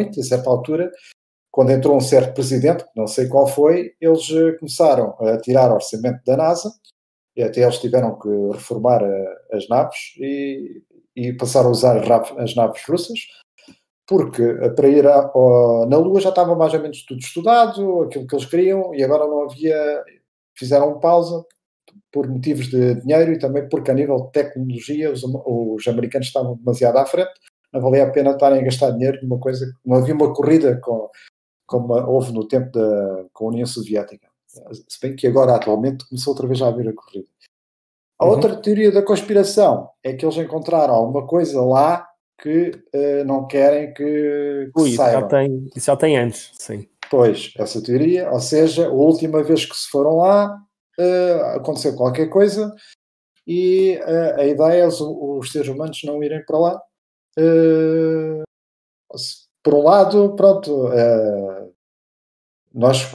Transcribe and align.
muito, 0.00 0.20
a 0.20 0.22
certa 0.22 0.50
altura, 0.50 0.90
quando 1.50 1.70
entrou 1.72 1.96
um 1.96 2.00
certo 2.00 2.34
presidente, 2.34 2.84
não 2.96 3.06
sei 3.06 3.28
qual 3.28 3.46
foi, 3.46 3.92
eles 4.00 4.30
eh, 4.30 4.52
começaram 4.58 5.16
a 5.20 5.38
tirar 5.38 5.72
orçamento 5.72 6.20
da 6.24 6.36
NASA, 6.36 6.72
e 7.36 7.42
até 7.42 7.62
eles 7.62 7.78
tiveram 7.78 8.18
que 8.18 8.28
reformar 8.52 9.02
a, 9.02 9.56
as 9.56 9.68
naves 9.68 9.98
e, 10.18 10.82
e 11.16 11.32
passaram 11.32 11.68
a 11.68 11.72
usar 11.72 11.96
as 12.38 12.54
naves 12.54 12.82
russas, 12.88 13.18
porque 14.06 14.42
para 14.74 14.88
ir 14.88 15.06
a, 15.06 15.20
a, 15.20 15.86
na 15.88 15.96
Lua 15.96 16.20
já 16.20 16.30
estava 16.30 16.54
mais 16.56 16.74
ou 16.74 16.80
menos 16.80 17.04
tudo 17.04 17.20
estudado, 17.20 18.02
aquilo 18.02 18.26
que 18.26 18.34
eles 18.34 18.46
queriam, 18.46 18.94
e 18.94 19.02
agora 19.04 19.26
não 19.26 19.42
havia. 19.44 20.04
Fizeram 20.58 21.00
pausa 21.00 21.42
por 22.12 22.28
motivos 22.28 22.68
de 22.68 22.96
dinheiro 22.96 23.32
e 23.32 23.38
também 23.38 23.68
porque, 23.68 23.90
a 23.90 23.94
nível 23.94 24.26
de 24.26 24.32
tecnologia, 24.32 25.10
os, 25.10 25.22
os 25.24 25.88
americanos 25.88 26.26
estavam 26.26 26.56
demasiado 26.56 26.98
à 26.98 27.06
frente, 27.06 27.32
não 27.72 27.80
valia 27.80 28.04
a 28.04 28.10
pena 28.10 28.32
estarem 28.32 28.60
a 28.60 28.64
gastar 28.64 28.90
dinheiro 28.90 29.18
numa 29.22 29.38
coisa. 29.38 29.72
Não 29.84 29.96
havia 29.96 30.14
uma 30.14 30.32
corrida 30.32 30.78
com, 30.80 31.08
como 31.66 31.94
houve 31.94 32.32
no 32.32 32.46
tempo 32.46 32.70
da 32.72 33.24
com 33.32 33.46
a 33.46 33.48
União 33.48 33.66
Soviética. 33.66 34.28
Se 34.46 35.00
bem 35.00 35.14
que 35.14 35.26
agora, 35.26 35.54
atualmente, 35.54 36.08
começou 36.08 36.32
outra 36.32 36.46
vez 36.46 36.60
a 36.60 36.68
haver 36.68 36.88
a 36.88 36.92
corrida. 36.92 37.28
A 38.18 38.24
uhum. 38.24 38.32
outra 38.32 38.56
teoria 38.56 38.92
da 38.92 39.02
conspiração 39.02 39.88
é 40.02 40.12
que 40.12 40.24
eles 40.24 40.36
encontraram 40.36 40.94
alguma 40.94 41.26
coisa 41.26 41.62
lá 41.62 42.06
que 42.42 42.72
uh, 42.94 43.24
não 43.24 43.46
querem 43.46 43.92
que, 43.92 44.70
que 44.74 44.80
Ui, 44.80 44.90
Já 44.90 45.22
tem, 45.22 45.70
isso 45.76 45.86
já 45.86 45.96
tem 45.96 46.18
antes, 46.18 46.50
sim. 46.58 46.88
Pois, 47.10 47.52
essa 47.58 47.82
teoria, 47.82 48.30
ou 48.30 48.40
seja, 48.40 48.86
a 48.86 48.92
última 48.92 49.42
vez 49.42 49.66
que 49.66 49.76
se 49.76 49.88
foram 49.88 50.18
lá, 50.18 50.56
uh, 50.98 51.44
aconteceu 51.56 51.94
qualquer 51.96 52.28
coisa 52.28 52.74
e 53.46 53.98
uh, 53.98 54.40
a 54.40 54.44
ideia 54.44 54.82
é 54.82 54.86
os, 54.86 55.00
os, 55.00 55.50
seres 55.50 55.68
humanos 55.68 56.00
não 56.04 56.22
irem 56.22 56.44
para 56.44 56.58
lá. 56.58 56.82
Por 59.62 59.74
um 59.74 59.82
lado, 59.82 60.34
pronto, 60.36 60.88
nós, 62.72 63.12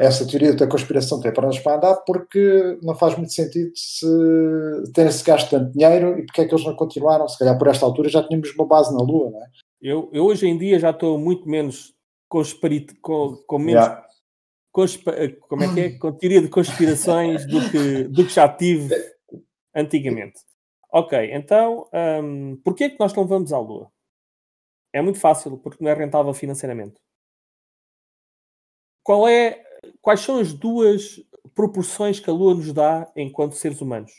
essa 0.00 0.26
teoria 0.26 0.52
da 0.52 0.66
conspiração 0.66 1.20
tem 1.20 1.32
para 1.32 1.46
nós 1.46 1.58
para 1.60 1.76
andar 1.76 1.94
porque 2.06 2.78
não 2.82 2.94
faz 2.94 3.16
muito 3.16 3.32
sentido 3.32 3.70
se 3.76 4.06
terem-se 4.92 5.24
gasto 5.24 5.50
tanto 5.50 5.72
dinheiro 5.72 6.18
e 6.18 6.26
porque 6.26 6.40
é 6.40 6.44
que 6.44 6.52
eles 6.52 6.66
não 6.66 6.74
continuaram. 6.74 7.28
Se 7.28 7.38
calhar 7.38 7.56
por 7.56 7.68
esta 7.68 7.86
altura 7.86 8.08
já 8.08 8.22
tínhamos 8.22 8.52
uma 8.54 8.66
base 8.66 8.92
na 8.92 9.00
Lua, 9.00 9.30
não 9.30 9.42
é? 9.42 9.46
Eu, 9.80 10.10
eu 10.12 10.24
hoje 10.24 10.46
em 10.46 10.58
dia 10.58 10.78
já 10.78 10.90
estou 10.90 11.18
muito 11.18 11.48
menos 11.48 11.94
conspirito, 12.28 12.94
com, 13.00 13.36
com 13.46 13.58
menos 13.58 13.84
yeah. 13.84 14.06
conspa, 14.72 15.12
como 15.48 15.62
é 15.62 15.74
que 15.74 15.80
é? 15.80 15.90
com 15.98 16.12
teoria 16.12 16.42
de 16.42 16.48
conspirações 16.48 17.46
do 17.46 17.70
que, 17.70 18.04
do 18.04 18.26
que 18.26 18.34
já 18.34 18.48
tive 18.48 18.94
antigamente. 19.74 20.40
Ok, 20.92 21.30
então 21.32 21.88
um, 22.22 22.56
porquê 22.64 22.84
é 22.84 22.90
que 22.90 23.00
nós 23.00 23.14
não 23.14 23.26
vamos 23.26 23.52
à 23.52 23.58
Lua? 23.58 23.90
É 24.92 25.00
muito 25.00 25.20
fácil, 25.20 25.56
porque 25.58 25.82
não 25.82 25.90
é 25.90 25.94
rentável 25.94 26.34
financeiramente 26.34 27.00
qual 29.02 29.28
é, 29.28 29.60
quais 30.00 30.20
são 30.20 30.38
as 30.38 30.52
duas 30.52 31.20
proporções 31.54 32.20
que 32.20 32.30
a 32.30 32.32
Lua 32.32 32.54
nos 32.54 32.72
dá 32.72 33.10
enquanto 33.16 33.56
seres 33.56 33.80
humanos? 33.80 34.12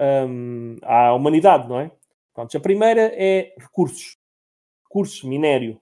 Um, 0.00 0.76
à 0.82 1.12
humanidade, 1.12 1.68
não 1.68 1.78
é? 1.78 1.90
Pronto, 2.32 2.56
a 2.56 2.60
primeira 2.60 3.12
é 3.14 3.54
recursos. 3.58 4.16
Recursos, 4.84 5.22
minério. 5.22 5.80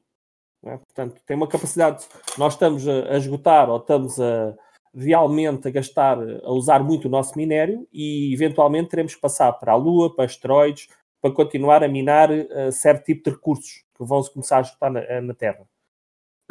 É? 0.64 0.76
Portanto, 0.76 1.20
tem 1.24 1.36
uma 1.36 1.48
capacidade. 1.48 2.06
Nós 2.36 2.54
estamos 2.54 2.86
a, 2.88 3.14
a 3.14 3.16
esgotar 3.18 3.70
ou 3.70 3.78
estamos 3.78 4.20
a 4.20 4.52
realmente 4.94 5.68
a 5.68 5.70
gastar, 5.70 6.18
a 6.18 6.52
usar 6.52 6.82
muito 6.82 7.06
o 7.06 7.10
nosso 7.10 7.36
minério 7.36 7.86
e 7.92 8.32
eventualmente 8.32 8.90
teremos 8.90 9.14
que 9.14 9.20
passar 9.20 9.52
para 9.54 9.72
a 9.72 9.76
Lua, 9.76 10.14
para 10.14 10.24
asteroides, 10.24 10.88
para 11.20 11.32
continuar 11.32 11.82
a 11.82 11.88
minar 11.88 12.30
uh, 12.30 12.72
certo 12.72 13.04
tipo 13.04 13.24
de 13.24 13.30
recursos 13.36 13.84
que 13.96 14.04
vão 14.04 14.22
começar 14.24 14.58
a 14.58 14.60
esgotar 14.62 14.92
na, 14.92 15.20
na 15.20 15.34
Terra. 15.34 15.66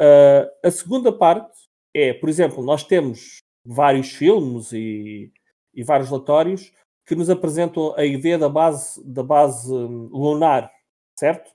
Uh, 0.00 0.66
a 0.66 0.70
segunda 0.70 1.12
parte 1.12 1.62
é, 1.94 2.12
por 2.14 2.28
exemplo, 2.28 2.62
nós 2.64 2.84
temos 2.84 3.42
vários 3.64 4.12
filmes 4.12 4.72
e, 4.72 5.30
e 5.74 5.82
vários 5.82 6.08
relatórios 6.08 6.72
que 7.06 7.14
nos 7.14 7.28
apresentam 7.28 7.94
a 7.96 8.04
ideia 8.04 8.38
da 8.38 8.48
base, 8.48 9.02
da 9.04 9.22
base 9.22 9.72
hum, 9.72 10.08
lunar, 10.10 10.72
certo? 11.18 11.52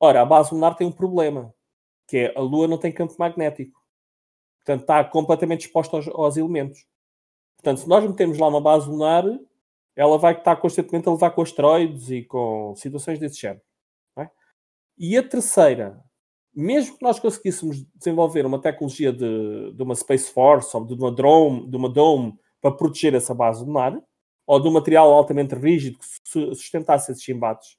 Ora, 0.00 0.22
a 0.22 0.24
base 0.24 0.54
lunar 0.54 0.76
tem 0.76 0.86
um 0.86 0.92
problema, 0.92 1.52
que 2.08 2.16
é 2.18 2.34
a 2.36 2.40
Lua 2.40 2.68
não 2.68 2.78
tem 2.78 2.92
campo 2.92 3.14
magnético. 3.18 3.77
Portanto, 4.68 4.82
está 4.82 5.02
completamente 5.02 5.62
exposta 5.62 5.96
aos, 5.96 6.08
aos 6.08 6.36
elementos. 6.36 6.84
Portanto, 7.56 7.80
se 7.80 7.88
nós 7.88 8.06
metemos 8.06 8.36
lá 8.36 8.48
uma 8.48 8.60
base 8.60 8.86
lunar, 8.86 9.24
ela 9.96 10.18
vai 10.18 10.34
estar 10.34 10.56
constantemente 10.56 11.08
a 11.08 11.12
levar 11.12 11.30
com 11.30 11.40
asteroides 11.40 12.10
e 12.10 12.22
com 12.22 12.74
situações 12.76 13.18
desse 13.18 13.40
género. 13.40 13.62
É? 14.18 14.28
E 14.98 15.16
a 15.16 15.26
terceira, 15.26 15.98
mesmo 16.54 16.98
que 16.98 17.02
nós 17.02 17.18
conseguíssemos 17.18 17.82
desenvolver 17.94 18.44
uma 18.44 18.60
tecnologia 18.60 19.10
de, 19.10 19.72
de 19.72 19.82
uma 19.82 19.94
Space 19.94 20.30
Force 20.30 20.76
ou 20.76 20.84
de 20.84 20.92
uma, 20.92 21.10
drone, 21.10 21.66
de 21.66 21.74
uma 21.74 21.88
Dome 21.88 22.38
para 22.60 22.70
proteger 22.70 23.14
essa 23.14 23.34
base 23.34 23.64
lunar, 23.64 23.98
ou 24.46 24.60
de 24.60 24.68
um 24.68 24.72
material 24.72 25.10
altamente 25.14 25.54
rígido 25.54 25.98
que 25.98 26.54
sustentasse 26.54 27.10
esses 27.10 27.26
embates, 27.26 27.78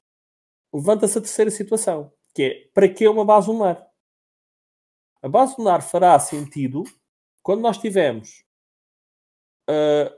levanta-se 0.74 1.20
a 1.20 1.22
terceira 1.22 1.52
situação, 1.52 2.12
que 2.34 2.44
é 2.44 2.70
para 2.74 2.90
que 2.90 3.08
uma 3.08 3.24
base 3.24 3.48
lunar? 3.48 3.89
A 5.22 5.28
base 5.28 5.56
lunar 5.58 5.82
fará 5.82 6.18
sentido 6.20 6.84
quando 7.44 7.62
nós 7.62 7.78
tivermos 7.78 8.44
uh, 9.70 10.14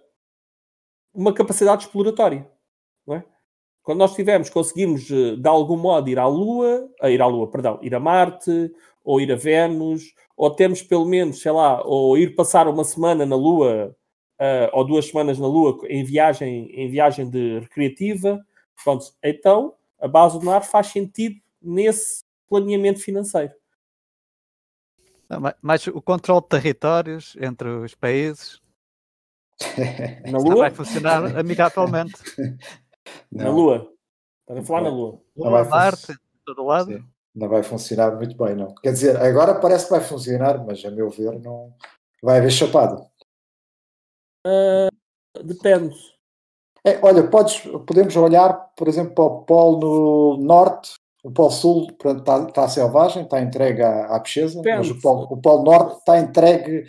uma 1.13 1.33
capacidade 1.33 1.83
exploratória. 1.83 2.49
É? 3.09 3.23
Quando 3.83 3.99
nós 3.99 4.13
tivermos, 4.13 4.49
conseguimos 4.49 5.09
eh, 5.09 5.35
de 5.35 5.47
algum 5.49 5.75
modo 5.75 6.07
ir 6.07 6.19
à 6.19 6.27
Lua, 6.27 6.87
a 7.01 7.09
ir 7.09 7.21
à 7.21 7.25
Lua, 7.25 7.49
perdão, 7.49 7.79
ir 7.81 7.93
a 7.95 7.99
Marte, 7.99 8.71
ou 9.03 9.19
ir 9.19 9.31
a 9.31 9.35
Vênus, 9.35 10.13
ou 10.37 10.51
temos 10.51 10.83
pelo 10.83 11.03
menos, 11.03 11.41
sei 11.41 11.51
lá, 11.51 11.83
ou 11.83 12.15
ir 12.17 12.35
passar 12.35 12.67
uma 12.67 12.83
semana 12.83 13.25
na 13.25 13.35
Lua, 13.35 13.95
uh, 14.39 14.69
ou 14.73 14.85
duas 14.85 15.07
semanas 15.07 15.39
na 15.39 15.47
Lua 15.47 15.79
em 15.89 16.03
viagem, 16.03 16.69
em 16.71 16.89
viagem 16.89 17.29
de 17.29 17.59
recreativa, 17.59 18.39
pronto, 18.83 19.05
então 19.23 19.73
a 19.99 20.07
base 20.07 20.37
lunar 20.37 20.61
faz 20.61 20.87
sentido 20.87 21.35
nesse 21.61 22.23
planeamento 22.47 22.99
financeiro. 22.99 23.53
Mas 25.61 25.87
o 25.87 26.01
controle 26.01 26.41
de 26.41 26.47
territórios 26.49 27.35
entre 27.39 27.69
os 27.69 27.95
países 27.95 28.59
na 30.29 30.37
Lua 30.37 30.55
vai 30.55 30.71
funcionar 30.71 31.37
amigavelmente. 31.37 32.15
Não. 33.31 33.45
Na 33.45 33.49
Lua. 33.49 33.91
Estás 34.41 34.59
a 34.59 34.63
falar 34.63 34.81
não, 34.81 34.91
na 34.91 34.97
Lua. 34.97 35.21
Não 35.35 35.51
vai 35.51 35.63
Marte, 35.63 36.15
todo 36.45 36.63
lado. 36.63 36.93
Sim. 36.93 37.05
Não 37.33 37.47
vai 37.47 37.63
funcionar 37.63 38.15
muito 38.15 38.35
bem, 38.35 38.55
não. 38.55 38.75
Quer 38.75 38.91
dizer, 38.91 39.17
agora 39.17 39.59
parece 39.59 39.85
que 39.85 39.91
vai 39.91 40.01
funcionar, 40.01 40.63
mas 40.65 40.83
a 40.83 40.91
meu 40.91 41.09
ver 41.09 41.39
não 41.39 41.73
vai 42.21 42.39
haver 42.39 42.51
chapado. 42.51 43.01
Uh, 44.45 45.43
depende. 45.43 45.95
É, 46.83 46.99
olha, 47.01 47.27
podes, 47.27 47.59
podemos 47.87 48.15
olhar, 48.15 48.53
por 48.75 48.87
exemplo, 48.87 49.13
para 49.13 49.23
o 49.23 49.45
Polo 49.45 50.37
Norte, 50.37 50.95
o 51.23 51.31
Polo 51.31 51.51
Sul 51.51 51.87
está, 51.91 52.43
está 52.47 52.67
selvagem, 52.67 53.23
está 53.23 53.41
entregue 53.41 53.81
à, 53.81 54.05
à 54.15 54.19
pesquisa, 54.19 54.61
mas 54.63 54.89
o 54.89 54.99
Polo, 54.99 55.27
o 55.29 55.37
Polo 55.37 55.63
Norte 55.63 55.99
está 55.99 56.19
entregue 56.19 56.85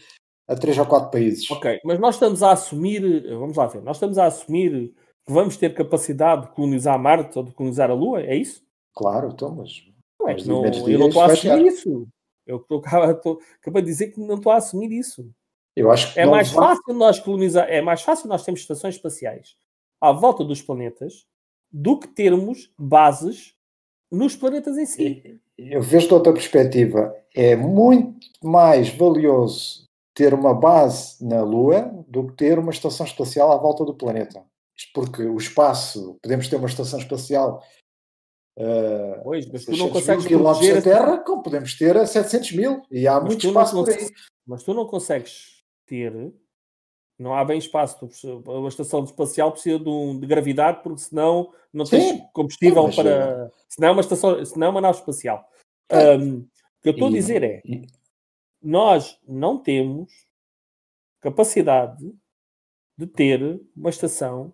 a 0.48 0.54
três 0.54 0.78
ou 0.78 0.87
quatro 0.87 1.10
países. 1.10 1.50
Ok, 1.50 1.81
mas 1.84 1.98
nós 2.00 2.15
estamos 2.15 2.43
a 2.43 2.53
assumir, 2.53 3.26
vamos 3.28 3.56
lá 3.56 3.66
ver, 3.66 3.82
nós 3.82 3.97
estamos 3.97 4.19
a 4.19 4.26
assumir 4.26 4.93
que 5.25 5.32
vamos 5.32 5.56
ter 5.56 5.75
capacidade 5.75 6.43
de 6.43 6.48
colonizar 6.54 6.98
Marte 6.98 7.38
ou 7.38 7.44
de 7.44 7.53
colonizar 7.53 7.91
a 7.91 7.94
Lua? 7.94 8.22
É 8.22 8.34
isso? 8.34 8.62
Claro, 8.94 9.31
então, 9.32 9.54
mas. 9.54 9.84
Não, 10.20 10.28
é, 10.28 10.37
não, 10.44 10.88
eu 10.88 10.99
não 10.99 11.09
estou 11.09 11.22
a 11.22 11.26
assumir 11.26 11.66
isso. 11.66 12.09
Eu 12.47 12.56
estou, 12.56 12.82
estou, 13.10 13.38
acabei 13.60 13.82
de 13.82 13.88
dizer 13.88 14.09
que 14.09 14.20
não 14.20 14.37
estou 14.37 14.53
a 14.53 14.56
assumir 14.56 14.91
isso. 14.93 15.31
Eu 15.75 15.91
acho 15.91 16.12
que 16.12 16.20
é 16.20 16.26
mais 16.26 16.50
vai... 16.50 16.69
fácil 16.69 16.94
nós 16.94 17.19
colonizar, 17.19 17.66
é 17.69 17.81
mais 17.81 18.03
fácil 18.03 18.28
nós 18.28 18.44
termos 18.44 18.60
estações 18.60 18.97
espaciais 18.97 19.56
à 20.00 20.12
volta 20.12 20.44
dos 20.44 20.61
planetas 20.61 21.26
do 21.70 21.99
que 21.99 22.08
termos 22.08 22.70
bases 22.78 23.55
nos 24.12 24.37
planetas 24.37 24.76
em 24.76 24.87
si. 24.87 25.41
Eu 25.59 25.82
vejo 25.82 26.09
de 26.09 26.14
outra 26.14 26.32
perspectiva. 26.32 27.17
É 27.35 27.56
muito 27.56 28.29
mais 28.43 28.91
valioso 28.91 29.88
ter 30.14 30.35
uma 30.35 30.53
base 30.53 31.25
na 31.25 31.43
Lua 31.43 31.91
do 32.06 32.26
que 32.26 32.35
ter 32.35 32.59
uma 32.59 32.70
estação 32.70 33.06
espacial 33.06 33.50
à 33.50 33.56
volta 33.56 33.85
do 33.85 33.94
planeta 33.94 34.44
porque 34.94 35.23
o 35.23 35.37
espaço, 35.37 36.19
podemos 36.23 36.49
ter 36.49 36.56
uma 36.56 36.69
estação 36.69 36.99
espacial 36.99 37.62
uh, 38.59 39.23
pois, 39.23 39.47
mas 39.50 39.64
tu 39.64 39.76
não 39.76 39.91
consegues 39.91 40.26
quilómetros 40.26 40.75
da 40.75 40.82
Terra, 40.82 41.19
como 41.19 41.43
podemos 41.43 41.76
ter 41.76 41.97
a 41.97 42.06
700 42.06 42.53
mil, 42.53 42.82
e 42.91 43.06
há 43.06 43.20
muito 43.20 43.47
espaço 43.47 43.76
por 43.76 43.91
aí. 43.91 44.09
Mas 44.47 44.62
tu 44.62 44.75
não 44.75 44.87
consegues 44.87 45.62
ter, 45.87 46.32
não 47.23 47.35
há 47.35 47.45
bem 47.45 47.59
espaço, 47.59 48.09
uma 48.45 48.69
estação 48.69 49.05
espacial 49.05 49.53
precisa 49.53 49.79
de, 49.79 49.89
um, 49.89 50.19
de 50.19 50.27
gravidade, 50.27 50.81
porque 50.83 51.01
senão 51.01 51.53
não 51.73 51.85
tens 51.85 52.03
Sim, 52.03 52.23
combustível 52.33 52.91
para... 52.91 53.11
É. 53.11 53.51
Senão 53.69 53.89
é 53.89 53.93
uma 53.93 54.01
estação, 54.01 54.45
senão 54.45 54.67
é 54.67 54.71
uma 54.71 54.81
nave 54.81 54.99
espacial. 54.99 55.49
É. 55.89 56.17
Um, 56.17 56.39
o 56.39 56.83
que 56.83 56.89
eu 56.89 56.93
estou 56.93 57.09
a 57.09 57.13
dizer 57.13 57.43
é, 57.43 57.63
nós 58.61 59.19
não 59.27 59.57
temos 59.57 60.11
capacidade 61.21 62.13
de 62.99 63.07
ter 63.07 63.61
uma 63.77 63.91
estação 63.91 64.53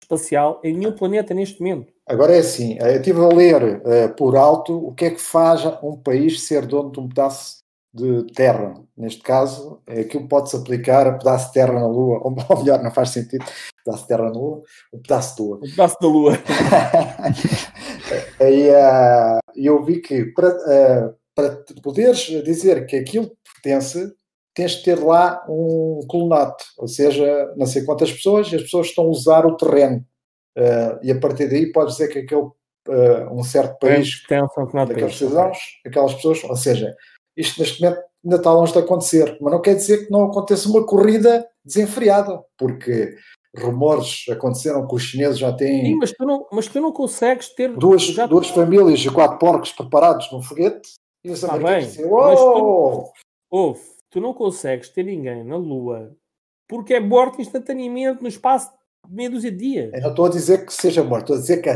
espacial 0.00 0.60
em 0.64 0.74
nenhum 0.76 0.92
planeta 0.92 1.34
neste 1.34 1.60
momento. 1.60 1.92
Agora 2.06 2.34
é 2.34 2.38
assim, 2.38 2.78
eu 2.78 2.96
estive 2.96 3.20
a 3.20 3.28
ler 3.28 3.82
uh, 3.82 4.14
por 4.16 4.36
alto 4.36 4.86
o 4.86 4.94
que 4.94 5.04
é 5.04 5.10
que 5.10 5.20
faz 5.20 5.64
um 5.82 5.96
país 5.96 6.46
ser 6.46 6.64
dono 6.64 6.90
de 6.90 7.00
um 7.00 7.08
pedaço 7.08 7.58
de 7.98 8.32
terra. 8.32 8.74
Neste 8.96 9.22
caso, 9.22 9.82
é 9.86 10.00
aquilo 10.00 10.26
pode-se 10.26 10.56
aplicar 10.56 11.06
a 11.06 11.12
pedaço 11.12 11.48
de 11.48 11.52
terra 11.52 11.74
na 11.74 11.86
Lua, 11.86 12.20
ou 12.24 12.58
melhor, 12.58 12.82
não 12.82 12.90
faz 12.90 13.10
sentido, 13.10 13.44
pedaço 13.84 14.02
de 14.02 14.08
terra 14.08 14.24
na 14.24 14.30
Lua, 14.30 14.62
um 14.92 15.00
pedaço 15.00 15.36
de 15.36 15.42
Lua. 15.42 15.56
Um 15.56 15.70
pedaço 15.70 15.96
da 16.00 16.08
Lua. 16.08 16.32
Aí 18.40 18.70
uh, 18.70 19.38
eu 19.54 19.84
vi 19.84 20.00
que 20.00 20.24
para, 20.26 20.48
uh, 20.48 21.14
para 21.34 21.64
poderes 21.82 22.18
dizer 22.44 22.86
que 22.86 22.96
aquilo 22.96 23.30
pertence, 23.54 24.12
tens 24.54 24.72
de 24.72 24.82
ter 24.82 24.98
lá 24.98 25.44
um 25.48 26.00
colonato, 26.08 26.64
ou 26.78 26.88
seja, 26.88 27.52
não 27.56 27.66
sei 27.66 27.84
quantas 27.84 28.12
pessoas, 28.12 28.52
e 28.52 28.56
as 28.56 28.62
pessoas 28.62 28.88
estão 28.88 29.04
a 29.04 29.08
usar 29.08 29.46
o 29.46 29.56
terreno. 29.56 30.04
Uh, 30.56 30.98
e 31.02 31.12
a 31.12 31.20
partir 31.20 31.48
daí 31.48 31.70
podes 31.70 31.96
dizer 31.96 32.08
que 32.08 32.20
aquele, 32.20 32.48
um 33.30 33.44
certo 33.44 33.78
país, 33.78 34.26
tem 34.26 34.42
um 34.42 34.86
daqueles 34.86 35.16
cidadãos, 35.16 35.58
aquelas 35.86 36.14
pessoas, 36.14 36.42
ou 36.44 36.56
seja, 36.56 36.96
isto 37.38 37.60
neste 37.60 37.80
momento 37.80 38.02
ainda 38.24 38.36
está 38.36 38.52
longe 38.52 38.72
de 38.72 38.78
acontecer, 38.80 39.38
mas 39.40 39.52
não 39.52 39.62
quer 39.62 39.74
dizer 39.74 40.06
que 40.06 40.12
não 40.12 40.24
aconteça 40.24 40.68
uma 40.68 40.84
corrida 40.84 41.48
desenfreada, 41.64 42.42
porque 42.58 43.14
rumores 43.56 44.24
aconteceram 44.28 44.86
que 44.86 44.94
os 44.94 45.02
chineses 45.02 45.38
já 45.38 45.52
têm. 45.52 45.86
Sim, 45.86 45.94
mas 45.96 46.12
tu 46.12 46.26
não, 46.26 46.46
mas 46.52 46.66
tu 46.66 46.80
não 46.80 46.92
consegues 46.92 47.48
ter. 47.54 47.72
Duas, 47.76 48.02
já... 48.02 48.26
duas 48.26 48.48
famílias 48.48 49.00
e 49.00 49.10
quatro 49.10 49.38
porcos 49.38 49.72
preparados 49.72 50.30
num 50.32 50.42
foguete 50.42 50.94
e 51.24 51.30
os 51.30 51.44
americanos 51.44 51.78
bem, 51.78 51.86
dizem: 51.86 52.10
mas 52.10 52.38
tu, 52.38 53.12
ouve, 53.50 53.80
tu 54.10 54.20
não 54.20 54.34
consegues 54.34 54.88
ter 54.88 55.04
ninguém 55.04 55.44
na 55.44 55.56
Lua 55.56 56.12
porque 56.68 56.94
é 56.94 57.00
morto 57.00 57.40
instantaneamente 57.40 58.22
no 58.22 58.28
espaço 58.28 58.70
meia 59.08 59.30
dúzia 59.30 59.50
de 59.50 59.58
dias. 59.58 59.90
Eu 59.92 60.00
não 60.00 60.10
estou 60.10 60.26
a 60.26 60.30
dizer 60.30 60.66
que 60.66 60.72
seja 60.72 61.02
morto, 61.02 61.32
estou 61.32 61.36
a 61.36 61.40
dizer 61.40 61.62
que 61.62 61.70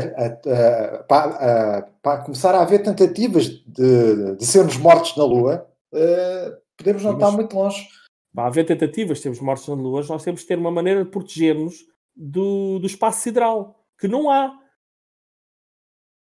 para, 1.07 2.17
começar 2.23 2.55
a 2.55 2.61
haver 2.61 2.83
tentativas 2.83 3.47
de, 3.47 4.35
de 4.35 4.45
sermos 4.45 4.77
mortos 4.77 5.15
na 5.17 5.23
Lua, 5.23 5.67
uh, 5.93 6.57
podemos 6.77 7.03
não 7.03 7.13
estar 7.13 7.31
muito 7.31 7.55
longe 7.55 7.87
para 8.33 8.47
haver 8.47 8.65
tentativas 8.65 9.17
de 9.17 9.23
sermos 9.23 9.39
mortos 9.39 9.67
na 9.67 9.75
Lua, 9.75 10.03
nós 10.09 10.23
temos 10.23 10.41
que 10.41 10.47
ter 10.47 10.57
uma 10.57 10.71
maneira 10.71 11.03
de 11.03 11.09
protegermos 11.09 11.85
do, 12.15 12.79
do 12.79 12.87
espaço 12.87 13.21
sideral, 13.21 13.79
que 13.99 14.07
não 14.07 14.29
há. 14.29 14.59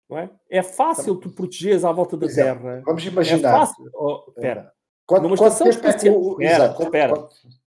Não 0.09 0.17
é? 0.17 0.29
é 0.49 0.61
fácil 0.61 1.15
tu 1.15 1.29
protegeres 1.29 1.85
à 1.85 1.91
volta 1.91 2.17
da 2.17 2.25
Exato. 2.25 2.61
Terra. 2.61 2.81
Vamos 2.85 3.05
imaginar. 3.05 3.49
É 3.49 3.51
fácil. 3.51 3.89
Oh, 3.93 4.25
espera. 4.29 4.71
Quanto, 5.05 5.23
Numa 5.23 5.35
estação 5.35 5.67
espacial. 5.67 6.41
É 6.41 6.45
espera, 6.45 6.75
espera. 6.79 7.29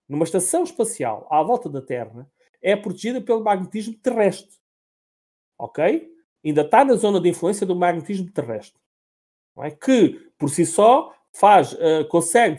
Numa 0.08 0.24
estação 0.24 0.64
espacial 0.64 1.28
à 1.30 1.42
volta 1.42 1.68
da 1.68 1.80
Terra 1.80 2.26
é 2.64 2.74
protegida 2.74 3.20
pelo 3.20 3.44
magnetismo 3.44 3.94
terrestre. 3.94 4.56
Ok? 5.58 6.10
Ainda 6.42 6.62
está 6.62 6.82
na 6.82 6.94
zona 6.94 7.20
de 7.20 7.28
influência 7.28 7.66
do 7.66 7.76
magnetismo 7.76 8.30
terrestre. 8.30 8.80
É? 9.58 9.70
Que, 9.70 10.32
por 10.38 10.48
si 10.48 10.64
só, 10.64 11.14
faz, 11.30 11.74
uh, 11.74 12.08
consegue 12.08 12.58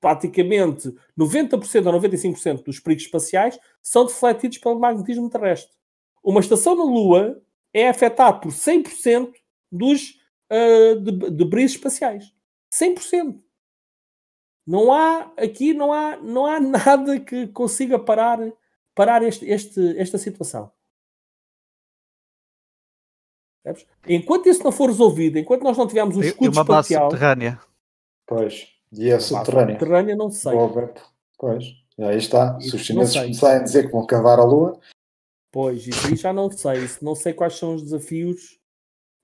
praticamente 0.00 0.94
90% 1.18 1.86
ou 1.86 2.00
95% 2.00 2.62
dos 2.62 2.78
perigos 2.78 3.04
espaciais 3.04 3.58
são 3.82 4.06
defletidos 4.06 4.58
pelo 4.58 4.78
magnetismo 4.78 5.28
terrestre. 5.28 5.74
Uma 6.22 6.40
estação 6.40 6.76
na 6.76 6.84
Lua 6.84 7.42
é 7.72 7.88
afetada 7.88 8.38
por 8.38 8.52
100% 8.52 9.32
dos 9.70 10.20
uh, 10.50 11.00
de, 11.00 11.30
de 11.30 11.44
brisas 11.44 11.72
espaciais. 11.72 12.32
100%. 12.72 13.40
Não 14.66 14.92
há 14.92 15.32
aqui 15.36 15.74
não 15.74 15.92
há, 15.92 16.16
não 16.18 16.46
há 16.46 16.60
nada 16.60 17.18
que 17.18 17.48
consiga 17.48 17.98
parar, 17.98 18.38
parar 18.94 19.22
este, 19.22 19.44
este, 19.46 19.98
esta 19.98 20.18
situação. 20.18 20.70
Enquanto 24.06 24.48
isso 24.48 24.62
não 24.62 24.70
for 24.70 24.88
resolvido, 24.88 25.38
enquanto 25.38 25.62
nós 25.62 25.76
não 25.76 25.86
tivermos 25.86 26.16
um 26.16 26.20
escudo 26.20 26.44
e 26.44 26.48
uma 26.48 26.62
espacial, 26.62 27.02
base 27.02 27.12
subterrânea. 27.12 27.60
Pois. 28.26 28.68
E 28.92 29.10
é 29.10 29.18
subterrânea. 29.18 29.78
Subterrânea 29.78 30.16
não 30.16 30.30
sei. 30.30 30.52
Pois. 31.38 31.64
E 31.96 32.02
aí 32.02 32.18
está. 32.18 32.58
Isso 32.60 32.70
Se 32.70 32.76
os 32.76 32.82
chineses 32.82 33.16
começarem 33.16 33.60
a 33.60 33.64
dizer 33.64 33.86
que 33.86 33.92
vão 33.92 34.06
cavar 34.06 34.38
a 34.38 34.44
Lua. 34.44 34.78
Pois, 35.50 35.86
isso 35.86 36.06
aí 36.06 36.16
já 36.16 36.32
não 36.32 36.50
sei. 36.50 36.84
Isso 36.84 37.04
não 37.04 37.14
sei 37.14 37.32
quais 37.32 37.54
são 37.54 37.74
os 37.74 37.82
desafios. 37.82 38.58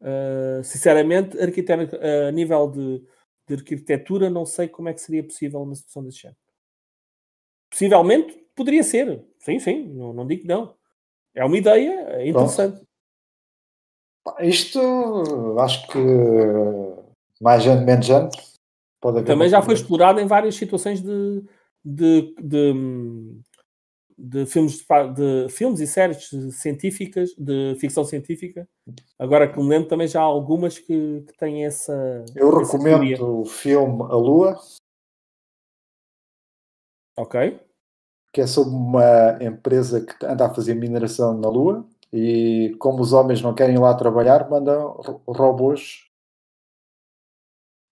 Uh, 0.01 0.65
sinceramente, 0.65 1.37
uh, 1.37 2.29
a 2.29 2.31
nível 2.31 2.71
de, 2.71 3.05
de, 3.47 3.55
arquitetura, 3.55 4.31
não 4.31 4.47
sei 4.47 4.69
como 4.69 4.89
é 4.89 4.95
que 4.95 5.01
seria 5.01 5.23
possível 5.23 5.61
uma 5.61 5.75
solução 5.75 6.03
desse 6.03 6.19
género. 6.19 6.39
Possivelmente 7.69 8.41
poderia 8.61 8.83
ser. 8.83 9.25
Sim, 9.39 9.59
sim. 9.59 9.89
Não, 9.89 10.13
não 10.13 10.27
digo 10.27 10.43
que 10.43 10.49
não. 10.49 10.75
É 11.35 11.45
uma 11.45 11.57
ideia 11.57 12.27
interessante. 12.27 12.77
Pronto. 12.77 12.87
Isto 14.41 14.81
acho 15.59 15.89
que 15.89 15.99
mais 17.41 17.63
gente, 17.63 17.85
menos 17.85 18.07
gente 18.07 18.51
também 19.25 19.49
já 19.49 19.63
foi 19.63 19.75
explorado 19.75 20.21
em 20.21 20.27
várias 20.27 20.55
situações 20.55 21.01
de, 21.01 21.43
de, 21.83 22.35
de, 22.39 23.41
de 24.19 24.47
filmes, 24.47 24.85
de, 25.15 25.49
filmes 25.49 25.81
e 25.81 25.87
séries 25.87 26.29
científicas, 26.53 27.31
de 27.39 27.75
ficção 27.81 28.05
científica. 28.05 28.69
Agora 29.19 29.51
que 29.51 29.59
me 29.59 29.69
lembro, 29.69 29.89
também 29.89 30.07
já 30.07 30.21
há 30.21 30.25
algumas 30.25 30.79
que, 30.79 31.25
que 31.27 31.39
têm 31.39 31.65
essa. 31.65 32.25
Eu 32.37 32.49
essa 32.49 32.73
recomendo 32.73 33.01
teoria. 33.01 33.25
o 33.25 33.45
filme 33.47 34.03
A 34.03 34.17
Lua. 34.17 34.61
Ok. 37.17 37.59
Que 38.33 38.43
é 38.43 38.47
sobre 38.47 38.75
uma 38.75 39.39
empresa 39.43 40.01
que 40.01 40.25
anda 40.25 40.47
a 40.47 40.55
fazer 40.55 40.75
mineração 40.75 41.37
na 41.37 41.49
Lua 41.49 41.85
e, 42.13 42.77
como 42.79 43.01
os 43.01 43.13
homens 43.13 43.43
não 43.43 43.55
querem 43.55 43.77
ir 43.77 43.81
lá 43.81 43.95
trabalhar, 43.95 44.49
mandam 44.49 45.01
robôs 45.27 46.09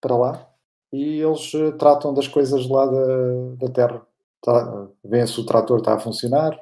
para 0.01 0.17
lá 0.17 0.49
e 0.93 1.21
eles 1.21 1.53
eh, 1.55 1.73
tratam 1.73 2.15
das 2.15 2.29
coisas 2.29 2.69
lá 2.69 2.87
da, 2.87 3.67
da 3.67 3.73
Terra. 3.73 4.07
Tá, 4.43 4.89
Vêem 5.05 5.27
se 5.27 5.41
o 5.41 5.47
trator 5.47 5.79
está 5.79 5.95
a 5.95 6.01
funcionar. 6.01 6.59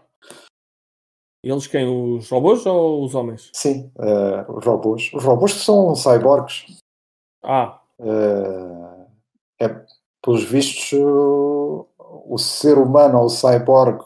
Eles 1.45 1.67
quem? 1.67 1.87
Os 1.87 2.29
robôs 2.29 2.67
ou 2.67 3.05
os 3.05 3.15
homens? 3.15 3.51
Sim, 3.55 3.93
uh, 3.97 4.57
os 4.57 4.65
robôs. 4.65 5.11
Os 5.15 5.23
robôs 5.23 5.53
que 5.53 5.61
são 5.61 5.95
cyborgs. 5.95 6.81
Ah. 7.45 7.81
Uh, 8.01 9.07
é, 9.61 9.85
pelos 10.23 10.43
vistos, 10.43 10.91
o, 12.27 12.39
ser 12.39 12.79
humano 12.79 13.19
ou 13.19 13.27
o 13.27 13.31
cyborg 13.31 14.01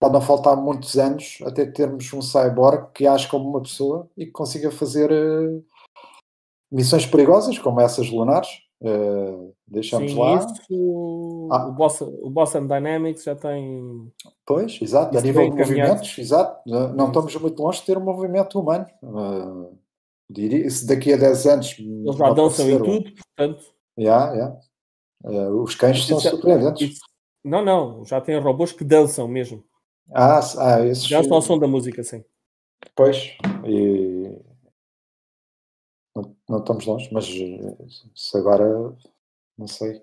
pode 0.00 0.14
não 0.14 0.20
faltar 0.20 0.56
muitos 0.56 0.96
anos 0.98 1.38
até 1.44 1.64
termos 1.64 2.12
um 2.12 2.20
cyborg 2.20 2.90
que 2.92 3.06
age 3.06 3.28
como 3.28 3.48
uma 3.48 3.62
pessoa 3.62 4.08
e 4.16 4.26
que 4.26 4.32
consiga 4.32 4.70
fazer 4.70 5.10
uh, 5.12 5.64
missões 6.70 7.06
perigosas, 7.06 7.58
como 7.58 7.80
essas 7.80 8.10
lunares. 8.10 8.48
Uh, 8.80 9.54
deixamos 9.64 10.10
Sim, 10.10 10.18
lá. 10.18 10.34
Isso, 10.38 11.48
ah. 11.52 11.68
o, 11.68 11.72
Boston, 11.72 12.18
o 12.20 12.28
Boston 12.28 12.66
Dynamics 12.66 13.22
já 13.22 13.36
tem. 13.36 14.10
Pois, 14.44 14.76
exato, 14.82 15.16
a 15.16 15.20
nível 15.20 15.48
de 15.48 15.56
movimentos, 15.56 16.18
exato. 16.18 16.68
Não 16.68 17.06
estamos 17.06 17.36
muito 17.36 17.62
longe 17.62 17.78
de 17.78 17.86
ter 17.86 17.96
um 17.96 18.04
movimento 18.04 18.58
humano. 18.58 18.86
Uh, 19.00 19.78
diria, 20.28 20.68
se 20.68 20.84
daqui 20.84 21.12
a 21.12 21.16
10 21.16 21.46
anos. 21.46 21.76
Eles 21.78 22.16
já 22.16 22.32
dançam 22.32 22.68
em 22.68 22.78
tudo, 22.82 23.12
portanto. 23.14 23.64
Yeah, 23.96 24.32
yeah. 24.32 24.60
Uh, 25.24 25.62
os 25.62 25.74
cães 25.74 26.06
são 26.06 26.18
surpreendentes. 26.18 26.92
Isso, 26.92 27.00
não, 27.44 27.64
não, 27.64 28.04
já 28.04 28.20
tem 28.20 28.38
robôs 28.38 28.72
que 28.72 28.84
dançam 28.84 29.26
mesmo. 29.26 29.64
Ah, 30.12 30.40
ah 30.58 30.86
esses. 30.86 31.08
Dançam 31.08 31.34
ao 31.34 31.42
som 31.42 31.58
da 31.58 31.66
música, 31.66 32.02
sim. 32.02 32.24
Pois, 32.94 33.36
e 33.64 34.38
não, 36.14 36.36
não 36.48 36.58
estamos 36.58 36.84
longe, 36.84 37.08
mas 37.12 37.26
se 37.26 38.36
agora 38.36 38.94
não 39.56 39.66
sei. 39.66 40.02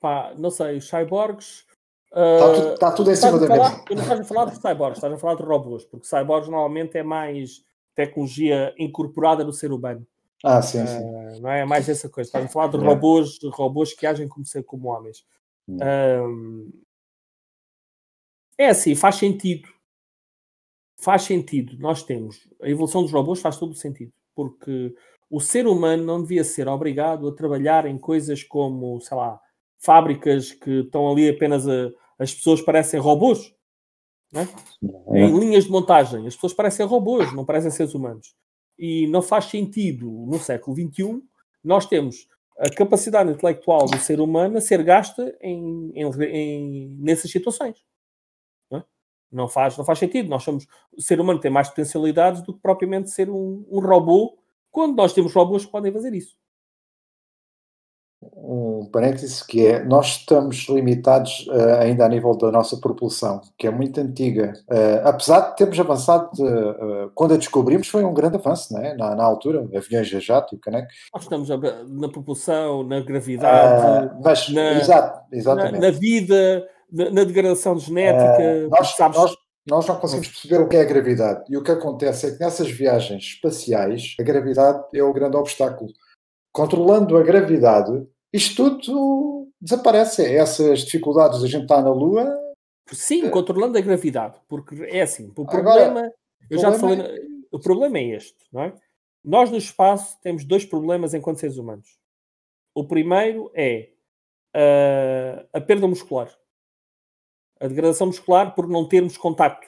Pá, 0.00 0.34
não 0.36 0.50
sei, 0.50 0.76
os 0.76 0.88
cyborgs. 0.88 1.66
Está 2.10 2.50
uh, 2.50 2.54
tudo, 2.54 2.78
tá 2.78 2.92
tudo 2.92 3.10
em 3.10 3.16
cima 3.16 3.38
da 3.38 3.48
mesa. 3.48 3.84
Tu 3.84 3.94
não 3.94 4.02
estás 4.02 4.20
a 4.20 4.24
falar 4.24 4.44
de 4.46 4.56
cyborgs, 4.56 4.98
estás 4.98 5.12
a 5.12 5.18
falar 5.18 5.34
de 5.34 5.42
robôs, 5.42 5.84
porque 5.84 6.06
cyborgs 6.06 6.48
normalmente 6.48 6.96
é 6.96 7.02
mais 7.02 7.64
tecnologia 7.94 8.74
incorporada 8.78 9.44
no 9.44 9.52
ser 9.52 9.72
humano. 9.72 10.06
Ah, 10.44 10.62
sim, 10.62 10.86
sim. 10.86 10.98
Uh, 10.98 11.40
não 11.40 11.50
é? 11.50 11.60
é 11.60 11.64
mais 11.64 11.88
essa 11.88 12.08
coisa. 12.08 12.28
Estás 12.28 12.44
a 12.44 12.48
falar 12.48 12.68
de 12.68 12.76
robôs, 12.76 13.38
robôs 13.52 13.92
que 13.92 14.06
agem 14.06 14.28
como, 14.28 14.44
ser, 14.46 14.62
como 14.62 14.88
homens. 14.88 15.24
Uh, 15.68 16.72
é 18.56 18.68
assim, 18.68 18.94
faz 18.94 19.16
sentido. 19.16 19.68
Faz 20.96 21.22
sentido. 21.22 21.76
Nós 21.78 22.02
temos. 22.02 22.48
A 22.62 22.68
evolução 22.68 23.02
dos 23.02 23.12
robôs 23.12 23.40
faz 23.40 23.56
todo 23.56 23.72
o 23.72 23.76
sentido 23.76 24.12
porque 24.38 24.94
o 25.28 25.40
ser 25.40 25.66
humano 25.66 26.04
não 26.04 26.22
devia 26.22 26.44
ser 26.44 26.68
obrigado 26.68 27.26
a 27.26 27.34
trabalhar 27.34 27.86
em 27.86 27.98
coisas 27.98 28.44
como, 28.44 29.00
sei 29.00 29.16
lá, 29.16 29.40
fábricas 29.76 30.52
que 30.52 30.82
estão 30.82 31.10
ali 31.10 31.28
apenas 31.28 31.66
a. 31.66 31.90
As 32.16 32.32
pessoas 32.32 32.60
parecem 32.60 33.00
robôs. 33.00 33.52
É? 34.34 34.42
É. 34.42 35.20
Em 35.20 35.38
linhas 35.38 35.64
de 35.64 35.70
montagem, 35.70 36.26
as 36.26 36.34
pessoas 36.34 36.52
parecem 36.52 36.86
robôs, 36.86 37.32
não 37.32 37.44
parecem 37.44 37.70
seres 37.70 37.94
humanos. 37.94 38.34
E 38.78 39.06
não 39.08 39.20
faz 39.20 39.46
sentido, 39.46 40.08
no 40.08 40.38
século 40.38 40.76
XXI, 40.76 41.22
nós 41.64 41.86
temos 41.86 42.28
a 42.58 42.70
capacidade 42.70 43.30
intelectual 43.30 43.86
do 43.86 43.98
ser 43.98 44.20
humano 44.20 44.58
a 44.58 44.60
ser 44.60 44.82
gasta 44.82 45.36
em, 45.40 45.92
em, 45.94 46.10
em 46.24 46.96
nessas 46.98 47.30
situações. 47.30 47.76
É? 48.72 48.82
Não 49.30 49.48
faz, 49.48 49.76
não 49.76 49.84
faz 49.84 49.98
sentido. 49.98 50.28
Nós 50.28 50.42
somos. 50.42 50.66
O 50.96 51.02
ser 51.02 51.20
humano 51.20 51.40
tem 51.40 51.50
mais 51.50 51.68
potencialidades 51.68 52.42
do 52.42 52.54
que 52.54 52.60
propriamente 52.60 53.10
ser 53.10 53.28
um, 53.30 53.64
um 53.70 53.80
robô, 53.80 54.38
quando 54.70 54.96
nós 54.96 55.12
temos 55.12 55.32
robôs 55.32 55.64
que 55.64 55.72
podem 55.72 55.92
fazer 55.92 56.14
isso 56.14 56.36
um 58.40 58.88
parêntese 58.90 59.44
que 59.44 59.66
é 59.66 59.84
nós 59.84 60.18
estamos 60.18 60.66
limitados 60.68 61.46
uh, 61.48 61.80
ainda 61.80 62.04
a 62.04 62.08
nível 62.08 62.36
da 62.36 62.50
nossa 62.50 62.76
propulsão, 62.76 63.40
que 63.58 63.66
é 63.66 63.70
muito 63.70 64.00
antiga. 64.00 64.52
Uh, 64.68 65.08
apesar 65.08 65.50
de 65.50 65.56
termos 65.56 65.78
avançado, 65.78 66.30
uh, 66.38 67.10
quando 67.14 67.34
a 67.34 67.36
descobrimos 67.36 67.88
foi 67.88 68.04
um 68.04 68.14
grande 68.14 68.36
avanço, 68.36 68.76
é? 68.78 68.94
na, 68.96 69.14
na 69.14 69.24
altura, 69.24 69.68
aviões 69.76 70.12
a 70.14 70.20
jato 70.20 70.54
e 70.54 70.58
o 70.58 70.60
caneco. 70.60 70.88
Nós 71.12 71.22
estamos 71.22 71.48
na 71.48 72.08
propulsão, 72.08 72.82
na 72.82 73.00
gravidade, 73.00 74.14
mas, 74.22 74.48
na, 74.50 74.72
exato, 74.74 75.20
exatamente. 75.32 75.72
Na, 75.72 75.80
na 75.80 75.90
vida, 75.90 76.68
na, 76.92 77.10
na, 77.10 77.24
degradação 77.24 77.78
genética. 77.78 78.68
nós, 78.70 78.94
sabes... 78.94 79.18
nós, 79.18 79.36
nós 79.68 79.86
não 79.86 79.96
conseguimos 79.96 80.28
perceber 80.28 80.62
o 80.62 80.68
que 80.68 80.76
é 80.76 80.82
a 80.82 80.84
gravidade. 80.84 81.44
E 81.48 81.56
o 81.56 81.62
que 81.62 81.70
acontece 81.70 82.26
é 82.26 82.30
que 82.30 82.40
nessas 82.40 82.70
viagens 82.70 83.22
espaciais, 83.22 84.14
a 84.18 84.22
gravidade 84.22 84.84
é 84.94 85.02
o 85.02 85.12
grande 85.12 85.36
obstáculo 85.36 85.90
controlando 86.58 87.16
a 87.16 87.22
gravidade, 87.22 88.04
isto 88.32 88.78
tudo 88.78 89.48
desaparece. 89.60 90.24
Essas 90.24 90.80
dificuldades, 90.80 91.42
a 91.42 91.46
gente 91.46 91.62
está 91.62 91.80
na 91.82 91.90
Lua. 91.90 92.36
Sim, 92.90 93.26
é... 93.26 93.30
controlando 93.30 93.76
a 93.76 93.80
gravidade, 93.80 94.40
porque 94.48 94.82
é 94.84 95.02
assim, 95.02 95.30
o 95.36 95.44
problema, 95.44 96.00
Agora, 96.00 96.14
eu 96.48 96.58
já 96.58 96.70
problema 96.70 97.04
falei, 97.04 97.18
é... 97.18 97.26
o 97.50 97.60
problema 97.60 97.98
é 97.98 98.04
este, 98.16 98.38
não 98.50 98.62
é? 98.62 98.72
Nós 99.22 99.50
no 99.50 99.58
espaço 99.58 100.18
temos 100.22 100.44
dois 100.44 100.64
problemas 100.64 101.12
enquanto 101.12 101.38
seres 101.38 101.58
humanos. 101.58 101.98
O 102.74 102.86
primeiro 102.86 103.50
é 103.54 103.90
uh, 104.56 105.46
a 105.52 105.60
perda 105.60 105.86
muscular. 105.86 106.34
A 107.60 107.66
degradação 107.66 108.06
muscular 108.06 108.54
por 108.54 108.66
não 108.68 108.88
termos 108.88 109.18
contacto. 109.18 109.66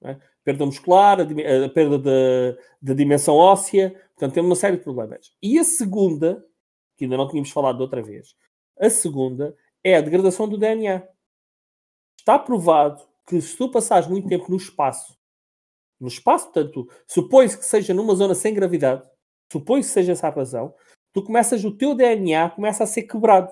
Não 0.00 0.10
é? 0.10 0.20
Perda 0.42 0.66
muscular, 0.66 1.20
a, 1.20 1.66
a 1.66 1.68
perda 1.68 2.56
da 2.80 2.94
dimensão 2.94 3.36
óssea, 3.36 3.94
Portanto, 4.20 4.34
tem 4.34 4.42
uma 4.44 4.54
série 4.54 4.76
de 4.76 4.82
problemas. 4.82 5.32
E 5.42 5.58
a 5.58 5.64
segunda, 5.64 6.44
que 7.00 7.04
ainda 7.06 7.16
não 7.16 7.26
tínhamos 7.26 7.50
falado 7.50 7.80
outra 7.80 8.02
vez, 8.02 8.36
a 8.78 8.90
segunda 8.90 9.56
é 9.82 9.96
a 9.96 10.02
degradação 10.02 10.46
do 10.46 10.58
DNA. 10.58 11.02
Está 12.18 12.38
provado 12.38 13.02
que 13.26 13.40
se 13.40 13.56
tu 13.56 13.70
passares 13.70 14.06
muito 14.06 14.28
tempo 14.28 14.50
no 14.50 14.56
espaço, 14.58 15.18
no 15.98 16.08
espaço, 16.08 16.52
tanto 16.52 16.86
supõe-se 17.06 17.56
que 17.56 17.64
seja 17.64 17.94
numa 17.94 18.14
zona 18.14 18.34
sem 18.34 18.52
gravidade, 18.52 19.02
supõe-se 19.50 19.88
que 19.88 19.94
seja 19.94 20.12
essa 20.12 20.28
a 20.28 20.30
razão, 20.30 20.74
tu 21.10 21.24
começas, 21.24 21.64
o 21.64 21.74
teu 21.74 21.94
DNA 21.94 22.50
começa 22.50 22.84
a 22.84 22.86
ser 22.86 23.04
quebrado. 23.04 23.50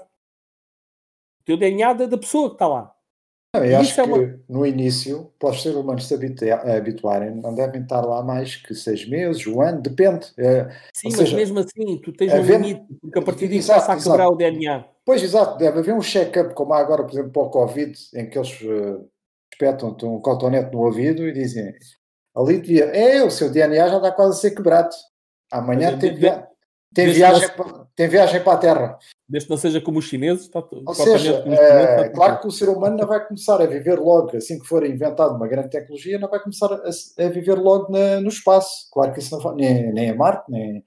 O 1.40 1.45
teu 1.47 1.57
DNA 1.57 1.95
da, 1.95 2.07
da 2.07 2.19
pessoa 2.19 2.50
que 2.50 2.57
está 2.57 2.69
lá. 2.69 2.95
Eu 3.55 3.78
acho 3.78 3.99
é 4.00 4.05
que 4.05 4.11
uma... 4.11 4.40
no 4.49 4.67
início, 4.67 5.33
para 5.38 5.50
os 5.50 5.62
seres 5.62 5.78
humanos 5.78 6.07
se 6.07 6.14
habituarem, 6.14 7.35
não 7.35 7.55
devem 7.55 7.81
estar 7.81 8.02
lá 8.02 8.23
mais 8.23 8.57
que 8.57 8.75
seis 8.75 9.09
meses, 9.09 9.47
um 9.47 9.62
ano, 9.62 9.81
depende. 9.81 10.26
É, 10.37 10.69
Sim, 10.93 11.09
mas 11.09 11.17
seja, 11.17 11.37
mesmo 11.37 11.59
assim, 11.61 11.99
tu 12.02 12.12
tens 12.12 12.33
um 12.33 12.43
limite, 12.43 12.85
porque 13.00 13.19
a 13.19 13.23
partir 13.23 13.49
disso 13.49 13.69
começa 13.69 13.93
a 13.93 13.97
quebrar 13.97 14.14
exato. 14.25 14.33
o 14.33 14.37
DNA. 14.37 14.85
Pois, 15.05 15.23
exato, 15.23 15.57
deve 15.57 15.78
haver 15.78 15.95
um 15.95 16.02
check-up, 16.02 16.55
como 16.55 16.75
há 16.75 16.78
agora, 16.78 17.05
por 17.05 17.12
exemplo, 17.12 17.31
para 17.31 17.43
o 17.43 17.50
Covid, 17.50 17.99
em 18.14 18.28
que 18.28 18.38
eles 18.38 18.61
uh, 18.61 19.09
espetam-te 19.50 20.05
um 20.05 20.21
cotonete 20.21 20.71
no 20.73 20.83
ouvido 20.83 21.26
e 21.26 21.33
dizem 21.33 21.73
ali 22.37 22.61
devia, 22.61 22.85
é, 22.85 23.25
o 23.25 23.31
seu 23.31 23.50
DNA 23.50 23.88
já 23.88 23.97
está 23.97 24.12
quase 24.12 24.38
a 24.38 24.40
ser 24.40 24.50
quebrado. 24.52 24.90
Amanhã 25.50 25.99
tem, 25.99 26.14
via... 26.14 26.47
tem, 26.95 27.12
viagem, 27.12 27.49
tem 27.95 28.09
viagem 28.09 28.42
para 28.42 28.52
a 28.52 28.57
Terra. 28.57 28.99
Desde 29.28 29.47
que 29.47 29.50
não 29.50 29.59
seja 29.59 29.80
como 29.80 29.99
os 29.99 30.07
chineses, 30.07 30.45
está 30.45 30.64
Ou 30.71 30.95
seja, 30.95 31.45
é, 31.47 32.07
está 32.07 32.09
claro 32.11 32.40
que 32.40 32.47
o 32.47 32.50
ser 32.50 32.68
humano 32.68 32.97
não 32.97 33.07
vai 33.07 33.25
começar 33.26 33.61
a 33.61 33.66
viver 33.66 33.99
logo, 33.99 34.37
assim 34.37 34.59
que 34.59 34.66
for 34.66 34.85
inventada 34.85 35.35
uma 35.35 35.47
grande 35.47 35.68
tecnologia, 35.68 36.18
não 36.18 36.30
vai 36.30 36.40
começar 36.40 36.73
a, 36.73 37.25
a 37.25 37.28
viver 37.28 37.54
logo 37.54 37.92
na, 37.92 38.21
no 38.21 38.28
espaço. 38.28 38.88
Claro 38.90 39.12
que 39.12 39.18
isso 39.18 39.35
não 39.35 39.42
vai, 39.42 39.54
nem, 39.57 39.92
nem 39.92 40.11
a 40.11 40.14
Marte, 40.14 40.50
nem. 40.50 40.83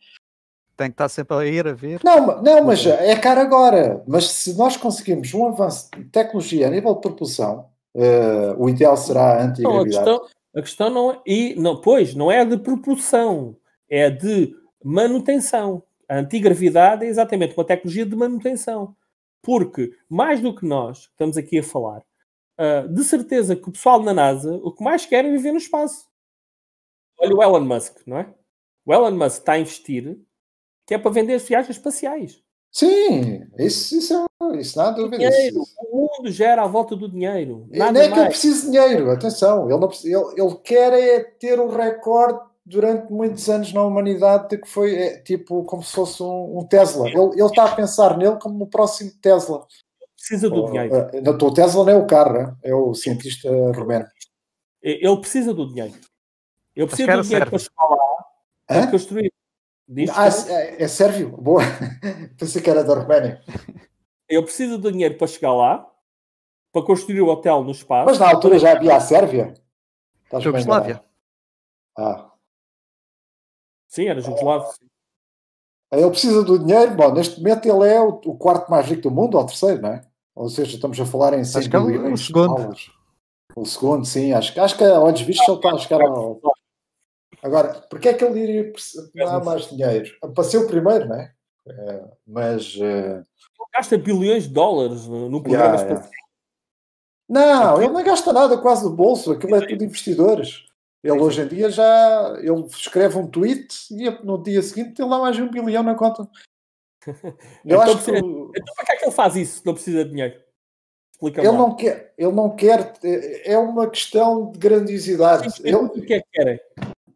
Tem 0.76 0.90
que 0.90 0.96
estar 0.96 1.10
sempre 1.10 1.38
a 1.38 1.46
ir 1.46 1.68
a 1.68 1.74
ver. 1.74 2.00
Não, 2.04 2.42
não 2.42 2.64
mas 2.64 2.84
é 2.88 3.16
caro 3.16 3.42
agora. 3.42 4.04
Mas 4.08 4.28
se 4.30 4.58
nós 4.58 4.76
conseguirmos 4.76 5.32
um 5.36 5.46
avanço 5.46 5.92
de 5.96 6.06
tecnologia 6.06 6.66
a 6.66 6.72
nível 6.72 6.96
de 6.96 7.02
propulsão, 7.02 7.68
uh, 7.94 8.56
o 8.58 8.68
ideal 8.68 8.98
será 8.98 9.34
a 9.34 9.44
antigravidade. 9.44 10.06
Não, 10.06 10.16
a, 10.16 10.20
questão, 10.20 10.22
a 10.56 10.62
questão 10.62 10.90
não 10.90 11.12
é. 11.12 11.22
E, 11.28 11.56
não, 11.56 11.80
pois, 11.80 12.16
não 12.16 12.32
é 12.32 12.44
de 12.44 12.58
propulsão, 12.58 13.56
é 13.88 14.10
de 14.10 14.56
manutenção 14.84 15.84
a 16.12 16.18
antigravidade 16.18 17.06
é 17.06 17.08
exatamente 17.08 17.56
uma 17.56 17.64
tecnologia 17.64 18.06
de 18.06 18.18
manutenção. 18.18 18.94
Porque, 19.42 19.96
mais 20.10 20.42
do 20.42 20.54
que 20.54 20.66
nós 20.66 21.10
estamos 21.10 21.38
aqui 21.38 21.60
a 21.60 21.64
falar, 21.64 22.04
uh, 22.60 22.86
de 22.94 23.02
certeza 23.06 23.56
que 23.56 23.70
o 23.70 23.72
pessoal 23.72 24.04
na 24.04 24.14
NASA 24.14 24.54
o 24.56 24.74
que 24.74 24.84
mais 24.84 25.06
quer 25.06 25.24
é 25.24 25.32
viver 25.32 25.54
no 25.54 25.58
espaço. 25.58 26.10
Olha 27.18 27.34
o 27.34 27.42
Elon 27.42 27.62
Musk, 27.62 28.06
não 28.06 28.18
é? 28.18 28.34
O 28.86 28.94
Elon 28.94 29.12
Musk 29.12 29.40
está 29.40 29.54
a 29.54 29.60
investir 29.60 30.20
que 30.86 30.96
é 30.96 30.98
para 30.98 31.12
vender 31.12 31.40
viagens 31.40 31.78
espaciais. 31.78 32.44
Sim, 32.74 33.48
isso, 33.58 33.98
isso, 33.98 34.14
é, 34.14 34.58
isso 34.60 34.78
não 34.78 34.86
há 34.86 34.92
dúvida. 34.92 35.18
Dinheiro, 35.30 35.64
o 35.78 35.96
mundo 35.96 36.30
gera 36.30 36.64
à 36.64 36.68
volta 36.68 36.94
do 36.94 37.08
dinheiro. 37.08 37.70
Nada 37.72 37.94
não 37.94 38.02
é 38.02 38.12
que 38.12 38.20
ele 38.20 38.28
precise 38.28 38.66
de 38.66 38.72
dinheiro, 38.72 39.10
atenção. 39.12 39.70
Ele, 39.70 39.80
não, 39.80 39.90
ele, 40.04 40.42
ele 40.42 40.56
quer 40.62 40.92
é 40.92 41.20
ter 41.22 41.58
o 41.58 41.70
recorde 41.70 42.51
durante 42.72 43.12
muitos 43.12 43.50
anos 43.50 43.74
na 43.74 43.84
humanidade 43.84 44.50
de 44.50 44.58
que 44.58 44.68
foi 44.68 44.96
é, 44.96 45.18
tipo 45.22 45.64
como 45.66 45.84
se 45.84 45.94
fosse 45.94 46.24
um, 46.24 46.60
um 46.60 46.66
Tesla. 46.66 47.08
Ele, 47.08 47.20
ele, 47.34 47.46
está 47.46 47.66
a 47.66 47.76
pensar 47.76 48.18
nele 48.18 48.38
como 48.40 48.64
o 48.64 48.68
próximo 48.68 49.12
Tesla. 49.22 49.66
Precisa 50.16 50.50
do 50.50 50.66
dinheiro. 50.66 50.94
Uh, 51.14 51.46
o 51.46 51.54
Tesla 51.54 51.84
não 51.84 51.92
é 51.92 51.98
o 51.98 52.08
carro, 52.08 52.58
é 52.64 52.74
o 52.74 52.94
cientista 52.94 53.50
romeno. 53.74 54.06
Ele 54.82 55.18
precisa 55.18 55.54
do 55.54 55.68
dinheiro. 55.68 55.94
Ele 56.76 56.88
precisa 56.88 57.18
do 57.18 57.24
dinheiro 57.24 57.50
para 57.50 57.60
chegar 57.60 57.90
lá 57.90 58.12
para 58.68 58.92
construir. 58.92 59.34
ah, 60.16 60.28
é, 60.50 60.84
é 60.84 60.88
Sérvio? 60.88 61.30
Boa. 61.38 61.62
Pensei 62.40 62.62
que 62.62 62.70
era 62.70 62.84
da 62.84 62.96
Roménia. 62.96 63.42
Ele 64.30 64.42
precisa 64.44 64.78
do 64.78 64.92
dinheiro 64.92 65.18
para 65.18 65.28
chegar 65.28 65.54
lá, 65.54 65.86
para 66.72 66.86
construir 66.86 67.22
o 67.22 67.28
hotel 67.28 67.64
no 67.64 67.72
espaço. 67.72 68.06
Mas 68.06 68.20
na 68.20 68.30
altura 68.30 68.58
já 68.58 68.72
havia 68.72 68.96
a 68.96 69.00
Sérvia? 69.02 69.54
Jugoslávia. 70.40 71.04
Ah. 71.98 72.31
Sim, 73.92 74.08
era 74.08 74.22
Jugoslavo. 74.22 74.74
Ele 75.92 76.10
precisa 76.10 76.44
do 76.44 76.58
dinheiro. 76.58 76.96
Bom, 76.96 77.14
neste 77.14 77.38
momento 77.40 77.66
ele 77.66 77.90
é 77.90 78.00
o, 78.00 78.22
o, 78.26 78.38
quarto 78.38 78.72
mais 78.72 78.88
rico 78.88 79.02
do 79.02 79.12
mundo, 79.12 79.38
ou 79.38 79.44
o 79.44 79.46
terceiro, 79.46 79.82
não 79.82 79.90
é? 79.90 80.02
Ou 80.34 80.48
seja, 80.48 80.76
estamos 80.76 80.98
a 80.98 81.06
falar 81.06 81.38
em 81.38 81.44
100 81.44 81.60
acho 81.60 81.70
bilhões. 81.70 82.10
É 82.10 82.14
o, 82.14 82.18
segundo. 82.18 82.76
O 83.54 83.66
segundo, 83.66 84.06
sim. 84.06 84.32
Acho, 84.32 84.60
acho 84.62 84.78
que 84.78 84.84
a 84.86 84.98
olhos 84.98 85.20
vistos 85.22 85.46
ele 85.46 85.58
está 85.58 85.72
a 85.72 85.78
chegar 85.78 86.02
ao. 86.02 86.40
Agora, 87.44 87.82
porquê 87.90 88.10
é 88.10 88.14
que 88.14 88.24
ele 88.24 88.40
iria 88.40 88.72
precisar 88.72 89.44
mais 89.44 89.68
dinheiro? 89.68 90.10
Para 90.34 90.44
ser 90.46 90.60
o 90.60 90.68
primeiro, 90.68 91.10
não 91.10 91.16
é? 91.18 91.34
é 91.68 92.04
mas. 92.26 92.74
Uh... 92.76 93.26
Gasta 93.74 93.98
bilhões 93.98 94.44
de 94.44 94.54
dólares 94.54 95.06
no 95.08 95.42
programa 95.42 95.76
yeah, 95.76 95.84
yeah. 95.84 96.10
Não, 97.28 97.82
ele 97.82 97.94
não 97.94 98.04
gasta 98.04 98.34
nada 98.34 98.58
quase 98.58 98.84
do 98.84 98.94
bolso, 98.94 99.32
aquilo 99.32 99.56
é 99.56 99.66
tudo 99.66 99.84
investidores. 99.84 100.66
Ele 101.04 101.20
hoje 101.20 101.42
em 101.42 101.48
dia 101.48 101.70
já 101.70 102.38
ele 102.40 102.66
escreve 102.68 103.18
um 103.18 103.28
tweet 103.28 103.76
e 103.92 104.10
no 104.24 104.42
dia 104.42 104.62
seguinte 104.62 104.94
tem 104.94 105.08
lá 105.08 105.20
mais 105.20 105.36
de 105.36 105.42
um 105.42 105.50
bilhão 105.50 105.84
na 105.84 105.96
conta. 105.96 106.28
Eu 107.66 107.82
então, 107.82 107.82
acho 107.82 108.06
que... 108.06 108.12
então 108.12 108.76
para 108.76 108.86
que 108.86 108.92
é 108.92 108.96
que 108.98 109.06
ele 109.06 109.12
faz 109.12 109.36
isso? 109.36 109.64
Não 109.66 109.74
precisa 109.74 110.04
de 110.04 110.12
dinheiro. 110.12 110.40
Explica 111.12 111.42
ele 111.42 111.52
não 111.52 111.76
quer, 111.76 112.14
ele 112.18 112.32
não 112.32 112.50
quer, 112.56 112.94
é 113.46 113.58
uma 113.58 113.88
questão 113.88 114.52
de 114.52 114.60
grandiosidade. 114.60 115.56
Sim, 115.56 115.64
ele, 115.66 115.76
o 115.76 115.90
que 115.90 116.14
é 116.14 116.20
que 116.20 116.28
querem? 116.32 116.60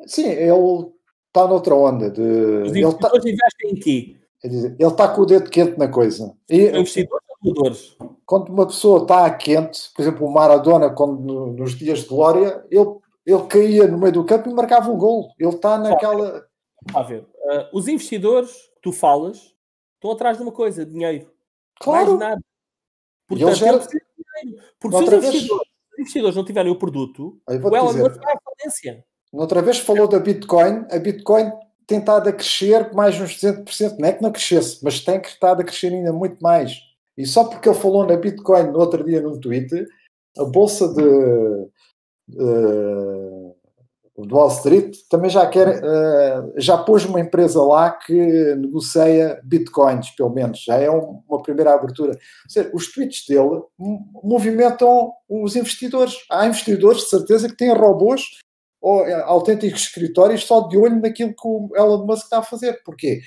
Sim, 0.06 0.30
ele 0.30 0.92
está 1.28 1.48
noutra 1.48 1.76
onda. 1.76 2.10
De, 2.10 2.22
Os 2.22 2.76
investidores 2.76 3.26
ele 3.26 3.38
tá, 3.38 3.46
investem 3.46 3.72
em 3.72 3.76
quê? 3.76 4.16
Ele 4.44 4.76
está 4.80 5.08
com 5.08 5.22
o 5.22 5.26
dedo 5.26 5.50
quente 5.50 5.78
na 5.78 5.88
coisa. 5.88 6.36
E, 6.48 6.68
investidores 6.68 7.26
ou 7.44 7.54
doadores? 7.54 7.98
Quando 8.26 8.50
uma 8.50 8.68
pessoa 8.68 9.02
está 9.02 9.28
quente, 9.32 9.92
por 9.96 10.02
exemplo, 10.04 10.28
o 10.28 10.32
Maradona, 10.32 10.92
quando, 10.92 11.48
nos 11.48 11.76
dias 11.76 12.00
de 12.00 12.08
glória, 12.08 12.64
ele 12.70 12.86
ele 13.26 13.44
caía 13.48 13.88
no 13.88 13.98
meio 13.98 14.14
do 14.14 14.26
campo 14.26 14.50
e 14.50 14.54
marcava 14.54 14.92
um 14.92 14.98
gol. 14.98 15.34
Ele 15.40 15.50
está 15.50 15.78
naquela. 15.78 16.46
A 16.94 17.02
ver, 17.02 17.22
uh, 17.22 17.70
os 17.74 17.88
investidores 17.88 18.52
que 18.52 18.82
tu 18.84 18.92
falas 18.92 19.56
estão 19.96 20.12
atrás 20.12 20.38
de 20.38 20.44
uma 20.44 20.52
coisa: 20.52 20.86
dinheiro. 20.86 21.32
Claro. 21.80 22.18
Mais 22.18 22.20
nada. 22.20 22.42
Portanto, 23.28 23.56
já... 23.56 23.66
dinheiro. 23.66 23.86
Porque 24.80 24.98
se 24.98 25.04
os 25.04 25.14
investidores, 25.14 25.68
os 25.94 26.00
investidores, 26.00 26.36
não 26.36 26.46
tiverem 26.46 26.72
o 26.72 26.78
produto, 26.78 27.42
o 27.48 27.54
Elon 27.54 27.94
Musk 27.94 28.22
vai 28.22 28.34
à 28.34 28.40
falência. 28.40 29.06
Outra 29.32 29.62
vez 29.62 29.80
falou 29.80 30.08
da 30.08 30.20
Bitcoin. 30.20 30.86
A 30.92 31.00
Bitcoin 31.00 31.52
tem 31.88 32.00
estado 32.00 32.30
a 32.30 32.34
crescer 32.34 32.94
mais 32.94 33.20
uns 33.20 33.38
200%. 33.38 33.98
Não 33.98 34.08
é 34.08 34.14
que 34.14 34.22
não 34.22 34.32
crescesse, 34.32 34.80
mas 34.84 35.00
tem 35.00 35.20
estado 35.20 35.62
a 35.62 35.64
crescer 35.64 35.88
ainda 35.88 36.14
muito 36.14 36.40
mais. 36.42 36.80
E 37.18 37.26
só 37.26 37.46
porque 37.46 37.70
ele 37.70 37.78
falou 37.78 38.06
na 38.06 38.18
Bitcoin 38.18 38.72
no 38.72 38.80
outro 38.80 39.04
dia 39.04 39.22
num 39.22 39.40
tweet, 39.40 39.70
a 40.38 40.44
bolsa 40.44 40.94
de, 40.94 41.02
uh, 42.34 43.56
o 44.16 44.26
Wall 44.34 44.48
Street 44.48 44.96
também 45.10 45.30
já 45.30 45.46
quer, 45.46 45.84
uh, 45.84 46.54
já 46.58 46.78
pôs 46.78 47.04
uma 47.06 47.20
empresa 47.20 47.62
lá 47.62 47.92
que 47.92 48.14
negocia 48.56 49.42
bitcoins, 49.44 50.10
pelo 50.12 50.30
menos, 50.30 50.64
já 50.64 50.78
é 50.78 50.90
um, 50.90 51.22
uma 51.28 51.42
primeira 51.42 51.74
abertura. 51.74 52.18
Seja, 52.48 52.72
os 52.74 52.92
tweets 52.94 53.26
dele 53.28 53.62
movimentam 54.24 55.12
os 55.28 55.56
investidores. 55.56 56.16
Há 56.32 56.48
investidores, 56.48 57.02
de 57.02 57.10
certeza, 57.10 57.50
que 57.50 57.58
têm 57.58 57.74
robôs 57.74 58.22
ou 58.82 59.02
uh, 59.02 59.24
autênticos 59.26 59.82
escritórios 59.82 60.46
só 60.46 60.62
de 60.62 60.78
olho 60.78 61.02
naquilo 61.02 61.32
que 61.32 61.48
o 61.48 61.70
Elon 61.76 62.06
Musk 62.06 62.24
está 62.24 62.40
a 62.40 62.44
fazer. 62.44 62.82
Porquê? 62.86 63.22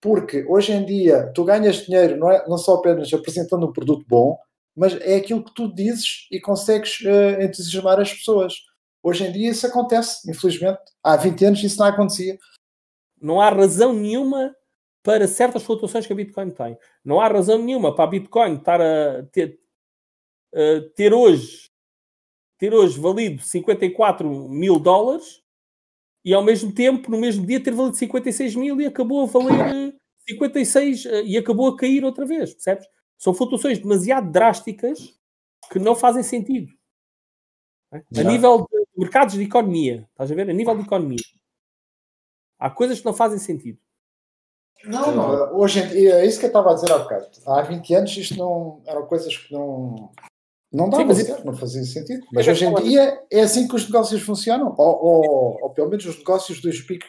Porque 0.00 0.44
hoje 0.48 0.72
em 0.72 0.84
dia 0.86 1.30
tu 1.34 1.44
ganhas 1.44 1.84
dinheiro 1.86 2.16
não, 2.16 2.30
é, 2.30 2.46
não 2.48 2.56
só 2.56 2.76
apenas 2.76 3.12
apresentando 3.12 3.66
um 3.66 3.72
produto 3.72 4.04
bom, 4.08 4.38
mas 4.76 4.94
é 5.00 5.16
aquilo 5.16 5.44
que 5.44 5.54
tu 5.54 5.72
dizes 5.72 6.26
e 6.30 6.40
consegues 6.40 7.00
uh, 7.00 7.42
entusiasmar 7.42 8.00
as 8.00 8.12
pessoas 8.12 8.54
Hoje 9.02 9.24
em 9.24 9.32
dia 9.32 9.50
isso 9.50 9.66
acontece, 9.66 10.30
infelizmente. 10.30 10.80
Há 11.02 11.16
20 11.16 11.44
anos 11.46 11.62
isso 11.64 11.78
não 11.78 11.86
acontecia. 11.86 12.38
Não 13.20 13.40
há 13.40 13.48
razão 13.48 13.92
nenhuma 13.92 14.54
para 15.02 15.26
certas 15.26 15.62
flutuações 15.62 16.06
que 16.06 16.12
a 16.12 16.16
Bitcoin 16.16 16.50
tem. 16.50 16.76
Não 17.04 17.20
há 17.20 17.28
razão 17.28 17.58
nenhuma 17.58 17.94
para 17.94 18.04
a 18.04 18.08
Bitcoin 18.08 18.56
estar 18.56 18.80
a 18.80 19.22
ter, 19.32 19.58
a 20.54 20.80
ter 20.94 21.14
hoje 21.14 21.70
ter 22.58 22.74
hoje 22.74 23.00
valido 23.00 23.40
54 23.40 24.28
mil 24.50 24.78
dólares 24.78 25.42
e 26.22 26.34
ao 26.34 26.42
mesmo 26.42 26.70
tempo, 26.74 27.10
no 27.10 27.18
mesmo 27.18 27.46
dia, 27.46 27.58
ter 27.58 27.72
valido 27.72 27.96
56 27.96 28.54
mil 28.54 28.78
e 28.78 28.84
acabou 28.84 29.22
a 29.22 29.26
valer 29.26 29.96
56 30.28 31.06
eh, 31.06 31.22
e 31.22 31.38
acabou 31.38 31.68
a 31.68 31.76
cair 31.76 32.04
outra 32.04 32.26
vez, 32.26 32.52
percebes? 32.52 32.86
São 33.20 33.34
flutuações 33.34 33.78
demasiado 33.78 34.32
drásticas 34.32 35.14
que 35.70 35.78
não 35.78 35.94
fazem 35.94 36.22
sentido. 36.22 36.72
A 37.92 38.22
nível 38.22 38.66
de 38.66 38.86
mercados 38.96 39.34
de 39.34 39.42
economia, 39.42 40.08
estás 40.10 40.32
a 40.32 40.34
ver? 40.34 40.48
A 40.48 40.54
nível 40.54 40.74
de 40.74 40.84
economia. 40.84 41.20
Há 42.58 42.70
coisas 42.70 42.98
que 42.98 43.04
não 43.04 43.12
fazem 43.12 43.38
sentido. 43.38 43.78
Não, 44.84 45.14
não, 45.14 45.58
hoje 45.58 45.80
em 45.80 45.88
dia, 45.88 46.14
é 46.14 46.26
isso 46.26 46.38
que 46.38 46.46
eu 46.46 46.48
estava 46.48 46.70
a 46.70 46.74
dizer 46.74 46.90
há 46.90 46.98
bocado. 46.98 47.28
Há 47.46 47.60
20 47.60 47.94
anos 47.94 48.16
isto 48.16 48.38
não 48.38 48.80
eram 48.86 49.06
coisas 49.06 49.36
que 49.36 49.52
não 49.52 50.10
não 50.72 50.88
dava 50.88 51.14
Sim, 51.14 51.24
certo, 51.24 51.44
não 51.44 51.54
fazia 51.54 51.82
sentido. 51.82 52.26
Mas 52.32 52.48
hoje 52.48 52.64
em 52.64 52.74
dia 52.76 53.22
é 53.30 53.40
assim 53.42 53.68
que 53.68 53.74
os 53.74 53.84
negócios 53.84 54.22
funcionam, 54.22 54.74
ou, 54.78 55.04
ou, 55.04 55.62
ou 55.62 55.70
pelo 55.70 55.90
menos 55.90 56.06
os 56.06 56.16
negócios 56.16 56.62
dos 56.62 56.80
Big 56.86 57.04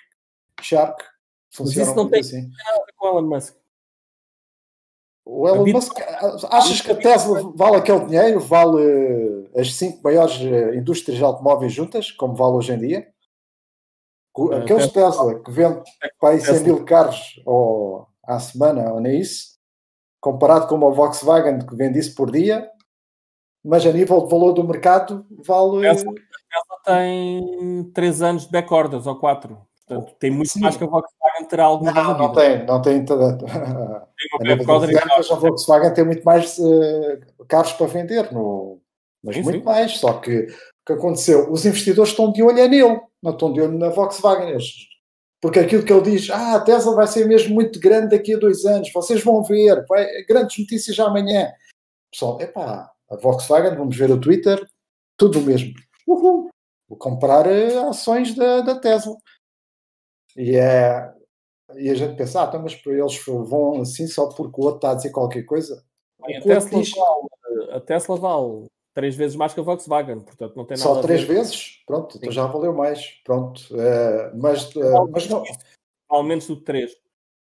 Shark 0.61 1.01
funcionam 1.51 1.85
mas 1.85 1.87
isso 1.87 1.95
não 1.95 2.09
tem 2.09 2.19
assim. 2.19 2.41
nada 2.41 2.81
a 2.81 2.85
ver 2.85 2.93
com 2.97 3.05
o 3.05 3.09
Elon 3.11 3.29
Musk. 3.29 3.60
O 5.23 5.47
Elon 5.47 5.67
Musk, 5.67 5.93
achas 6.49 6.81
que 6.81 6.91
a 6.91 6.95
Tesla 6.95 7.51
vale 7.55 7.77
aquele 7.77 8.05
dinheiro? 8.05 8.39
Vale 8.39 9.49
as 9.55 9.73
cinco 9.75 10.01
maiores 10.03 10.39
eh, 10.41 10.75
indústrias 10.75 11.17
de 11.17 11.23
automóveis 11.23 11.71
juntas, 11.71 12.11
como 12.11 12.35
vale 12.35 12.55
hoje 12.55 12.73
em 12.73 12.79
dia? 12.79 13.07
Eh, 14.37 14.55
aqueles 14.57 14.91
Tesla 14.91 15.39
que 15.39 15.51
vendem 15.51 15.83
para 16.19 16.29
aí 16.29 16.41
100 16.41 16.63
mil 16.63 16.85
carros 16.85 17.39
ou, 17.45 18.07
à 18.23 18.39
semana, 18.39 18.93
ou 18.93 18.99
nem 18.99 19.19
isso, 19.19 19.59
comparado 20.19 20.67
com 20.67 20.75
o 20.75 20.93
Volkswagen 20.93 21.59
que 21.59 21.75
vende 21.75 21.99
isso 21.99 22.15
por 22.15 22.31
dia, 22.31 22.67
mas 23.63 23.85
a 23.85 23.91
nível 23.91 24.21
de 24.21 24.29
valor 24.29 24.53
do 24.53 24.63
mercado 24.63 25.25
vale. 25.45 25.87
A 25.87 25.95
Tesla 25.95 26.13
tem 26.83 27.91
3 27.93 28.21
anos 28.23 28.45
de 28.45 28.51
backorders 28.51 29.05
ou 29.05 29.19
4. 29.19 29.70
Portanto, 29.91 30.15
tem 30.19 30.31
muito 30.31 30.51
Sim. 30.51 30.62
mais 30.62 30.77
que 30.77 30.83
a 30.83 30.88
Volkswagen 30.88 31.48
terá 31.50 31.65
alguma 31.65 31.91
Não, 31.91 32.17
não 32.17 32.31
tem, 32.31 32.65
não 32.65 32.81
tem. 32.81 33.03
Toda... 33.03 33.38
Tem 34.39 34.51
a 34.51 35.36
Volkswagen 35.36 35.93
tem 35.95 36.05
muito 36.05 36.24
mais 36.24 36.60
uh, 36.60 37.19
carros 37.48 37.74
para 37.74 37.88
vender, 37.88 38.31
no... 38.31 38.79
mas 39.24 39.36
sim, 39.36 39.41
muito 39.41 39.60
sim. 39.60 39.65
mais. 39.65 39.98
Só 39.98 40.13
que 40.13 40.41
o 40.41 40.48
que 40.86 40.93
aconteceu? 40.93 41.51
Os 41.51 41.65
investidores 41.65 42.12
estão 42.12 42.31
de 42.31 42.43
olho 42.43 42.60
é 42.60 42.67
nele, 42.67 43.01
não 43.21 43.31
estão 43.31 43.51
de 43.51 43.60
olho 43.60 43.77
na 43.77 43.89
Volkswagen. 43.89 44.55
Porque 45.41 45.57
aquilo 45.57 45.83
que 45.83 45.91
ele 45.91 46.12
diz, 46.12 46.29
ah, 46.29 46.57
a 46.57 46.60
Tesla 46.62 46.93
vai 46.93 47.07
ser 47.07 47.27
mesmo 47.27 47.55
muito 47.55 47.79
grande 47.79 48.15
daqui 48.15 48.36
a 48.36 48.38
dois 48.38 48.63
anos, 48.63 48.91
vocês 48.93 49.24
vão 49.24 49.41
ver, 49.41 49.83
vai, 49.89 50.05
grandes 50.29 50.60
notícias 50.60 50.95
já 50.95 51.07
amanhã. 51.07 51.51
Pessoal, 52.12 52.39
epá, 52.39 52.91
a 53.10 53.15
Volkswagen, 53.15 53.75
vamos 53.75 53.98
ver 53.98 54.12
o 54.12 54.21
Twitter, 54.21 54.63
tudo 55.17 55.39
o 55.39 55.41
mesmo. 55.41 55.74
Uhul. 56.07 56.50
Vou 56.88 56.98
comprar 56.98 57.48
uh, 57.48 57.89
ações 57.89 58.36
da, 58.36 58.62
da 58.62 58.79
Tesla. 58.79 59.15
E, 60.37 60.55
é, 60.55 61.13
e 61.75 61.89
a 61.89 61.96
gente 61.96 62.15
pensa, 62.15 62.44
ah, 62.44 62.48
então, 62.48 62.61
mas 62.61 62.79
eles 62.85 63.25
vão 63.25 63.81
assim 63.81 64.07
só 64.07 64.27
porque 64.29 64.59
o 64.59 64.63
outro 64.63 64.77
está 64.77 64.91
a 64.91 64.96
dizer 64.96 65.11
qualquer 65.11 65.44
coisa. 65.44 65.83
Bem, 66.25 66.37
a, 66.37 66.41
Tesla 66.41 66.79
diz... 66.79 66.91
vale, 66.91 67.72
a 67.72 67.79
Tesla 67.79 68.15
vale 68.17 68.65
três 68.94 69.15
vezes 69.15 69.35
mais 69.35 69.53
que 69.53 69.59
a 69.59 69.63
Volkswagen, 69.63 70.20
portanto 70.20 70.55
não 70.55 70.65
tem 70.65 70.77
nada 70.77 70.89
Só 70.96 71.01
três 71.01 71.24
vezes? 71.24 71.81
Pronto, 71.85 72.17
então 72.17 72.31
já 72.31 72.46
valeu 72.46 72.74
mais. 72.74 73.22
Pronto, 73.24 73.61
é, 73.79 74.31
mas, 74.35 74.75
é, 74.75 74.91
mas 75.09 75.27
não. 75.27 75.44
Vale 76.09 76.27
menos 76.27 76.48
do 76.48 76.57
que 76.57 76.63
três. 76.63 76.91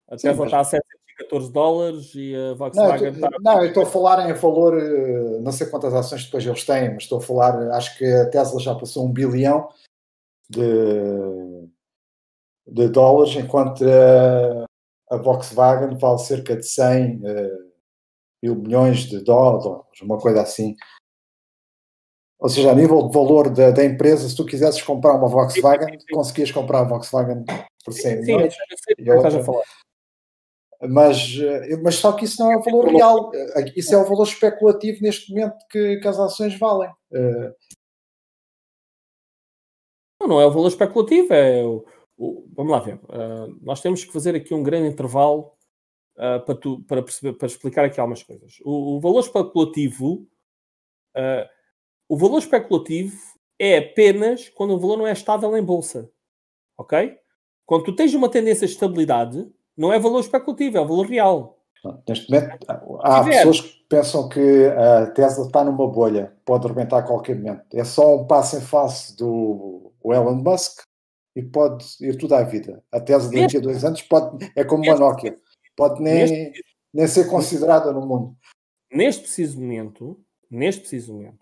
A 0.09 0.17
Tesla 0.17 0.33
Sim, 0.33 0.39
mas... 0.39 0.47
está 0.47 0.61
a 0.61 0.65
714 0.65 1.53
dólares 1.53 2.13
e 2.15 2.35
a 2.35 2.55
Volkswagen 2.55 3.13
não, 3.13 3.29
está. 3.29 3.39
Não, 3.41 3.63
eu 3.63 3.69
estou 3.69 3.83
a 3.83 3.87
falar 3.87 4.29
em 4.29 4.33
valor, 4.35 4.79
eh, 4.79 5.39
não 5.41 5.53
sei 5.53 5.67
quantas 5.67 5.93
ações 5.95 6.25
depois 6.25 6.47
eles 6.47 6.65
têm, 6.65 6.95
mas 6.95 7.05
estou 7.05 7.19
a 7.19 7.23
falar, 7.23 7.71
acho 7.73 7.97
que 7.99 8.05
a 8.05 8.29
Tesla 8.31 8.61
já 8.61 8.75
passou 8.75 9.07
um 9.07 9.13
bilhão 9.13 9.69
de 10.49 11.58
de 12.71 12.89
dólares, 12.89 13.35
enquanto 13.37 13.85
a, 13.85 14.67
a 15.15 15.17
Volkswagen 15.17 15.97
vale 15.99 16.19
cerca 16.19 16.57
de 16.57 16.67
100 16.67 17.17
uh, 17.17 17.27
eh, 17.27 17.51
mil 18.43 18.57
milhões 18.57 19.01
de 19.01 19.21
dólares, 19.21 20.01
uma 20.03 20.19
coisa 20.19 20.43
assim. 20.43 20.77
Ou 22.39 22.49
seja, 22.49 22.71
a 22.71 22.75
nível 22.75 23.09
de 23.09 23.13
valor 23.13 23.51
da, 23.51 23.71
da 23.71 23.85
empresa, 23.85 24.29
se 24.29 24.37
tu 24.37 24.45
quisesses 24.45 24.81
comprar 24.83 25.15
uma 25.15 25.27
Volkswagen, 25.27 25.89
sim, 25.89 25.99
sim, 25.99 26.07
sim. 26.07 26.15
conseguias 26.15 26.53
comprar 26.53 26.81
a 26.81 26.85
Volkswagen 26.85 27.45
por 27.85 27.93
100 27.93 28.21
milhões. 28.21 28.55
Sim, 28.55 29.05
sim, 29.05 29.11
outra... 29.11 29.41
a 29.41 29.45
falar. 29.45 29.65
Mas, 30.81 31.37
eh, 31.41 31.77
mas 31.83 31.97
só 31.97 32.13
que 32.13 32.25
isso 32.25 32.41
não 32.41 32.53
é 32.53 32.57
o 32.57 32.63
valor 32.63 32.87
real, 32.87 33.33
eh, 33.35 33.73
isso 33.75 33.93
é 33.93 33.99
o 33.99 34.05
valor 34.05 34.23
especulativo 34.23 35.03
neste 35.03 35.33
momento 35.33 35.57
que, 35.69 35.97
que 35.97 36.07
as 36.07 36.21
ações 36.21 36.57
valem. 36.57 36.91
Não, 40.21 40.29
não 40.29 40.41
é 40.41 40.47
o 40.47 40.53
valor 40.53 40.69
especulativo, 40.69 41.33
é 41.33 41.65
o, 41.65 41.85
vamos 42.19 42.73
lá 42.73 42.81
ver. 42.81 42.97
Uh, 43.05 43.57
nós 43.63 43.81
temos 43.81 44.05
que 44.05 44.13
fazer 44.13 44.35
aqui 44.35 44.53
um 44.53 44.63
grande 44.63 44.89
intervalo 44.89 45.53
uh, 46.17 46.45
para, 46.45 46.55
tu, 46.55 46.81
para, 46.81 47.03
perceber, 47.03 47.35
para 47.35 47.47
explicar 47.47 47.85
aqui 47.85 48.01
algumas 48.01 48.23
coisas. 48.23 48.59
O, 48.65 48.97
o 48.97 49.01
valor 49.01 49.21
especulativo, 49.21 50.27
uh, 51.17 51.49
o 52.09 52.17
valor 52.17 52.39
especulativo 52.39 53.17
é 53.59 53.79
apenas 53.79 54.49
quando 54.49 54.75
o 54.75 54.79
valor 54.79 54.97
não 54.97 55.07
é 55.07 55.13
estável 55.13 55.57
em 55.57 55.63
bolsa, 55.63 56.11
ok? 56.77 57.19
Quando 57.65 57.85
tu 57.85 57.95
tens 57.95 58.15
uma 58.15 58.29
tendência 58.29 58.67
de 58.67 58.73
estabilidade, 58.73 59.47
não 59.77 59.93
é 59.93 59.99
valor 59.99 60.21
especulativo, 60.21 60.79
é 60.79 60.81
valor 60.81 61.07
real. 61.07 61.59
Neste 62.09 62.31
momento, 62.31 62.67
há 63.03 63.23
pessoas 63.23 63.61
que 63.61 63.85
pensam 63.89 64.29
que 64.29 64.67
a 64.67 65.07
Tesla 65.13 65.47
está 65.47 65.65
numa 65.65 65.87
bolha, 65.87 66.35
pode 66.45 66.67
arrebentar 66.67 66.99
a 66.99 67.03
qualquer 67.03 67.37
momento. 67.37 67.63
É 67.73 67.85
só 67.85 68.17
um 68.17 68.27
passo 68.27 68.57
em 68.57 68.61
face 68.61 69.17
do 69.17 69.93
Elon 70.05 70.35
Musk 70.35 70.88
e 71.39 71.43
pode 71.43 71.87
ir 72.01 72.19
tudo 72.19 72.35
à 72.35 72.43
vida. 72.43 72.83
A 72.91 73.01
tese 73.01 73.57
a 73.57 73.61
dois 73.61 73.85
anos 73.85 74.03
pode, 74.03 74.51
é 74.57 74.65
como 74.65 74.83
uma 74.83 74.97
Nokia, 74.97 75.39
pode 75.77 76.03
nem, 76.03 76.53
nem 76.93 77.07
ser 77.07 77.29
considerada 77.31 77.93
no 77.93 78.05
mundo. 78.05 78.37
Neste 78.93 79.23
preciso 79.23 79.61
momento, 79.61 80.21
neste 80.51 80.81
preciso 80.81 81.15
momento, 81.15 81.39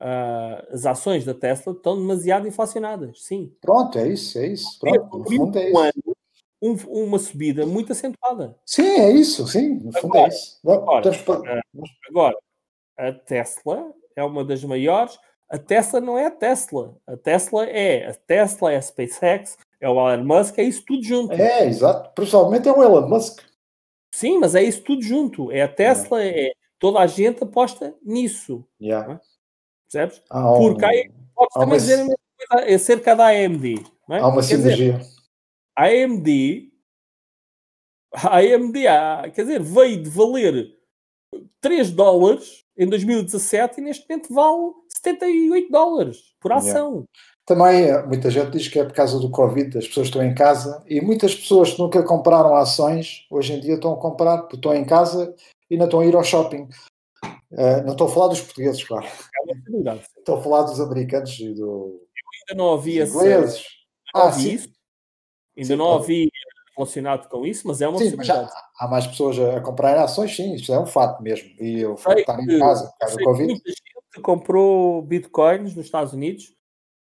uh, 0.00 0.74
as 0.74 0.84
ações 0.86 1.24
da 1.24 1.32
Tesla 1.32 1.72
estão 1.72 1.96
demasiado 1.96 2.48
inflacionadas, 2.48 3.22
sim. 3.22 3.54
Pronto, 3.60 3.96
é 3.96 4.08
isso, 4.08 4.36
é 4.40 4.48
isso. 4.48 4.76
Pronto, 4.80 5.18
no 5.18 5.24
fundo 5.24 5.56
é 5.56 5.70
isso. 5.70 6.16
Um, 6.60 6.74
uma 7.04 7.18
subida 7.20 7.64
muito 7.64 7.92
acentuada. 7.92 8.58
Sim, 8.66 8.88
é 8.88 9.12
isso, 9.12 9.46
sim, 9.46 9.74
no 9.84 9.92
fundo 10.00 10.16
é 10.16 10.24
agora, 10.64 11.08
é 11.08 11.10
isso. 11.12 11.32
Agora, 11.32 11.62
agora, 12.08 12.36
a 12.98 13.12
Tesla 13.12 13.94
é 14.16 14.24
uma 14.24 14.44
das 14.44 14.64
maiores 14.64 15.16
a 15.52 15.58
Tesla 15.58 16.00
não 16.00 16.16
é 16.16 16.26
a 16.26 16.30
Tesla. 16.30 16.96
A 17.06 17.14
Tesla 17.14 17.66
é 17.66 18.08
a 18.08 18.14
Tesla, 18.14 18.72
é 18.72 18.76
a 18.76 18.80
SpaceX, 18.80 19.58
é 19.78 19.86
o 19.86 20.10
Elon 20.10 20.24
Musk, 20.24 20.58
é 20.58 20.62
isso 20.62 20.82
tudo 20.86 21.02
junto. 21.04 21.34
É, 21.34 21.66
exato. 21.66 22.10
Provavelmente 22.14 22.66
é 22.66 22.72
o 22.72 22.82
Elon 22.82 23.06
Musk. 23.06 23.42
Sim, 24.14 24.38
mas 24.38 24.54
é 24.54 24.62
isso 24.62 24.82
tudo 24.82 25.02
junto. 25.02 25.52
É 25.52 25.60
a 25.60 25.68
Tesla, 25.68 26.22
é, 26.22 26.46
é 26.46 26.52
toda 26.78 27.00
a 27.00 27.06
gente 27.06 27.44
aposta 27.44 27.94
nisso. 28.02 28.66
Yeah. 28.80 29.12
É? 29.12 29.20
Percebes? 29.90 30.22
Ah, 30.30 30.54
Porque 30.56 30.86
aí 30.86 31.10
podes 31.34 31.52
também 31.52 31.68
uma... 31.68 31.76
dizer 31.76 31.94
a 31.94 31.98
mesma 31.98 32.16
coisa 32.48 32.74
acerca 32.74 33.14
da 33.14 33.26
AMD. 33.26 33.74
É? 34.08 34.18
Há 34.20 34.28
uma 34.28 34.42
sinergia. 34.42 35.02
A 35.76 35.84
AMD, 35.84 36.72
a 38.14 38.38
AMD, 38.38 38.78
quer 39.34 39.42
dizer, 39.42 39.60
veio 39.60 40.02
de 40.02 40.08
valer 40.08 40.78
3 41.60 41.90
dólares 41.90 42.64
em 42.74 42.88
2017 42.88 43.80
e 43.80 43.84
neste 43.84 44.08
momento 44.08 44.32
vale 44.32 44.81
78 45.04 45.70
dólares 45.70 46.18
por 46.40 46.52
ação. 46.52 46.90
Yeah. 46.90 47.06
Também 47.44 47.84
eh, 47.86 48.02
muita 48.06 48.30
gente 48.30 48.50
diz 48.52 48.68
que 48.68 48.78
é 48.78 48.84
por 48.84 48.92
causa 48.94 49.18
do 49.18 49.30
Covid, 49.30 49.76
as 49.76 49.86
pessoas 49.88 50.06
estão 50.06 50.22
em 50.22 50.34
casa 50.34 50.82
e 50.86 51.00
muitas 51.00 51.34
pessoas 51.34 51.72
que 51.72 51.78
nunca 51.80 52.02
compraram 52.02 52.54
ações 52.54 53.26
hoje 53.30 53.52
em 53.54 53.60
dia 53.60 53.74
estão 53.74 53.92
a 53.92 54.00
comprar 54.00 54.38
porque 54.42 54.56
estão 54.56 54.74
em 54.74 54.84
casa 54.84 55.34
e 55.68 55.76
não 55.76 55.86
estão 55.86 56.00
a 56.00 56.06
ir 56.06 56.14
ao 56.14 56.22
shopping. 56.22 56.68
Uh, 57.50 57.82
não 57.84 57.92
estou 57.92 58.06
a 58.06 58.10
falar 58.10 58.28
dos 58.28 58.40
portugueses, 58.40 58.82
claro. 58.84 59.06
É 59.06 59.94
estou 60.18 60.36
a 60.38 60.40
falar 60.42 60.62
dos 60.62 60.80
americanos 60.80 61.38
e 61.40 61.52
do. 61.52 62.00
ainda 62.48 62.62
não 62.62 62.72
havia, 62.74 63.02
esse- 63.02 63.12
ingleses. 63.16 63.64
não 64.14 64.22
Ah, 64.22 64.28
havia 64.28 64.58
sim. 64.58 64.72
Ainda 65.56 65.66
Sim, 65.68 65.76
não 65.76 65.86
pode. 65.98 66.30
Relacionado 66.82 67.28
com 67.28 67.46
isso, 67.46 67.66
mas 67.66 67.80
é 67.80 67.88
uma 67.88 67.98
Sim, 67.98 68.14
mas 68.16 68.26
possibilidade. 68.28 68.52
há 68.78 68.88
mais 68.88 69.06
pessoas 69.06 69.38
a 69.38 69.60
comprarem 69.60 70.02
ações, 70.02 70.34
sim, 70.34 70.54
isto 70.54 70.72
é 70.72 70.80
um 70.80 70.86
fato 70.86 71.22
mesmo. 71.22 71.48
E 71.60 71.84
o 71.86 71.96
facto 71.96 72.18
de 72.18 72.24
Sei 72.24 72.34
estar 72.34 72.42
em 72.42 72.46
que- 72.46 72.58
casa 72.58 72.86
por 72.90 72.98
causa 72.98 73.14
do 73.14 73.18
que 73.18 73.24
Covid. 73.24 73.46
muita 73.52 73.68
gente 73.70 74.22
comprou 74.22 75.02
bitcoins 75.02 75.74
nos 75.74 75.86
Estados 75.86 76.12
Unidos 76.12 76.54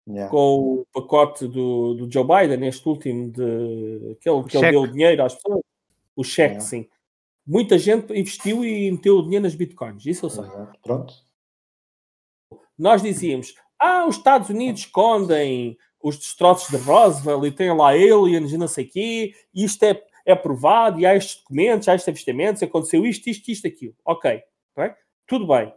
Yeah. 0.07 0.31
com 0.31 0.81
o 0.83 0.87
pacote 0.93 1.47
do, 1.49 1.95
do 1.95 2.13
Joe 2.13 2.25
Biden, 2.27 2.69
este 2.69 2.87
último, 2.87 3.31
de, 3.33 4.17
aquele 4.21 4.43
que 4.45 4.57
ele 4.59 4.65
cheque. 4.67 4.71
deu 4.73 4.87
dinheiro 4.87 5.25
às 5.25 5.35
pessoas, 5.35 5.61
o 6.15 6.23
cheque, 6.23 6.55
Yeah. 6.57 6.61
sim. 6.61 6.89
Muita 7.47 7.79
gente 7.79 8.13
investiu 8.13 8.63
e 8.63 8.91
meteu 8.93 9.17
o 9.17 9.23
dinheiro 9.23 9.45
nas 9.45 9.55
bitcoins, 9.55 10.05
isso 10.05 10.27
eu 10.27 10.31
sei. 10.31 10.45
Exato. 10.45 10.79
Pronto. 10.83 11.15
Nós 12.79 13.03
dizíamos, 13.03 13.55
ah, 13.81 14.07
os 14.07 14.17
Estados 14.17 14.51
Unidos 14.51 14.83
escondem 14.83 15.77
os 16.05 16.19
destroços 16.19 16.69
de 16.69 16.77
Roosevelt 16.85 17.47
e 17.47 17.51
têm 17.51 17.75
lá 17.75 17.89
aliens 17.89 18.53
e 18.53 18.59
não 18.59 18.69
sei 18.69 18.85
o 18.85 18.91
quê, 18.91 19.35
e 19.55 19.65
isto 19.65 19.83
é, 19.85 20.03
é 20.27 20.35
provado, 20.35 21.01
e 21.01 21.07
há 21.07 21.17
estes 21.17 21.37
documentos, 21.37 21.89
há 21.89 21.95
estes 21.95 22.09
avistamentos, 22.09 22.63
aconteceu 22.63 23.07
isto, 23.07 23.27
isto, 23.31 23.51
isto, 23.51 23.67
aquilo. 23.67 23.95
Ok, 24.05 24.43
é? 24.77 24.95
tudo 25.27 25.47
bem. 25.47 25.73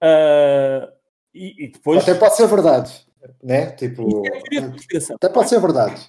Ah, 0.00 0.92
e, 1.34 1.64
e 1.64 1.68
depois... 1.72 2.00
Até 2.00 2.14
pode 2.14 2.36
ser 2.36 2.46
verdade, 2.46 3.04
né? 3.42 3.72
Tipo, 3.72 4.22
é 4.24 5.14
até 5.14 5.28
pode 5.28 5.48
ser 5.48 5.60
verdade. 5.60 6.08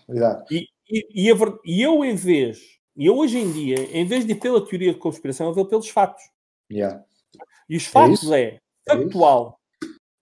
E, 0.52 0.68
e, 0.88 1.32
a 1.32 1.36
e 1.66 1.82
eu, 1.82 2.06
em 2.06 2.16
vez, 2.16 2.60
e 2.96 3.08
eu 3.08 3.18
hoje 3.18 3.40
em 3.40 3.52
dia, 3.52 3.78
em 3.98 4.06
vez 4.06 4.28
de 4.28 4.34
ir 4.34 4.36
pela 4.36 4.64
teoria 4.64 4.94
de 4.94 5.00
conspiração, 5.00 5.48
eu 5.48 5.56
vou 5.56 5.66
pelos 5.66 5.90
fatos. 5.90 6.22
Yeah. 6.72 7.04
E 7.68 7.76
os 7.76 7.88
fatos 7.88 8.22
isso. 8.22 8.34
é, 8.34 8.60
É 8.88 8.96
factual. 8.96 9.60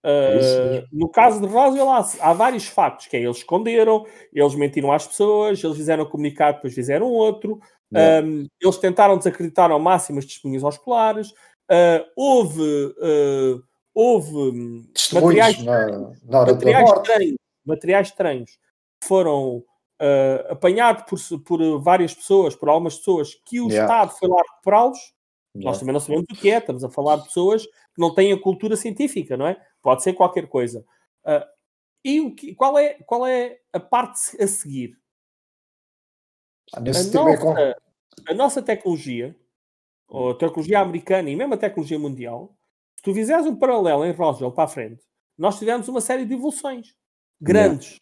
Uh, 0.06 0.86
no 0.92 1.08
caso 1.10 1.40
de 1.40 1.48
Roswell, 1.48 1.90
há, 1.90 2.06
há 2.20 2.34
vários 2.34 2.68
factos, 2.68 3.08
que 3.08 3.16
é 3.16 3.22
eles 3.22 3.38
esconderam, 3.38 4.06
eles 4.34 4.54
mentiram 4.56 4.92
às 4.92 5.08
pessoas, 5.08 5.64
eles 5.64 5.78
fizeram 5.78 6.04
um 6.04 6.10
comunicado, 6.10 6.58
depois 6.58 6.74
fizeram 6.74 7.08
outro, 7.08 7.60
Yeah. 7.96 8.28
um, 8.28 8.48
eles 8.60 8.78
tentaram 8.78 9.20
desacreditar 9.20 9.70
ao 9.70 9.80
máximo 9.80 10.18
as 10.18 10.26
testemunhas 10.26 10.64
oculares, 10.64 11.30
uh, 11.30 12.04
houve, 12.18 12.62
uh, 12.64 13.64
houve 13.94 14.88
materiais 15.14 15.64
na, 15.64 15.88
na 16.24 16.46
materiais 16.48 16.92
estranhos, 16.92 17.36
materiais 17.64 18.08
estranhos 18.08 18.52
que 19.00 19.08
foram 19.08 19.64
ah, 20.04 20.48
apanhados 20.50 21.04
por, 21.08 21.40
por 21.44 21.80
várias 21.80 22.14
pessoas, 22.14 22.56
por 22.56 22.68
algumas 22.68 22.98
pessoas, 22.98 23.36
que 23.46 23.62
o 23.62 23.70
Yeah. 23.70 23.84
Estado 23.84 24.18
foi 24.20 24.28
lá 24.28 24.42
recuperá-los. 24.52 25.00
Nós 25.56 25.64
Yeah. 25.64 25.80
também 25.80 25.94
não 25.94 26.00
sabemos 26.00 26.26
o 26.30 26.36
que 26.36 26.50
é, 26.50 26.58
estamos 26.58 26.84
a 26.84 26.90
falar 26.90 27.18
de 27.18 27.26
pessoas 27.26 27.66
que 27.66 28.00
não 28.00 28.14
têm 28.14 28.34
a 28.34 28.42
cultura 28.42 28.76
científica, 28.76 29.38
não 29.38 29.48
é? 29.48 29.56
Pode 29.84 30.02
ser 30.02 30.14
qualquer 30.14 30.48
coisa. 30.48 30.84
Ah, 31.24 31.48
e 32.04 32.20
o 32.20 32.34
que, 32.34 32.56
qual, 32.56 32.78
é, 32.80 32.96
qual 33.06 33.28
é 33.28 33.60
a 33.72 33.80
parte 33.80 34.42
a 34.42 34.48
seguir? 34.48 34.98
Ah, 36.74 36.80
A 36.80 37.12
tema 37.12 37.32
é 37.32 37.38
nossa, 37.38 37.76
a 38.30 38.34
nossa 38.34 38.62
tecnologia, 38.62 39.36
ou 40.08 40.32
a 40.32 40.36
tecnologia 40.36 40.80
americana 40.80 41.30
e 41.30 41.36
mesmo 41.36 41.54
a 41.54 41.58
tecnologia 41.58 42.00
mundial, 42.00 42.58
se 42.96 43.04
tu 43.04 43.14
fizeres 43.14 43.46
um 43.46 43.56
paralelo 43.56 44.06
em 44.06 44.12
Roswell 44.12 44.52
para 44.52 44.64
a 44.64 44.68
frente, 44.68 45.04
nós 45.38 45.60
tivemos 45.60 45.88
uma 45.88 46.02
série 46.02 46.26
de 46.26 46.34
evoluções 46.34 46.96
grandes, 47.42 47.98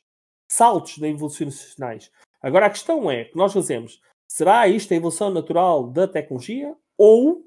saltos 0.48 0.98
de 0.98 1.08
evolucionais. 1.08 2.12
Agora 2.42 2.68
a 2.68 2.70
questão 2.70 3.10
é 3.10 3.26
que 3.26 3.36
nós 3.36 3.54
fazemos: 3.54 4.02
será 4.28 4.68
isto 4.68 4.94
a 4.94 4.98
evolução 4.98 5.32
natural 5.32 5.88
da 5.88 6.08
tecnologia 6.08 6.76
ou 6.98 7.44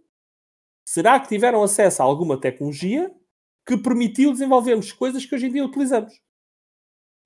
será 0.84 1.20
que 1.20 1.28
tiveram 1.28 1.62
acesso 1.62 2.02
a 2.02 2.04
alguma 2.04 2.40
tecnologia 2.40 3.14
que 3.66 3.76
permitiu 3.76 4.32
desenvolvermos 4.32 4.92
coisas 4.92 5.24
que 5.24 5.34
hoje 5.34 5.46
em 5.46 5.52
dia 5.52 5.64
utilizamos? 5.64 6.20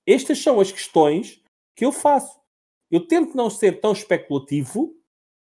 Estas 0.07 0.43
são 0.43 0.61
as 0.61 0.73
questões 0.73 1.43
que 1.77 1.85
eu 1.85 1.93
faço. 1.93 2.39
Eu 2.91 3.07
tento 3.07 3.37
não 3.37 3.51
ser 3.51 3.81
tão 3.81 3.93
especulativo, 3.93 4.95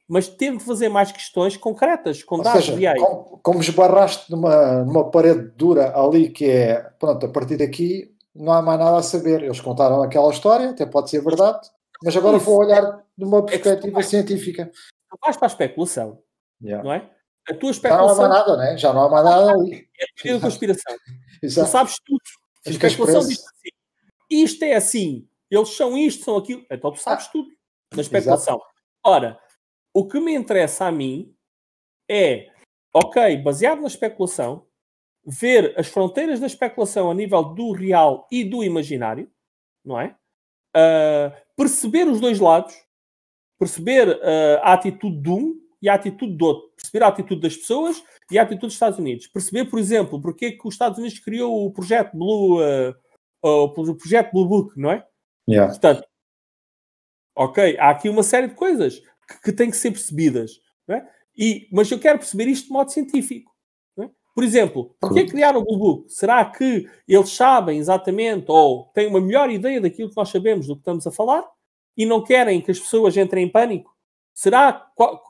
mas 0.08 0.28
tento 0.28 0.64
fazer 0.64 0.90
mais 0.90 1.12
questões 1.12 1.56
concretas, 1.56 2.24
com 2.24 2.36
Ou 2.38 2.44
dados 2.44 2.66
seja, 2.66 2.78
reais. 2.78 3.02
como, 3.02 3.40
como 3.42 3.60
esbarraste 3.62 4.30
numa, 4.32 4.84
numa 4.84 5.10
parede 5.10 5.50
dura 5.56 5.98
ali 5.98 6.30
que 6.30 6.46
é, 6.46 6.82
pronto, 7.00 7.26
a 7.26 7.30
partir 7.30 7.58
daqui 7.58 8.14
não 8.36 8.52
há 8.54 8.62
mais 8.62 8.80
nada 8.80 8.98
a 8.98 9.04
saber. 9.04 9.44
Eles 9.44 9.62
contaram 9.62 10.02
aquela 10.02 10.30
história, 10.32 10.70
até 10.70 10.86
pode 10.86 11.10
ser 11.10 11.22
verdade, 11.24 11.70
mas 12.04 12.16
agora 12.16 12.38
Isso. 12.38 12.46
vou 12.46 12.60
olhar 12.60 13.04
de 13.18 13.24
uma 13.26 13.44
que 13.44 13.52
perspectiva 13.58 14.04
científica. 14.04 14.72
Tu 15.10 15.18
vais 15.24 15.38
para 15.38 15.48
a 15.48 15.52
especulação, 15.52 16.20
Yeah. 16.62 16.84
não 16.84 16.92
é? 16.92 17.10
A 17.50 17.54
tua 17.54 17.72
Já 17.72 17.90
não 17.90 18.10
há 18.10 18.14
especulação 18.14 18.30
mais 18.30 18.48
nada, 18.48 18.58
né? 18.58 18.78
Já 18.78 18.94
não 18.94 19.04
há 19.04 19.10
mais 19.10 19.26
nada 19.26 19.52
ali. 19.52 19.90
é 20.00 20.04
a 20.04 20.08
teoria 20.22 20.40
da 20.40 20.48
conspiração. 20.48 20.96
Tu 21.40 21.46
Exato. 21.46 21.70
sabes 21.70 21.96
tudo. 22.04 22.22
A 22.66 22.70
especulação 22.70 23.22
diz 23.28 23.40
assim: 23.40 23.70
isto 24.30 24.64
é 24.64 24.74
assim, 24.74 25.30
eles 25.50 25.70
são 25.70 25.98
isto, 25.98 26.26
são 26.26 26.38
aquilo. 26.38 26.66
Então 26.70 26.92
tu 26.92 27.00
sabes 27.00 27.28
tudo 27.28 27.50
na 27.94 28.02
especulação. 28.02 28.60
Ora, 29.04 29.40
o 29.94 30.08
que 30.08 30.20
me 30.20 30.34
interessa 30.34 30.86
a 30.86 30.92
mim 30.92 31.34
é, 32.10 32.50
ok, 32.94 33.38
baseado 33.38 33.82
na 33.82 33.88
especulação, 33.88 34.66
ver 35.26 35.74
as 35.78 35.88
fronteiras 35.88 36.40
da 36.40 36.48
especulação 36.48 37.12
a 37.12 37.14
nível 37.14 37.44
do 37.44 37.72
real 37.72 38.28
e 38.32 38.44
do 38.44 38.64
imaginário, 38.64 39.32
não 39.86 40.00
é? 40.00 40.16
Ah, 40.74 41.34
perceber 41.56 42.08
os 42.08 42.20
dois 42.20 42.40
lados, 42.40 42.76
perceber 43.60 44.20
ah, 44.22 44.62
a 44.64 44.74
atitude 44.74 45.18
de 45.22 45.30
um 45.30 45.67
e 45.82 45.88
a 45.90 45.94
atitude 45.94 46.36
do 46.36 46.46
outro, 46.46 46.70
perceber 46.76 47.04
a 47.04 47.08
atitude 47.08 47.42
das 47.42 47.56
pessoas 47.56 48.04
e 48.32 48.38
a 48.40 48.42
atitude 48.44 48.62
dos 48.68 48.74
Estados 48.74 48.98
Unidos. 49.00 49.28
Perceber, 49.28 49.66
por 49.66 49.80
exemplo, 49.80 50.22
porque 50.22 50.46
é 50.48 50.52
que 50.52 50.68
os 50.68 50.74
Estados 50.74 50.98
Unidos 50.98 51.20
criou 51.20 51.66
o 51.66 51.72
projeto 51.72 52.18
Blue, 52.18 52.60
ah, 52.62 52.96
o 53.50 53.70
projeto 53.96 54.32
Blue 54.34 54.48
Book, 54.48 54.74
não 54.80 54.92
é? 54.92 55.06
Yeah. 55.50 55.72
Portanto, 55.72 56.06
ok, 57.36 57.78
há 57.80 57.90
aqui 57.92 58.10
uma 58.10 58.24
série 58.24 58.48
de 58.48 58.56
coisas 58.56 59.00
que, 59.28 59.42
que 59.44 59.54
têm 59.54 59.70
que 59.70 59.78
ser 59.78 59.92
percebidas, 59.92 60.60
é? 60.90 61.06
E, 61.38 61.68
mas 61.72 61.90
eu 61.92 62.00
quero 62.00 62.18
perceber 62.18 62.48
isto 62.48 62.68
de 62.68 62.74
modo 62.74 62.92
científico. 62.92 63.54
é? 64.00 64.10
Por 64.34 64.44
exemplo, 64.44 64.96
porquê 65.00 65.26
criaram 65.26 65.60
o 65.62 65.64
Blue 65.64 65.78
Book? 65.78 66.12
Será 66.12 66.44
que 66.46 66.90
eles 67.08 67.30
sabem 67.30 67.78
exatamente 67.78 68.46
ou 68.48 68.86
têm 68.94 69.08
uma 69.08 69.22
melhor 69.22 69.50
ideia 69.52 69.80
daquilo 69.80 70.10
que 70.10 70.18
nós 70.18 70.30
sabemos 70.30 70.66
do 70.66 70.76
que 70.76 70.82
estamos 70.82 71.06
a 71.06 71.12
falar 71.12 71.48
e 71.96 72.06
não 72.06 72.24
querem 72.24 72.60
que 72.62 72.72
as 72.72 72.80
pessoas 72.80 73.16
entrem 73.16 73.46
em 73.46 73.52
pânico? 73.52 73.96
Será 74.34 74.74
qual- 74.96 75.24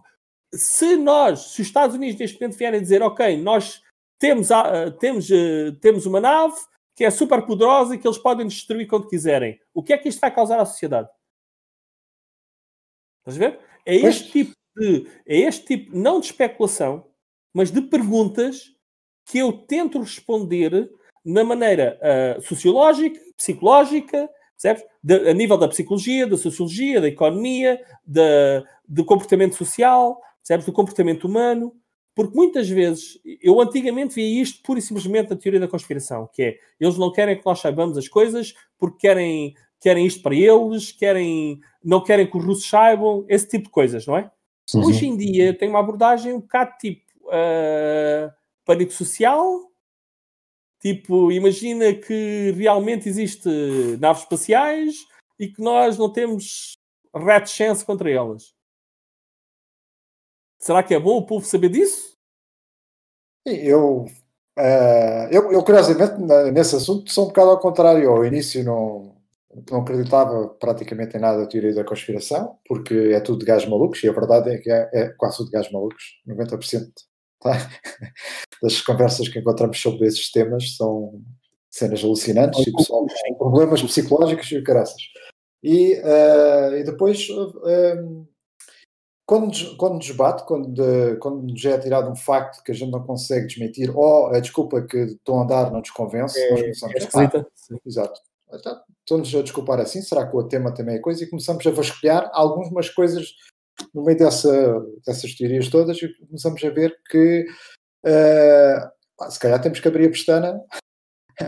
se 0.57 0.95
nós, 0.97 1.51
se 1.53 1.61
os 1.61 1.67
Estados 1.67 1.95
Unidos 1.95 2.19
neste 2.19 2.39
momento 2.39 2.57
vierem 2.57 2.81
dizer, 2.81 3.01
ok, 3.01 3.37
nós 3.41 3.81
temos, 4.19 4.51
a- 4.51 4.91
temos, 4.91 5.29
eh, 5.31 5.71
temos 5.81 6.05
uma 6.05 6.19
nave 6.19 6.55
que 6.95 7.05
é 7.05 7.11
super 7.11 7.45
poderosa 7.45 7.93
e 7.95 7.99
que 7.99 8.07
eles 8.07 8.17
podem 8.17 8.47
destruir 8.47 8.87
quando 8.87 9.07
quiserem, 9.07 9.59
o 9.73 9.83
que 9.83 9.93
é 9.93 9.97
que 9.97 10.09
isto 10.09 10.19
vai 10.19 10.33
causar 10.33 10.59
à 10.59 10.65
sociedade? 10.65 11.07
Estás 13.19 13.35
a 13.37 13.39
ver? 13.39 13.59
É 13.85 13.95
este 13.95 14.31
tipo 14.31 14.51
de, 14.75 15.07
é 15.25 15.37
este 15.39 15.65
tipo, 15.65 15.95
não 15.97 16.19
de 16.19 16.27
especulação, 16.27 17.05
mas 17.53 17.71
de 17.71 17.81
perguntas 17.81 18.71
que 19.25 19.37
eu 19.39 19.51
tento 19.53 19.99
responder 19.99 20.89
na 21.25 21.43
maneira 21.43 21.99
ah, 22.01 22.41
sociológica, 22.41 23.19
psicológica, 23.35 24.29
percebes? 24.55 24.83
De- 25.03 25.29
a 25.29 25.33
nível 25.33 25.57
da 25.57 25.67
psicologia, 25.67 26.25
da 26.25 26.37
sociologia, 26.37 27.01
da 27.01 27.07
economia, 27.07 27.83
da, 28.05 28.63
do 28.87 29.03
comportamento 29.05 29.55
social, 29.55 30.19
percebes? 30.47 30.65
Do 30.65 30.71
comportamento 30.71 31.25
humano. 31.25 31.73
Porque 32.15 32.35
muitas 32.35 32.67
vezes, 32.67 33.19
eu 33.43 33.61
antigamente 33.61 34.15
via 34.15 34.41
isto 34.41 34.63
pura 34.63 34.79
e 34.79 34.81
simplesmente 34.81 35.29
na 35.29 35.35
teoria 35.35 35.59
da 35.59 35.67
conspiração, 35.67 36.27
que 36.33 36.41
é, 36.41 36.59
eles 36.79 36.97
não 36.97 37.11
querem 37.11 37.37
que 37.37 37.45
nós 37.45 37.59
saibamos 37.59 37.95
as 37.95 38.07
coisas 38.07 38.55
porque 38.75 39.07
querem, 39.07 39.53
querem 39.79 40.03
isto 40.03 40.23
para 40.23 40.33
eles, 40.33 40.91
querem, 40.91 41.59
não 41.83 42.03
querem 42.03 42.25
que 42.25 42.35
os 42.35 42.43
russos 42.43 42.67
saibam, 42.67 43.23
esse 43.29 43.47
tipo 43.47 43.65
de 43.65 43.69
coisas, 43.69 44.07
não 44.07 44.17
é? 44.17 44.31
Uhum. 44.73 44.87
Hoje 44.87 45.05
em 45.05 45.15
dia 45.15 45.55
tem 45.55 45.69
uma 45.69 45.79
abordagem 45.79 46.33
um 46.33 46.39
bocado 46.39 46.75
tipo 46.79 47.05
ah, 47.29 48.33
pânico 48.65 48.93
social. 48.93 49.71
Tipo, 50.79 51.31
imagina 51.31 51.93
que 51.93 52.51
realmente 52.57 53.07
existe 53.07 53.47
naves 53.99 54.23
espaciais 54.23 55.05
e 55.39 55.47
que 55.47 55.61
nós 55.61 55.99
não 55.99 56.11
temos 56.11 56.73
red 57.13 57.45
chance 57.45 57.85
contra 57.85 58.09
elas. 58.09 58.56
Será 60.59 60.83
que 60.83 60.93
é 60.93 60.99
bom 60.99 61.17
o 61.17 61.25
povo 61.25 61.45
saber 61.45 61.69
disso? 61.69 62.15
Eu, 63.45 64.05
eh, 64.57 65.29
eu, 65.31 65.51
eu, 65.51 65.63
curiosamente, 65.63 66.15
nesse 66.51 66.75
assunto, 66.75 67.11
sou 67.11 67.25
um 67.25 67.27
bocado 67.27 67.51
ao 67.51 67.59
contrário. 67.59 68.09
Ao 68.09 68.25
início, 68.25 68.63
não, 68.63 69.15
não 69.71 69.81
acreditava 69.81 70.49
praticamente 70.59 71.15
em 71.15 71.19
nada 71.19 71.39
da 71.39 71.47
teoria 71.47 71.73
da 71.73 71.83
conspiração, 71.83 72.57
porque 72.67 72.93
é 72.93 73.19
tudo 73.19 73.39
de 73.39 73.45
gajos 73.45 73.69
malucos, 73.69 74.03
e 74.03 74.09
a 74.09 74.13
verdade 74.13 74.49
é 74.51 74.57
que 74.57 74.69
é, 74.69 74.89
é 74.93 75.09
quase 75.09 75.37
tudo 75.37 75.47
de 75.47 75.53
gajos 75.53 75.71
malucos. 75.71 76.03
90% 76.27 76.87
tá? 77.39 77.51
das 78.61 78.81
conversas 78.81 79.29
que 79.29 79.39
encontramos 79.39 79.79
sobre 79.79 80.07
esses 80.07 80.31
temas 80.31 80.75
são 80.75 81.21
cenas 81.69 82.03
alucinantes 82.03 82.65
e 82.65 82.71
pessoal 82.71 83.05
com 83.27 83.35
problemas 83.35 83.83
psicológicos 83.83 84.51
e 84.51 84.57
o 84.57 84.63
caraças. 84.63 85.01
E, 85.63 85.93
eh, 85.93 86.79
e 86.79 86.83
depois, 86.83 87.27
eh, 87.67 88.03
quando, 89.27 89.47
nos- 89.47 89.75
quando 89.75 89.95
nos 89.95 90.09
bate, 90.11 90.45
quando, 90.45 90.81
eh, 90.83 91.15
quando 91.17 91.41
nos 91.43 91.63
é 91.65 91.77
tirado 91.77 92.09
um 92.09 92.15
facto 92.15 92.63
que 92.63 92.71
a 92.71 92.75
gente 92.75 92.91
não 92.91 93.05
consegue 93.05 93.45
desmentir, 93.47 93.91
ou 93.95 94.27
a 94.27 94.39
desculpa 94.39 94.81
que 94.81 94.97
estão 94.97 95.41
a 95.41 95.43
dar 95.45 95.69
não 95.69 95.79
nos 95.79 95.91
convence, 95.91 96.39
nós 96.49 96.59
É, 96.59 96.63
começamos 96.63 96.95
é 96.95 96.97
a 96.97 97.01
esquisita. 97.01 97.47
Exato. 97.85 98.21
então, 98.53 98.81
estamos 99.01 99.35
a 99.35 99.41
desculpar 99.41 99.79
assim, 99.81 100.01
será 100.01 100.25
que 100.25 100.35
o 100.35 100.43
tema 100.47 100.73
também 100.73 100.95
é 100.95 100.99
coisa? 100.99 101.23
E 101.23 101.29
começamos 101.29 101.67
a 101.67 101.71
vasculhar 101.71 102.29
algumas 102.33 102.89
coisas 102.89 103.33
no 103.93 104.03
meio 104.03 104.17
dessa, 104.17 104.81
dessas 105.05 105.35
teorias 105.35 105.67
todas 105.69 105.97
e 106.01 106.07
começamos 106.25 106.63
a 106.63 106.69
ver 106.69 106.95
que 107.11 107.45
uh, 108.05 109.29
se 109.31 109.39
calhar 109.39 109.61
temos 109.61 109.79
que 109.79 109.87
abrir 109.87 110.07
a 110.07 110.11
pestana. 110.11 110.61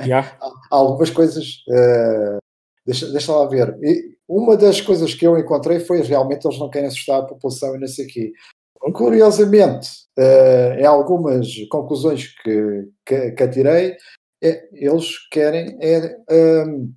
Yeah. 0.05 0.37
Há 0.69 0.75
algumas 0.75 1.09
coisas. 1.09 1.63
Uh, 1.67 2.37
deixa, 2.85 3.09
deixa 3.11 3.31
lá 3.33 3.47
ver. 3.47 3.75
E 3.81 4.17
uma 4.29 4.55
das 4.55 4.79
coisas 4.79 5.15
que 5.15 5.25
eu 5.25 5.39
encontrei 5.39 5.79
foi 5.79 6.03
realmente 6.03 6.45
eles 6.45 6.59
não 6.59 6.69
querem 6.69 6.87
assustar 6.87 7.21
a 7.21 7.25
população 7.25 7.75
e 7.75 7.79
não 7.79 7.87
sei 7.87 8.05
o 8.05 8.07
quê. 8.07 8.31
Curiosamente, 8.93 9.89
uh, 10.17 10.79
em 10.79 10.85
algumas 10.85 11.47
conclusões 11.69 12.27
que, 12.43 12.87
que, 13.03 13.31
que 13.31 13.43
atirei, 13.43 13.97
é, 14.41 14.69
eles 14.71 15.17
querem 15.29 15.77
é, 15.81 16.15
um, 16.65 16.93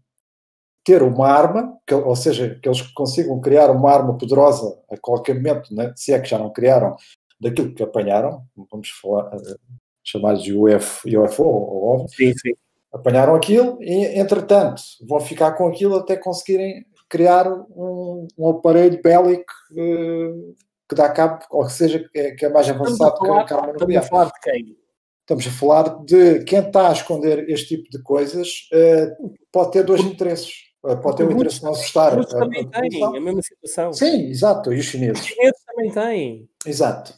ter 0.84 1.02
uma 1.02 1.26
arma, 1.26 1.76
que, 1.86 1.94
ou 1.94 2.14
seja, 2.14 2.58
que 2.62 2.68
eles 2.68 2.82
consigam 2.92 3.40
criar 3.40 3.70
uma 3.70 3.90
arma 3.90 4.16
poderosa 4.16 4.78
a 4.90 4.96
qualquer 4.98 5.34
momento, 5.34 5.74
né? 5.74 5.92
se 5.96 6.12
é 6.12 6.20
que 6.20 6.28
já 6.28 6.38
não 6.38 6.52
criaram, 6.52 6.94
daquilo 7.40 7.74
que 7.74 7.82
apanharam, 7.82 8.44
vamos 8.70 8.90
falar, 8.90 9.34
uh, 9.34 9.58
chamar 10.04 10.34
de 10.34 10.54
UF, 10.54 11.16
UFO 11.16 11.44
ou 11.44 12.06
sim, 12.08 12.32
sim. 12.36 12.52
apanharam 12.92 13.34
aquilo 13.34 13.78
e, 13.80 14.18
entretanto, 14.18 14.82
vão 15.08 15.18
ficar 15.18 15.52
com 15.52 15.66
aquilo 15.66 15.96
até 15.96 16.16
conseguirem 16.16 16.84
criar 17.12 17.46
um, 17.46 18.26
um 18.38 18.48
aparelho 18.48 18.98
bélico 19.02 19.52
uh, 19.72 20.56
que 20.88 20.94
dá 20.94 21.10
cabo, 21.10 21.44
ou 21.50 21.66
que 21.66 21.72
seja, 21.72 22.08
que 22.10 22.18
é, 22.18 22.30
que 22.30 22.46
é 22.46 22.48
mais 22.48 22.70
avançado 22.70 23.18
que 23.20 23.28
a 23.28 23.34
arma 23.34 23.74
nuclear. 23.74 24.02
Estamos 24.02 24.06
a 24.06 24.08
falar 24.08 24.24
de 24.24 24.40
quem? 24.40 24.78
Estamos 25.20 25.46
a 25.46 25.50
falar 25.50 26.04
de 26.04 26.44
quem 26.44 26.58
está 26.60 26.88
a 26.88 26.92
esconder 26.92 27.50
este 27.50 27.76
tipo 27.76 27.90
de 27.90 28.02
coisas 28.02 28.48
uh, 28.72 29.34
pode 29.52 29.72
ter 29.72 29.84
dois 29.84 30.00
interesses. 30.00 30.72
Uh, 30.82 30.96
pode 31.02 31.18
ter 31.18 31.28
o 31.28 31.32
interesse 31.32 31.58
de 31.58 31.64
não 31.64 31.72
assustar. 31.72 32.18
Os 32.18 32.26
também 32.26 32.66
têm 32.66 33.04
a 33.04 33.20
mesma 33.20 33.42
situação. 33.42 33.92
Sim, 33.92 34.30
exato. 34.30 34.72
E 34.72 34.78
os 34.78 34.86
chineses? 34.86 35.20
Os 35.20 35.26
chineses 35.26 35.64
também 35.66 35.92
têm. 35.92 36.48
Exato. 36.66 37.14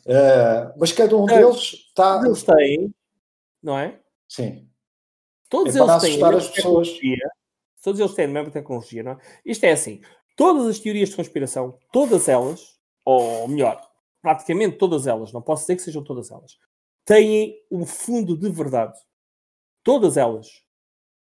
Mas 0.76 0.90
cada 0.90 1.16
um 1.16 1.24
deles 1.24 1.86
está. 1.88 2.20
Eles 2.26 2.42
têm, 2.42 2.92
não 3.62 3.78
é? 3.78 3.96
Sim. 4.28 4.68
Todos 5.48 5.76
é 5.76 5.78
eles 5.78 6.02
têm. 6.02 6.10
assustar 6.10 6.34
as 6.34 6.48
pessoas. 6.48 6.88
Todos 7.84 8.00
eles 8.00 8.14
têm 8.14 8.24
a 8.24 8.28
mesma 8.28 8.50
tecnologia, 8.50 9.02
não 9.02 9.12
é? 9.12 9.18
Isto 9.44 9.64
é 9.64 9.72
assim. 9.72 10.00
Todas 10.34 10.66
as 10.66 10.78
teorias 10.78 11.10
de 11.10 11.16
conspiração, 11.16 11.78
todas 11.92 12.28
elas, 12.30 12.80
ou 13.04 13.46
melhor, 13.46 13.78
praticamente 14.22 14.78
todas 14.78 15.06
elas, 15.06 15.34
não 15.34 15.42
posso 15.42 15.64
dizer 15.64 15.76
que 15.76 15.82
sejam 15.82 16.02
todas 16.02 16.30
elas, 16.30 16.58
têm 17.04 17.62
um 17.70 17.84
fundo 17.84 18.38
de 18.38 18.48
verdade. 18.48 18.98
Todas 19.82 20.16
elas. 20.16 20.48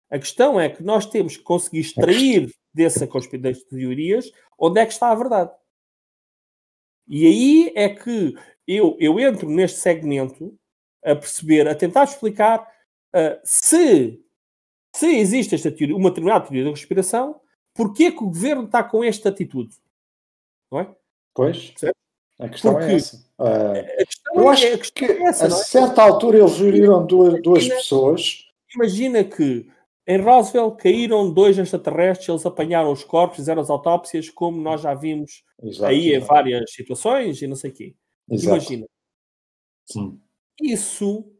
A 0.09 0.17
questão 0.17 0.57
é 0.57 0.69
que 0.69 0.81
nós 0.81 1.05
temos 1.05 1.35
que 1.35 1.43
conseguir 1.43 1.81
extrair 1.81 2.49
dessa 2.73 3.05
das 3.05 3.63
teorias 3.63 4.31
onde 4.57 4.79
é 4.79 4.85
que 4.85 4.93
está 4.93 5.11
a 5.11 5.15
verdade. 5.15 5.51
E 7.09 7.27
aí 7.27 7.73
é 7.75 7.89
que 7.89 8.35
eu, 8.65 8.95
eu 9.01 9.19
entro 9.19 9.49
neste 9.49 9.79
segmento 9.79 10.57
a 11.03 11.13
perceber, 11.13 11.67
a 11.67 11.75
tentar 11.75 12.05
explicar 12.05 12.61
uh, 13.13 13.37
se, 13.43 14.23
se 14.95 15.07
existe 15.07 15.55
esta 15.55 15.71
teoria, 15.71 15.95
uma 15.95 16.09
determinada 16.09 16.45
teoria 16.45 16.65
da 16.65 16.69
conspiração, 16.69 17.39
porque 17.73 18.11
que 18.11 18.23
o 18.23 18.27
governo 18.27 18.65
está 18.65 18.83
com 18.83 19.03
esta 19.03 19.29
atitude. 19.29 19.75
Não 20.71 20.79
é? 20.79 20.95
Pois. 21.33 21.73
Certo? 21.75 21.97
A 22.39 22.49
questão 22.49 22.71
é 22.71 22.73
Porque 22.75 22.91
é 22.91 22.95
essa. 22.95 23.17
Uh, 23.39 24.01
a 24.01 24.05
questão 24.05 24.35
eu 24.35 24.43
é, 24.43 24.51
acho 24.51 24.67
a 24.67 24.77
que 24.77 25.05
é 25.05 25.23
essa, 25.23 25.45
a 25.45 25.47
é? 25.47 25.51
certa 25.51 26.03
altura 26.03 26.39
eles 26.39 26.57
viram 26.57 27.05
duas, 27.05 27.41
duas 27.41 27.63
imagina, 27.63 27.75
pessoas. 27.75 28.45
Imagina 28.75 29.23
que 29.23 29.67
em 30.05 30.21
Roswell 30.21 30.71
caíram 30.71 31.31
dois 31.31 31.57
extraterrestres, 31.57 32.27
eles 32.27 32.45
apanharam 32.45 32.91
os 32.91 33.03
corpos, 33.03 33.37
fizeram 33.37 33.61
as 33.61 33.69
autópsias, 33.69 34.29
como 34.29 34.59
nós 34.59 34.81
já 34.81 34.93
vimos 34.93 35.43
exato, 35.61 35.85
aí 35.85 36.13
em 36.13 36.19
várias 36.19 36.71
situações 36.73 37.41
e 37.41 37.47
não 37.47 37.55
sei 37.55 37.71
o 37.71 37.73
quê. 37.73 37.95
Exato. 38.29 38.55
Imagina. 38.55 38.87
Sim. 39.85 40.19
Isso 40.61 41.31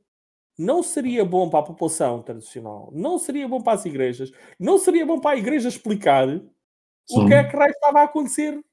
não 0.58 0.84
seria 0.84 1.26
bom 1.26 1.50
para 1.50 1.60
a 1.60 1.63
população 1.63 2.22
tradicional, 2.22 2.92
não 2.94 3.18
seria 3.18 3.48
bom 3.48 3.62
para 3.62 3.74
as 3.74 3.86
igrejas, 3.86 4.32
não 4.60 4.78
seria 4.78 5.06
bom 5.06 5.20
para 5.20 5.36
a 5.36 5.39
igreja 5.39 5.70
explicar 5.70 6.28
Sim. 6.28 7.24
o 7.24 7.28
que 7.28 7.34
é 7.34 7.44
que 7.44 7.58
estava 7.58 8.02
a 8.02 8.04
acontecer 8.04 8.63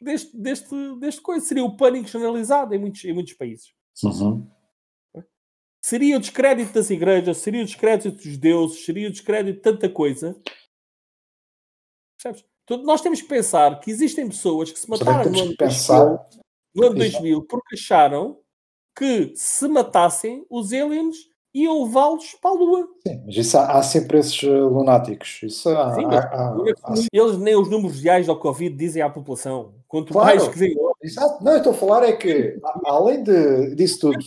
deste, 0.00 0.36
deste, 0.36 0.96
deste 1.00 1.20
coisa. 1.20 1.44
Seria 1.44 1.64
o 1.64 1.76
pânico 1.76 2.08
generalizado 2.08 2.74
em 2.74 2.78
muitos, 2.78 3.04
em 3.04 3.12
muitos 3.12 3.32
países. 3.32 3.74
Uhum. 4.02 4.48
Seria 5.82 6.16
o 6.16 6.20
descrédito 6.20 6.72
das 6.72 6.88
igrejas, 6.88 7.38
seria 7.38 7.62
o 7.62 7.66
descrédito 7.66 8.16
dos 8.16 8.38
deuses, 8.38 8.84
seria 8.84 9.08
o 9.08 9.12
descrédito 9.12 9.56
de 9.56 9.62
tanta 9.62 9.88
coisa. 9.88 10.40
Percebes? 12.16 12.48
Então, 12.64 12.82
nós 12.82 13.02
temos 13.02 13.20
que 13.20 13.28
pensar 13.28 13.78
que 13.80 13.90
existem 13.90 14.26
pessoas 14.26 14.72
que 14.72 14.78
se 14.78 14.88
mataram 14.88 15.30
no 15.30 15.40
ano, 15.40 15.56
pensar... 15.56 16.04
2000, 16.04 16.40
no 16.74 16.86
ano 16.86 16.94
2000 16.96 17.42
porque 17.46 17.74
acharam 17.74 18.40
que 18.94 19.32
se 19.34 19.66
matassem 19.68 20.46
os 20.48 20.72
aliens 20.72 21.16
iam 21.54 21.84
levá-los 21.84 22.36
para 22.42 22.50
a 22.50 22.54
Lua. 22.54 22.88
Sim, 23.06 23.22
mas 23.24 23.36
isso 23.36 23.56
há, 23.56 23.78
há 23.78 23.82
sempre 23.82 24.18
esses 24.18 24.42
eh, 24.42 24.48
lunáticos. 24.48 25.40
Isso 25.42 25.68
há, 25.68 25.94
Sim, 25.94 26.04
há, 26.06 26.18
há, 26.18 26.56
eles 27.12 27.38
nem 27.38 27.54
os 27.54 27.70
números 27.70 28.00
reais 28.00 28.26
da 28.26 28.34
Covid 28.34 28.74
dizem 28.76 29.02
à 29.02 29.08
população. 29.08 29.74
Quanto 29.86 30.12
claro, 30.12 30.36
mais 30.36 30.48
que. 30.48 30.74
Exato. 31.00 31.44
Não, 31.44 31.52
eu 31.52 31.58
estou 31.58 31.72
a 31.72 31.76
falar 31.76 32.02
é 32.04 32.12
que, 32.12 32.58
além 32.84 33.22
de, 33.22 33.74
disso 33.76 34.00
tudo. 34.00 34.18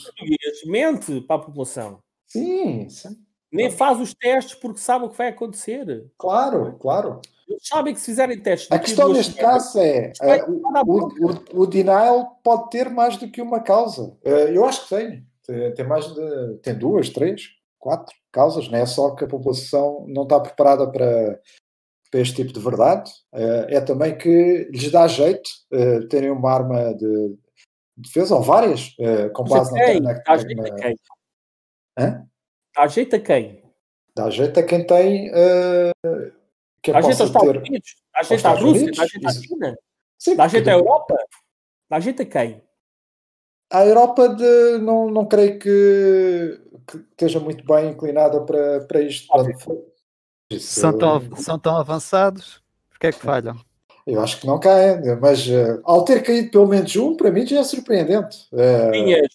mente 0.68 1.20
para 1.22 1.36
a 1.36 1.40
população. 1.40 2.00
Sim, 2.26 2.88
sim. 2.90 3.18
Nem 3.52 3.72
faz 3.72 4.00
os 4.00 4.14
testes 4.14 4.56
porque 4.56 4.80
sabe 4.80 5.06
o 5.06 5.10
que 5.10 5.18
vai 5.18 5.30
acontecer. 5.30 6.06
Claro, 6.18 6.78
claro. 6.80 7.22
Eles 7.48 7.66
sabem 7.66 7.94
que 7.94 8.00
se 8.00 8.08
fizerem 8.08 8.40
testes. 8.40 8.70
A 8.72 8.78
questão 8.78 9.14
neste 9.14 9.36
caso 9.36 9.80
é: 9.80 10.12
uh, 10.22 10.52
o, 10.86 11.60
o, 11.60 11.62
o, 11.62 11.68
denial 11.68 12.40
pode 12.44 12.70
ter 12.70 12.90
mais 12.90 13.16
do 13.16 13.32
que 13.32 13.42
uma 13.42 13.62
causa. 13.62 14.04
Uh, 14.26 14.50
eu 14.52 14.66
acho 14.66 14.84
que 14.84 14.96
tem. 14.96 15.26
Tem, 15.46 15.74
tem 15.74 15.88
mais 15.88 16.14
de. 16.14 16.58
Tem 16.62 16.78
duas, 16.78 17.10
três, 17.10 17.44
quatro 17.80 18.14
causas. 18.34 18.68
Não 18.70 18.78
é 18.78 18.86
só 18.86 19.16
que 19.16 19.24
a 19.24 19.28
população 19.28 20.06
não 20.10 20.24
está 20.24 20.42
preparada 20.42 20.92
para, 20.92 21.40
para 22.12 22.20
este 22.20 22.36
tipo 22.36 22.52
de 22.52 22.60
verdade. 22.60 23.10
Uh, 23.34 23.66
é 23.70 23.80
também 23.80 24.18
que 24.18 24.68
lhes 24.70 24.92
dá 24.92 25.08
jeito 25.08 25.50
terem 26.10 26.32
uma 26.32 26.52
arma 26.52 26.94
de 26.96 27.38
defesa, 27.96 28.36
ou 28.36 28.42
várias, 28.42 28.94
com 29.34 29.46
base 29.46 29.74
na. 29.74 30.00
na, 30.02 30.20
dá 30.20 30.38
jeito 30.38 30.62
a 30.62 30.76
quem? 30.76 30.96
Hã? 31.98 32.28
Dá 32.76 32.88
jeito 32.88 33.16
a 33.16 33.20
quem? 33.20 33.64
Dá 34.14 34.30
jeito 34.30 34.60
a 34.60 34.64
quem 34.64 34.86
tem. 34.86 35.32
Que 36.88 36.94
dá 36.94 37.02
jeito 37.02 37.22
aos 37.22 37.30
Estados 37.30 37.52
ter... 37.52 37.58
Unidos, 37.58 37.96
dá 38.14 38.24
jeito 38.24 38.46
à 38.46 38.52
Rússia, 38.52 38.92
dá 38.96 39.06
jeito 39.06 39.28
à 39.28 39.32
China, 39.34 39.78
Sim, 40.18 40.36
dá 40.38 40.48
jeito 40.48 40.70
à 40.70 40.72
Europa, 40.72 41.18
dá 41.90 42.00
jeito 42.00 42.22
a 42.22 42.26
quem? 42.26 42.62
A 43.70 43.86
Europa 43.86 44.30
de, 44.30 44.78
não, 44.78 45.12
não 45.12 45.26
creio 45.26 45.60
que, 45.60 46.62
que 46.88 46.98
esteja 47.12 47.42
muito 47.42 47.66
bem 47.66 47.90
inclinada 47.90 48.40
para, 48.40 48.86
para 48.86 49.02
isto. 49.02 49.28
Isso, 50.50 50.80
são, 50.80 50.98
tão, 50.98 51.36
são 51.36 51.60
tão 51.60 51.76
avançados, 51.76 52.64
porque 52.90 53.08
é 53.08 53.12
que 53.12 53.20
falham? 53.20 53.60
Eu 54.06 54.22
acho 54.22 54.40
que 54.40 54.48
não 54.48 54.58
caem, 54.58 55.02
mas 55.20 55.46
uh, 55.46 55.82
ao 55.84 56.06
ter 56.06 56.24
caído 56.24 56.52
pelo 56.52 56.68
menos 56.68 56.96
um, 56.96 57.18
para 57.18 57.30
mim 57.30 57.46
já 57.46 57.60
é 57.60 57.64
surpreendente. 57.66 58.48
Uh... 58.54 58.92
Tinhas, 58.94 59.28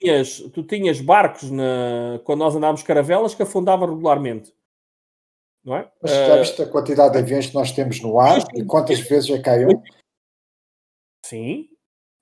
tinhas, 0.00 0.38
tu 0.54 0.62
tinhas 0.62 1.02
barcos 1.02 1.50
na, 1.50 2.18
quando 2.24 2.38
nós 2.38 2.56
andávamos 2.56 2.82
caravelas 2.82 3.34
que 3.34 3.42
afundavam 3.42 3.90
regularmente. 3.90 4.54
Não 5.64 5.76
é? 5.76 5.88
Mas 6.02 6.10
já 6.10 6.36
viste 6.36 6.60
a 6.62 6.68
quantidade 6.68 7.12
de 7.12 7.18
aviões 7.18 7.46
que 7.46 7.54
nós 7.54 7.70
temos 7.72 8.00
no 8.00 8.20
ar 8.20 8.44
e 8.54 8.64
quantas 8.64 8.98
vezes 9.00 9.28
já 9.28 9.40
caiu? 9.40 9.82
Sim, 11.24 11.70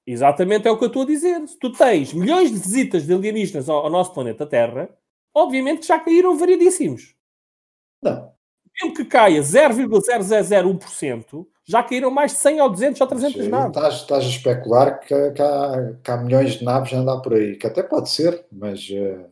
exatamente 0.07 0.69
é 0.69 0.71
o 0.71 0.79
que 0.79 0.85
eu 0.85 0.89
estou 0.89 1.03
a 1.03 1.07
dizer. 1.07 1.45
Se 1.49 1.59
tu 1.59 1.73
tens 1.73 2.13
milhões 2.13 2.53
de 2.53 2.59
visitas 2.59 3.05
de 3.05 3.13
alienígenas 3.13 3.69
ao, 3.69 3.85
ao 3.85 3.91
nosso 3.91 4.15
planeta 4.15 4.47
Terra, 4.47 4.89
obviamente 5.35 5.89
já 5.89 5.99
caíram 5.99 6.39
variedíssimos. 6.39 7.17
Não. 8.01 8.31
Mesmo 8.81 8.97
que 8.97 9.05
caia 9.05 9.43
0,0001%, 9.43 11.45
já 11.65 11.83
caíram 11.83 12.13
mais 12.13 12.31
de 12.33 12.39
100 12.39 12.61
ou 12.61 12.71
200 12.71 13.01
ou 13.01 13.07
300 13.09 13.49
naves. 13.49 13.77
Estás, 13.77 13.95
estás 13.95 14.25
a 14.25 14.29
especular 14.29 15.01
que, 15.01 15.33
que, 15.33 15.43
há, 15.43 15.95
que, 16.03 16.11
há, 16.11 16.17
milhões 16.17 16.55
de 16.55 16.65
naves 16.65 16.95
a 16.95 16.99
andar 16.99 17.21
por 17.21 17.35
aí, 17.35 17.57
que 17.57 17.67
até 17.67 17.83
pode 17.83 18.09
ser, 18.09 18.47
mas 18.51 18.89
uh, 18.89 19.29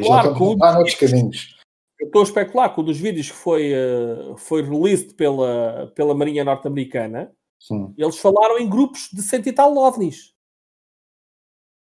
já 0.00 0.22
estamos 0.22 0.62
a 0.62 0.72
noutros 0.72 0.94
caminhos 0.94 1.59
eu 2.00 2.06
estou 2.06 2.20
a 2.20 2.24
especular 2.24 2.74
que 2.74 2.80
um 2.80 2.84
dos 2.84 2.98
vídeos 2.98 3.30
que 3.30 3.36
foi, 3.36 3.72
uh, 3.74 4.36
foi 4.36 4.62
released 4.62 5.14
pela, 5.14 5.92
pela 5.94 6.14
Marinha 6.14 6.44
Norte-Americana, 6.44 7.32
eles 7.96 8.18
falaram 8.18 8.58
em 8.58 8.68
grupos 8.68 9.10
de 9.12 9.22
cento 9.22 9.48
e 9.48 9.52
tal 9.52 9.76
ovnis. 9.76 10.34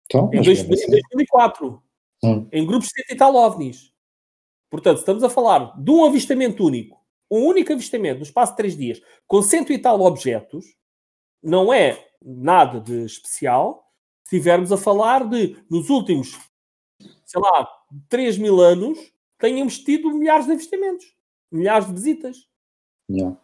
Então, 0.06 0.30
em, 0.32 0.40
dois, 0.40 0.60
em 0.60 0.90
2004. 0.90 1.82
Hum. 2.24 2.48
Em 2.50 2.66
grupos 2.66 2.88
de 2.88 2.94
cento 2.94 3.10
e 3.12 3.16
tal 3.16 3.34
ovnis. 3.34 3.92
Portanto, 4.70 4.98
estamos 4.98 5.22
a 5.22 5.28
falar 5.28 5.78
de 5.78 5.90
um 5.90 6.04
avistamento 6.04 6.64
único. 6.64 7.04
Um 7.30 7.44
único 7.44 7.72
avistamento 7.72 8.18
no 8.18 8.24
espaço 8.24 8.52
de 8.52 8.56
três 8.56 8.76
dias, 8.76 9.02
com 9.26 9.42
cento 9.42 9.72
e 9.72 9.78
tal 9.78 10.00
objetos, 10.00 10.64
não 11.42 11.72
é 11.72 12.02
nada 12.22 12.80
de 12.80 13.04
especial 13.04 13.84
se 14.24 14.36
estivermos 14.36 14.72
a 14.72 14.76
falar 14.76 15.28
de, 15.28 15.56
nos 15.70 15.88
últimos, 15.88 16.36
sei 17.24 17.40
lá, 17.40 17.68
3 18.08 18.38
mil 18.38 18.60
anos, 18.60 18.98
tenhamos 19.38 19.78
tido 19.78 20.12
milhares 20.12 20.46
de 20.46 20.52
avistamentos, 20.52 21.06
milhares 21.50 21.86
de 21.86 21.92
visitas. 21.92 22.36
Yeah. 23.10 23.36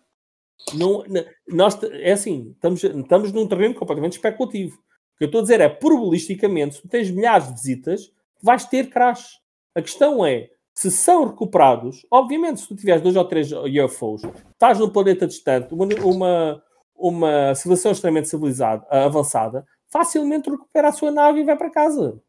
Não, 0.75 1.05
nós, 1.49 1.79
é 1.83 2.13
assim, 2.13 2.53
estamos, 2.53 2.83
estamos 2.85 3.33
num 3.33 3.49
terreno 3.49 3.75
completamente 3.75 4.13
especulativo. 4.13 4.77
O 4.77 5.19
que 5.19 5.25
eu 5.25 5.27
estou 5.27 5.41
a 5.41 5.43
dizer 5.43 5.61
é, 5.61 5.69
probabilisticamente, 5.69 6.77
se 6.77 6.89
tens 6.89 7.11
milhares 7.11 7.49
de 7.49 7.55
visitas, 7.55 8.13
vais 8.43 8.65
ter 8.65 8.89
crash. 8.89 9.41
A 9.75 9.83
questão 9.83 10.25
é, 10.25 10.51
se 10.75 10.91
são 10.91 11.27
recuperados, 11.27 12.07
obviamente, 12.11 12.61
se 12.61 12.69
tu 12.69 12.77
tiveres 12.77 13.03
dois 13.03 13.17
ou 13.17 13.25
três 13.25 13.51
UFOs, 13.53 14.23
estás 14.53 14.79
num 14.79 14.89
planeta 14.89 15.27
distante, 15.27 15.73
uma, 15.75 15.87
uma, 16.03 16.63
uma 16.95 17.55
civilização 17.55 17.93
extremamente 17.93 18.29
civilizada, 18.29 18.87
avançada, 18.91 19.67
facilmente 19.89 20.51
recupera 20.51 20.89
a 20.89 20.93
sua 20.93 21.11
nave 21.11 21.41
e 21.41 21.45
vai 21.45 21.57
para 21.57 21.71
casa. 21.71 22.21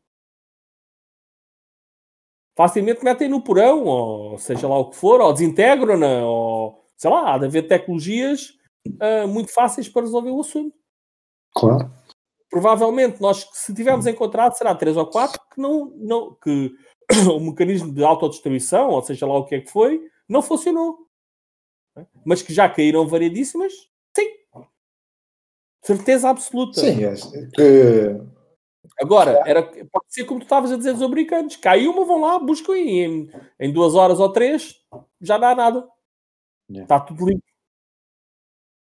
Facilmente 2.55 3.03
metem 3.03 3.27
no 3.27 3.41
porão, 3.41 3.83
ou 3.85 4.37
seja 4.37 4.67
lá 4.67 4.77
o 4.77 4.89
que 4.89 4.95
for, 4.95 5.19
ou 5.19 5.33
desintegram-na, 5.33 6.25
ou 6.25 6.83
sei 6.95 7.09
lá, 7.09 7.33
há 7.33 7.37
de 7.37 7.45
haver 7.45 7.67
tecnologias 7.67 8.53
uh, 8.87 9.27
muito 9.27 9.51
fáceis 9.51 9.89
para 9.89 10.03
resolver 10.03 10.29
o 10.29 10.39
assunto. 10.39 10.75
Claro. 11.55 11.91
Provavelmente, 12.49 13.19
nós, 13.19 13.49
se 13.53 13.73
tivermos 13.73 14.05
encontrado, 14.05 14.55
será 14.55 14.75
três 14.75 14.95
ou 14.95 15.07
quatro 15.07 15.41
que 15.51 15.59
não, 15.59 15.91
não 15.97 16.35
que 16.35 16.71
o 17.33 17.39
mecanismo 17.39 17.91
de 17.91 18.03
autodestruição, 18.03 18.89
ou 18.89 19.01
seja 19.01 19.25
lá 19.25 19.37
o 19.37 19.45
que 19.45 19.55
é 19.55 19.61
que 19.61 19.71
foi, 19.71 20.01
não 20.29 20.41
funcionou. 20.41 20.99
Mas 22.25 22.41
que 22.41 22.53
já 22.53 22.69
caíram 22.69 23.07
variedíssimas, 23.07 23.73
sim. 24.15 24.29
Certeza 25.83 26.29
absoluta. 26.29 26.79
Sim, 26.79 27.03
é, 27.03 27.13
que... 27.53 28.33
Agora, 28.99 29.41
era, 29.45 29.63
pode 29.63 30.05
ser 30.07 30.25
como 30.25 30.39
tu 30.39 30.43
estavas 30.43 30.71
a 30.71 30.77
dizer 30.77 30.93
dos 30.93 31.01
americanos. 31.01 31.55
Caiu 31.55 31.91
uma, 31.91 32.05
vão 32.05 32.21
lá, 32.21 32.39
buscam 32.39 32.73
e 32.73 33.01
em, 33.01 33.31
em 33.59 33.71
duas 33.71 33.95
horas 33.95 34.19
ou 34.19 34.29
três 34.31 34.75
já 35.21 35.37
dá 35.37 35.55
nada. 35.55 35.87
Yeah. 36.69 36.83
Está 36.83 36.99
tudo 36.99 37.25
limpo. 37.25 37.43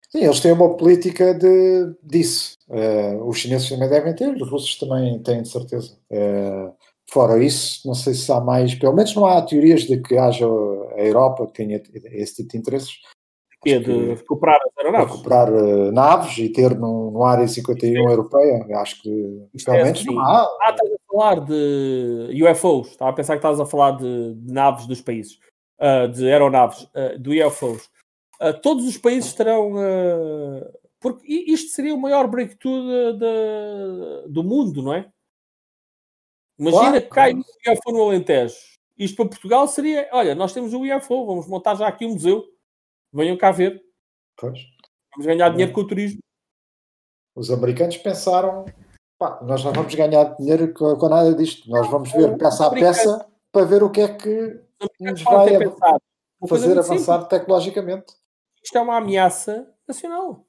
Sim, 0.10 0.24
eles 0.24 0.40
têm 0.40 0.54
uma 0.54 0.78
política 0.78 1.34
de, 1.34 1.94
disso. 2.02 2.58
Uh, 2.70 3.28
os 3.28 3.38
chineses 3.40 3.68
também 3.68 3.90
devem 3.90 4.16
ter, 4.16 4.34
os 4.42 4.50
russos 4.50 4.78
também 4.78 5.22
têm, 5.22 5.42
de 5.42 5.50
certeza. 5.50 6.00
Uh, 6.10 6.74
fora 7.12 7.44
isso, 7.44 7.86
não 7.86 7.94
sei 7.94 8.14
se 8.14 8.32
há 8.32 8.40
mais, 8.40 8.74
pelo 8.76 8.96
menos 8.96 9.14
não 9.14 9.26
há 9.26 9.42
teorias 9.42 9.82
de 9.82 10.02
que 10.02 10.18
haja 10.18 10.46
a 10.46 11.02
Europa 11.02 11.48
que 11.48 11.54
tenha 11.54 11.82
esse 12.14 12.38
tipo 12.38 12.50
de 12.52 12.58
interesses. 12.58 13.02
Que 13.64 13.74
é 13.74 13.80
de 13.80 14.14
recuperar 14.14 14.60
as 14.64 14.78
aeronaves. 14.78 15.12
Recuperar 15.12 15.52
uh, 15.52 15.92
naves 15.92 16.38
e 16.38 16.50
ter 16.50 16.78
no, 16.78 17.12
no 17.12 17.24
Área 17.24 17.48
51 17.48 18.08
é. 18.08 18.12
europeia. 18.12 18.66
Acho 18.78 19.02
que 19.02 19.48
Isto 19.54 19.72
pelo 19.72 19.86
é 19.86 19.90
assim. 19.90 20.06
não 20.06 20.20
há. 20.20 20.48
Ah, 20.62 20.70
estás 20.70 20.92
a 20.92 21.12
falar 21.12 21.40
de 21.42 22.44
UFOs. 22.44 22.90
Estava 22.90 23.12
a 23.12 23.14
pensar 23.14 23.34
que 23.34 23.40
estás 23.40 23.60
a 23.60 23.66
falar 23.66 23.92
de, 23.92 24.36
de 24.36 24.54
naves 24.54 24.86
dos 24.86 25.02
países 25.02 25.40
uh, 25.80 26.08
de 26.08 26.30
aeronaves, 26.30 26.84
uh, 26.84 27.18
do 27.20 27.32
UFOs, 27.32 27.90
uh, 28.42 28.54
todos 28.62 28.88
os 28.88 28.98
países 28.98 29.34
terão. 29.34 29.74
porque 31.00 31.26
isto 31.28 31.72
seria 31.72 31.94
o 31.94 32.00
maior 32.00 32.28
breakthrough 32.28 33.18
do 34.28 34.44
mundo, 34.44 34.82
não 34.82 34.94
é? 34.94 35.10
Imagina 36.60 37.02
claro, 37.02 37.02
que 37.02 37.10
cai 37.10 37.34
um 37.34 37.40
UFO 37.40 37.92
no 37.92 38.02
Alentejo. 38.02 38.56
Isto 38.98 39.16
para 39.16 39.30
Portugal 39.30 39.68
seria: 39.68 40.10
olha, 40.12 40.34
nós 40.34 40.54
temos 40.54 40.74
um 40.74 40.82
UFO, 40.82 41.26
vamos 41.26 41.48
montar 41.48 41.76
já 41.76 41.88
aqui 41.88 42.06
um 42.06 42.14
museu. 42.14 42.44
Venham 43.14 43.38
cá 43.38 43.52
ver. 43.52 43.82
Pois. 44.38 44.60
Vamos 45.14 45.26
ganhar 45.26 45.50
dinheiro 45.50 45.74
com 45.74 45.82
o 45.82 45.88
turismo. 45.88 46.20
Os 47.36 47.52
americanos 47.52 47.98
pensaram: 47.98 48.66
pá, 49.18 49.40
nós 49.44 49.64
não 49.64 49.74
vamos 49.74 49.94
ganhar 49.94 50.36
dinheiro 50.36 50.74
com, 50.74 50.96
com 50.96 51.10
nada 51.10 51.34
disto. 51.34 51.70
Nós 51.70 51.90
vamos 51.90 52.12
ver 52.12 52.38
peça 52.38 52.68
a 52.68 52.72
peça 52.72 53.28
para 53.52 53.66
ver 53.66 53.84
o 53.84 53.90
que 53.90 54.02
é 54.02 54.14
que 54.16 54.62
nos 55.00 55.22
vai 55.24 55.50
fazer 56.48 56.78
avançar 56.78 57.22
simples. 57.22 57.30
tecnologicamente. 57.30 58.14
Isto 58.64 58.78
é 58.78 58.82
uma 58.82 58.98
ameaça 58.98 59.68
nacional. 59.88 60.46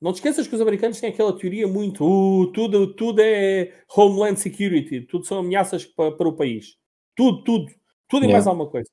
Não 0.00 0.12
te 0.12 0.16
esqueças 0.16 0.46
que 0.46 0.54
os 0.54 0.60
americanos 0.60 0.98
têm 0.98 1.10
aquela 1.10 1.36
teoria 1.36 1.68
muito 1.68 2.04
uh, 2.04 2.50
tudo, 2.52 2.94
tudo 2.94 3.20
é 3.20 3.70
Homeland 3.94 4.40
Security, 4.40 5.02
tudo 5.02 5.26
são 5.26 5.40
ameaças 5.40 5.84
para, 5.84 6.16
para 6.16 6.28
o 6.28 6.34
país. 6.34 6.78
Tudo, 7.14 7.44
tudo. 7.44 7.66
Tudo 8.08 8.24
e 8.24 8.26
yeah. 8.26 8.32
mais 8.32 8.46
alguma 8.46 8.70
coisa. 8.70 8.88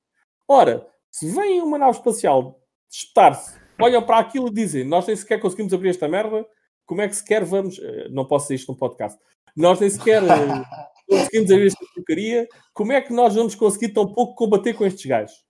Ora, 0.47 0.85
se 1.17 1.27
vem 1.31 1.63
uma 1.63 1.79
nave 1.79 1.97
espacial 1.97 2.61
espetar-se, 2.87 3.59
olham 3.81 4.03
para 4.03 4.19
aquilo 4.19 4.49
e 4.49 4.53
dizem 4.53 4.83
nós 4.83 5.07
nem 5.07 5.15
sequer 5.15 5.39
conseguimos 5.39 5.73
abrir 5.73 5.89
esta 5.89 6.07
merda, 6.07 6.45
como 6.85 7.01
é 7.01 7.07
que 7.07 7.15
sequer 7.15 7.43
vamos. 7.43 7.79
Eh, 7.79 8.07
não 8.11 8.23
posso 8.23 8.45
dizer 8.45 8.55
isto 8.55 8.71
num 8.71 8.77
podcast. 8.77 9.19
Nós 9.55 9.79
nem 9.79 9.89
sequer 9.89 10.21
eh, 10.23 10.63
conseguimos 11.09 11.51
abrir 11.51 11.67
esta 11.67 11.85
porcaria, 11.95 12.47
como 12.71 12.91
é 12.91 13.01
que 13.01 13.11
nós 13.11 13.33
vamos 13.33 13.55
conseguir 13.55 13.89
tão 13.93 14.13
pouco 14.13 14.35
combater 14.35 14.75
com 14.75 14.85
estes 14.85 15.07
gajos? 15.07 15.43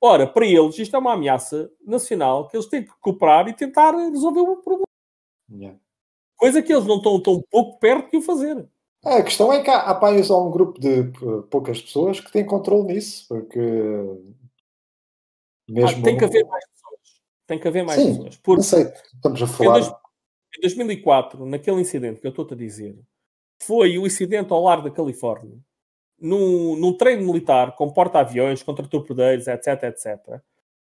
Ora, 0.00 0.26
para 0.26 0.46
eles, 0.46 0.78
isto 0.78 0.96
é 0.96 0.98
uma 0.98 1.12
ameaça 1.12 1.70
nacional 1.86 2.48
que 2.48 2.56
eles 2.56 2.66
têm 2.66 2.82
que 2.82 2.92
cooperar 2.98 3.46
e 3.46 3.52
tentar 3.52 3.90
resolver 3.90 4.40
o 4.40 4.56
problema. 4.56 4.86
Yeah. 5.52 5.78
Coisa 6.34 6.62
que 6.62 6.72
eles 6.72 6.86
não 6.86 6.96
estão 6.96 7.20
tão 7.20 7.44
pouco 7.50 7.78
perto 7.78 8.10
de 8.10 8.16
o 8.16 8.22
fazer. 8.22 8.66
A 9.04 9.22
questão 9.22 9.52
é 9.52 9.62
que 9.62 9.68
há, 9.68 9.80
há 9.80 9.94
países 9.94 10.30
um 10.30 10.50
grupo 10.50 10.80
de 10.80 11.12
poucas 11.50 11.82
pessoas 11.82 12.20
que 12.20 12.32
têm 12.32 12.46
controle 12.46 12.94
nisso, 12.94 13.26
porque 13.28 13.60
mesmo. 15.70 16.00
Ah, 16.00 16.02
tem 16.02 16.16
que 16.16 16.24
haver 16.24 16.44
mais 16.44 16.64
pessoas. 16.66 17.00
Tem 17.46 17.58
que 17.58 17.68
haver 17.68 17.84
mais 17.84 18.00
Sim, 18.00 18.08
pessoas. 18.08 18.36
Porque 18.38 18.62
sei, 18.62 18.92
estamos 19.14 19.42
a 19.42 19.46
falar. 19.46 20.00
Em 20.56 20.60
2004, 20.62 21.46
naquele 21.46 21.80
incidente 21.80 22.20
que 22.20 22.26
eu 22.26 22.30
estou-te 22.30 22.54
a 22.54 22.56
dizer, 22.56 22.98
foi 23.62 23.98
o 23.98 24.06
incidente 24.06 24.52
ao 24.52 24.62
lar 24.62 24.82
da 24.82 24.90
Califórnia, 24.90 25.56
num, 26.20 26.76
num 26.76 26.96
treino 26.96 27.24
militar 27.24 27.76
com 27.76 27.90
porta-aviões, 27.90 28.62
contra 28.62 28.86
torpedeiros, 28.86 29.46
etc, 29.46 29.84
etc. 29.84 30.40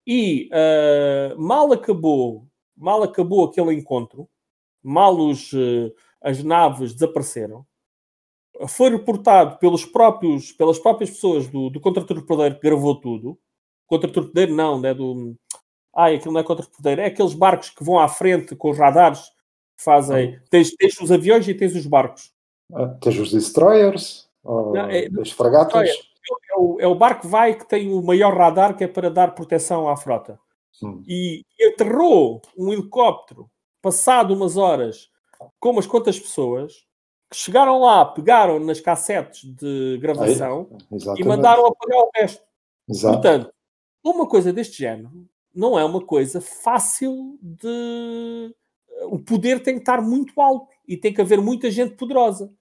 E 0.06 0.48
uh, 0.50 1.40
mal 1.40 1.72
acabou, 1.72 2.46
mal 2.76 3.02
acabou 3.02 3.44
aquele 3.44 3.72
encontro, 3.72 4.28
mal 4.82 5.16
os, 5.16 5.52
uh, 5.52 5.94
as 6.20 6.42
naves 6.42 6.92
desapareceram, 6.92 7.64
foi 8.68 8.90
reportado 8.90 9.58
pelos 9.58 9.84
próprios, 9.84 10.52
pelas 10.52 10.78
próprias 10.78 11.10
pessoas 11.10 11.48
do, 11.48 11.70
do 11.70 11.80
contra-torpedeiro 11.80 12.56
que 12.56 12.62
gravou 12.62 13.00
tudo. 13.00 13.38
Contra-torpedeiro 13.86 14.54
não, 14.54 14.80
né, 14.80 14.94
do... 14.94 15.34
Ai, 15.94 16.16
aquilo 16.16 16.32
não 16.32 16.40
é 16.40 16.44
contra-torpedeiro, 16.44 17.00
é 17.02 17.06
aqueles 17.06 17.34
barcos 17.34 17.70
que 17.70 17.84
vão 17.84 17.98
à 17.98 18.08
frente 18.08 18.56
com 18.56 18.70
os 18.70 18.78
radares 18.78 19.20
que 19.76 19.84
fazem... 19.84 20.40
Tens, 20.50 20.74
tens 20.74 20.98
os 21.00 21.12
aviões 21.12 21.46
e 21.46 21.54
tens 21.54 21.74
os 21.74 21.86
barcos. 21.86 22.32
Ah, 22.72 22.88
tens 23.00 23.18
os 23.18 23.30
destroyers, 23.30 24.28
não, 24.44 24.76
é, 24.90 25.08
as 25.20 25.30
fragatas. 25.30 25.88
É 26.50 26.56
o, 26.56 26.80
é 26.80 26.86
o 26.86 26.94
barco 26.94 27.28
vai 27.28 27.54
que 27.54 27.68
tem 27.68 27.92
o 27.92 28.02
maior 28.02 28.36
radar 28.36 28.76
que 28.76 28.84
é 28.84 28.88
para 28.88 29.10
dar 29.10 29.34
proteção 29.34 29.88
à 29.88 29.96
frota. 29.96 30.38
Hum. 30.82 31.02
E, 31.06 31.44
e 31.58 31.68
aterrou 31.68 32.40
um 32.56 32.72
helicóptero 32.72 33.50
passado 33.80 34.32
umas 34.32 34.56
horas 34.56 35.10
com 35.58 35.70
umas 35.70 35.86
quantas 35.86 36.18
pessoas 36.18 36.84
que 37.30 37.36
chegaram 37.36 37.80
lá, 37.80 38.04
pegaram 38.04 38.58
nas 38.60 38.80
cassetes 38.80 39.42
de 39.42 39.98
gravação 39.98 40.68
Aí, 40.92 40.98
e 41.18 41.24
mandaram 41.24 41.66
apagar 41.66 42.00
o 42.00 42.10
resto. 42.14 42.42
Exato. 42.88 43.14
Portanto, 43.14 43.52
uma 44.02 44.26
coisa 44.26 44.52
deste 44.52 44.78
género 44.78 45.28
não 45.54 45.78
é 45.78 45.84
uma 45.84 46.00
coisa 46.00 46.40
fácil 46.40 47.38
de. 47.40 48.54
O 49.04 49.18
poder 49.18 49.62
tem 49.62 49.74
que 49.74 49.80
estar 49.80 50.00
muito 50.00 50.40
alto 50.40 50.68
e 50.86 50.96
tem 50.96 51.12
que 51.12 51.20
haver 51.20 51.40
muita 51.40 51.70
gente 51.70 51.94
poderosa. 51.94 52.52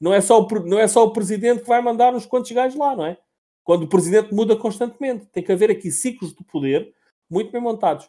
Não 0.00 0.12
é, 0.12 0.20
só 0.20 0.42
o, 0.42 0.48
não 0.64 0.78
é 0.78 0.86
só 0.86 1.04
o 1.04 1.12
presidente 1.12 1.62
que 1.62 1.68
vai 1.68 1.80
mandar 1.80 2.14
uns 2.14 2.26
quantos 2.26 2.50
gajos 2.50 2.78
lá, 2.78 2.94
não 2.94 3.06
é? 3.06 3.16
Quando 3.64 3.84
o 3.84 3.88
presidente 3.88 4.34
muda 4.34 4.56
constantemente. 4.56 5.26
Tem 5.26 5.42
que 5.42 5.52
haver 5.52 5.70
aqui 5.70 5.90
ciclos 5.90 6.34
de 6.34 6.44
poder 6.44 6.94
muito 7.30 7.50
bem 7.50 7.60
montados. 7.60 8.08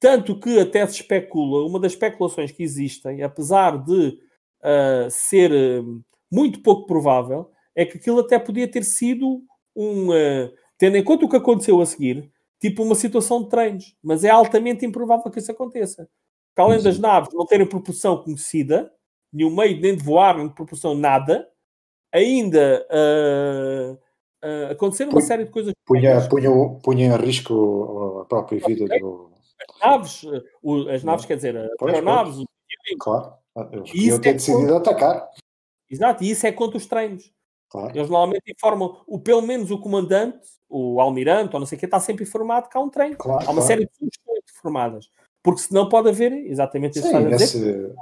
Tanto 0.00 0.38
que 0.38 0.58
até 0.58 0.84
se 0.86 0.94
especula, 0.94 1.64
uma 1.64 1.78
das 1.78 1.92
especulações 1.92 2.50
que 2.50 2.62
existem, 2.62 3.22
apesar 3.22 3.78
de 3.78 4.18
uh, 4.60 5.10
ser 5.10 5.52
uh, 5.52 6.04
muito 6.30 6.60
pouco 6.60 6.86
provável, 6.86 7.50
é 7.74 7.86
que 7.86 7.98
aquilo 7.98 8.20
até 8.20 8.38
podia 8.38 8.68
ter 8.68 8.84
sido 8.84 9.42
um. 9.76 10.10
Uh, 10.10 10.61
tendo 10.82 10.96
em 10.96 11.04
conta 11.04 11.24
o 11.24 11.28
que 11.28 11.36
aconteceu 11.36 11.80
a 11.80 11.86
seguir, 11.86 12.28
tipo 12.60 12.82
uma 12.82 12.96
situação 12.96 13.44
de 13.44 13.48
treinos. 13.48 13.96
Mas 14.02 14.24
é 14.24 14.30
altamente 14.30 14.84
improvável 14.84 15.30
que 15.30 15.38
isso 15.38 15.52
aconteça. 15.52 16.08
Porque 16.48 16.60
além 16.60 16.82
das 16.82 16.98
naves 16.98 17.32
não 17.32 17.46
terem 17.46 17.64
proporção 17.64 18.20
conhecida, 18.20 18.92
nenhum 19.32 19.54
meio 19.54 19.80
nem 19.80 19.94
de 19.94 20.02
voar, 20.02 20.36
nem 20.36 20.48
de 20.48 20.54
propulsão, 20.54 20.92
nada, 20.92 21.48
ainda 22.12 22.84
uh, 22.90 23.92
uh, 24.44 24.72
aconteceram 24.72 25.12
uma 25.12 25.20
série 25.20 25.44
de 25.44 25.52
coisas. 25.52 25.72
Punha, 25.86 26.28
punha, 26.28 26.50
punha 26.82 27.06
em 27.06 27.16
risco 27.16 28.18
a 28.22 28.24
própria 28.24 28.58
vida 28.66 28.84
okay. 28.86 28.98
do. 28.98 29.30
As 29.70 29.80
naves, 29.80 30.24
o, 30.60 30.88
as 30.88 31.04
naves, 31.04 31.26
quer 31.26 31.36
dizer, 31.36 31.56
as 31.56 31.70
aeronaves. 31.80 32.44
Claro, 32.98 33.34
eles 33.70 34.18
ter 34.18 34.30
é 34.30 34.32
decidido 34.32 34.72
contra... 34.72 34.90
atacar. 34.90 35.30
Exato, 35.88 36.24
e 36.24 36.30
isso 36.32 36.44
é 36.44 36.50
contra 36.50 36.76
os 36.76 36.86
treinos. 36.86 37.32
Claro. 37.72 37.96
Eles 37.96 38.10
normalmente 38.10 38.52
informam, 38.52 39.02
o, 39.06 39.18
pelo 39.18 39.40
menos 39.40 39.70
o 39.70 39.78
comandante, 39.78 40.46
o 40.68 41.00
almirante, 41.00 41.54
ou 41.54 41.60
não 41.60 41.66
sei 41.66 41.76
o 41.76 41.78
que, 41.78 41.86
está 41.86 41.98
sempre 41.98 42.22
informado 42.22 42.68
que 42.68 42.76
há 42.76 42.80
um 42.80 42.90
treino. 42.90 43.16
Claro, 43.16 43.40
há 43.40 43.50
uma 43.50 43.62
claro. 43.62 43.66
série 43.66 43.80
de 43.86 43.86
pessoas 43.86 44.10
que 44.10 44.18
estão 44.18 44.34
informadas. 44.36 45.10
Porque 45.42 45.62
senão 45.62 45.88
pode 45.88 46.10
haver 46.10 46.32
exatamente 46.32 46.98
isso 46.98 47.06
estás 47.06 47.24
a 47.24 47.36
dizer. 47.36 47.94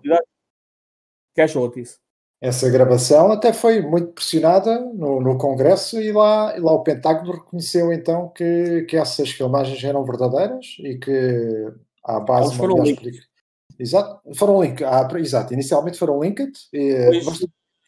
Casualties. 1.37 2.01
essa 2.41 2.69
gravação 2.69 3.31
até 3.31 3.53
foi 3.53 3.81
muito 3.81 4.09
pressionada 4.09 4.81
no, 4.81 5.21
no 5.21 5.39
Congresso 5.39 6.01
e 6.01 6.11
lá, 6.11 6.53
e 6.57 6.61
lá 6.61 6.73
o 6.73 6.83
Pentágono 6.83 7.31
reconheceu 7.31 7.93
então 7.93 8.29
que, 8.31 8.83
que 8.89 8.97
essas 8.97 9.31
filmagens 9.31 9.83
eram 9.85 10.05
verdadeiras 10.05 10.75
e 10.81 10.99
que 10.99 11.73
à 12.03 12.19
base 12.19 12.57
foram 12.57 12.83
Exato, 13.79 14.21
foram 14.35 14.63
link, 14.63 14.85
ah, 14.85 15.09
exato, 15.17 15.55
inicialmente 15.55 15.99
foram 15.99 16.21
linked, 16.21 16.53
e, 16.71 17.23
mas, 17.25 17.41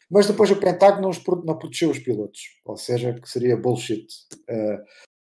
mas, 0.09 0.27
depois 0.27 0.51
o 0.51 0.55
Pentágono 0.55 1.09
não, 1.45 1.57
protegeu 1.57 1.89
os 1.89 1.99
pilotos, 1.99 2.41
ou 2.65 2.77
seja, 2.77 3.13
que 3.13 3.29
seria 3.29 3.57
bullshit. 3.57 4.05
Uh, 4.49 4.83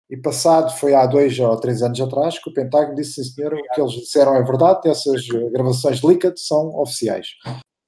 e 0.08 0.16
passado, 0.16 0.72
foi 0.78 0.94
há 0.94 1.04
dois 1.06 1.38
ou 1.38 1.56
três 1.58 1.82
anos 1.82 2.00
atrás, 2.00 2.38
que 2.38 2.48
o 2.48 2.54
Pentágono 2.54 2.94
disse, 2.94 3.24
sim 3.24 3.34
senhor, 3.34 3.54
o 3.54 3.74
que 3.74 3.80
eles 3.80 3.92
disseram 3.92 4.36
é 4.36 4.42
verdade, 4.42 4.88
essas 4.88 5.26
gravações 5.52 6.02
leaked 6.02 6.38
são 6.38 6.68
oficiais. 6.78 7.28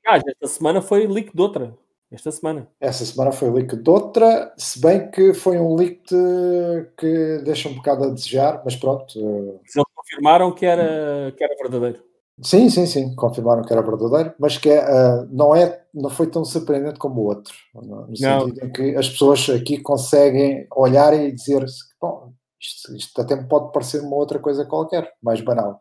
Ah, 0.07 0.16
esta 0.16 0.47
semana 0.47 0.82
foi 0.82 1.07
leak 1.07 1.34
de 1.34 1.41
outra. 1.41 1.76
Esta 2.11 2.32
semana. 2.32 2.66
Essa 2.80 3.05
semana 3.05 3.30
foi 3.32 3.51
leak 3.51 3.76
de 3.76 3.91
outra, 3.91 4.53
se 4.57 4.80
bem 4.80 5.11
que 5.11 5.34
foi 5.34 5.59
um 5.59 5.74
leak 5.74 6.03
de, 6.09 6.86
que 6.97 7.43
deixa 7.45 7.68
um 7.68 7.74
bocado 7.74 8.05
a 8.05 8.11
desejar, 8.11 8.62
mas 8.64 8.74
pronto. 8.74 9.18
Eles 9.18 9.86
confirmaram 9.95 10.51
que 10.53 10.64
era, 10.64 11.32
que 11.36 11.45
era 11.45 11.55
verdadeiro. 11.61 12.08
Sim, 12.43 12.70
sim, 12.70 12.86
sim, 12.86 13.14
confirmaram 13.16 13.62
que 13.62 13.72
era 13.72 13.82
verdadeiro, 13.82 14.32
mas 14.39 14.57
que 14.57 14.70
uh, 14.70 15.26
não, 15.30 15.57
é, 15.57 15.84
não 15.93 16.09
foi 16.09 16.30
tão 16.30 16.45
surpreendente 16.45 16.99
como 16.99 17.20
o 17.20 17.24
outro, 17.24 17.53
no 17.74 18.07
não. 18.07 18.14
sentido 18.14 18.64
em 18.64 18.72
que 18.72 18.97
as 18.97 19.09
pessoas 19.09 19.49
aqui 19.51 19.80
conseguem 19.80 20.66
olhar 20.76 21.12
e 21.14 21.32
dizer 21.32 21.64
bom, 22.01 22.32
isto, 22.61 22.95
isto 22.97 23.20
até 23.20 23.36
pode 23.36 23.72
parecer 23.72 24.01
uma 24.01 24.16
outra 24.16 24.39
coisa 24.39 24.64
qualquer, 24.64 25.12
mais 25.20 25.41
banal. 25.41 25.80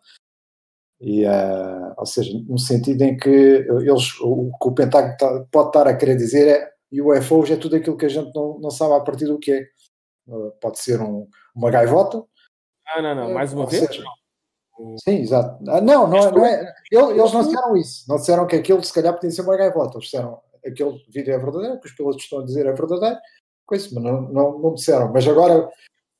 E, 0.99 1.25
uh, 1.25 1.93
ou 1.95 2.05
seja, 2.07 2.31
no 2.47 2.57
sentido 2.57 3.03
em 3.03 3.15
que 3.15 3.29
eles, 3.29 4.19
o 4.19 4.49
que 4.59 4.67
o 4.67 4.73
Pentágono 4.73 5.15
tá, 5.15 5.45
pode 5.51 5.69
estar 5.69 5.87
a 5.87 5.95
querer 5.95 6.15
dizer 6.15 6.47
é 6.47 7.01
UFOs 7.01 7.51
é 7.51 7.55
tudo 7.55 7.75
aquilo 7.75 7.97
que 7.97 8.05
a 8.05 8.09
gente 8.09 8.33
não, 8.33 8.59
não 8.59 8.71
sabe 8.71 8.93
a 8.95 8.99
partir 9.01 9.25
do 9.25 9.37
que 9.37 9.51
é. 9.51 9.67
Uh, 10.27 10.51
pode 10.59 10.79
ser 10.79 10.99
um, 11.01 11.27
uma 11.55 11.69
gaivota. 11.69 12.23
Ah, 12.87 13.01
não, 13.01 13.15
não, 13.15 13.33
mais 13.33 13.53
uma 13.53 13.65
vez. 13.65 13.85
Seja, 13.85 14.03
sim, 15.03 15.21
exato. 15.21 15.63
Ah, 15.69 15.81
não, 15.81 16.07
não, 16.07 16.17
é, 16.17 16.31
não 16.31 16.45
é. 16.45 16.75
Eles 16.91 17.33
não 17.33 17.43
disseram 17.43 17.77
isso. 17.77 18.05
Não 18.07 18.15
disseram 18.17 18.47
que 18.47 18.55
aquilo 18.55 18.83
se 18.83 18.93
calhar 18.93 19.13
podia 19.13 19.31
ser 19.31 19.41
uma 19.41 19.57
gaivota. 19.57 19.97
Eles 19.97 20.05
disseram 20.05 20.39
aquele 20.65 21.03
vídeo 21.09 21.33
é 21.33 21.37
verdadeiro, 21.37 21.79
que 21.79 21.87
os 21.87 21.93
pilotos 21.93 22.23
estão 22.23 22.39
a 22.39 22.45
dizer 22.45 22.65
é 22.65 22.73
verdadeiro. 22.73 23.17
Coisa, 23.65 23.89
mas 23.93 24.03
não, 24.03 24.21
não, 24.21 24.59
não 24.59 24.73
disseram. 24.73 25.11
Mas 25.11 25.27
agora, 25.27 25.69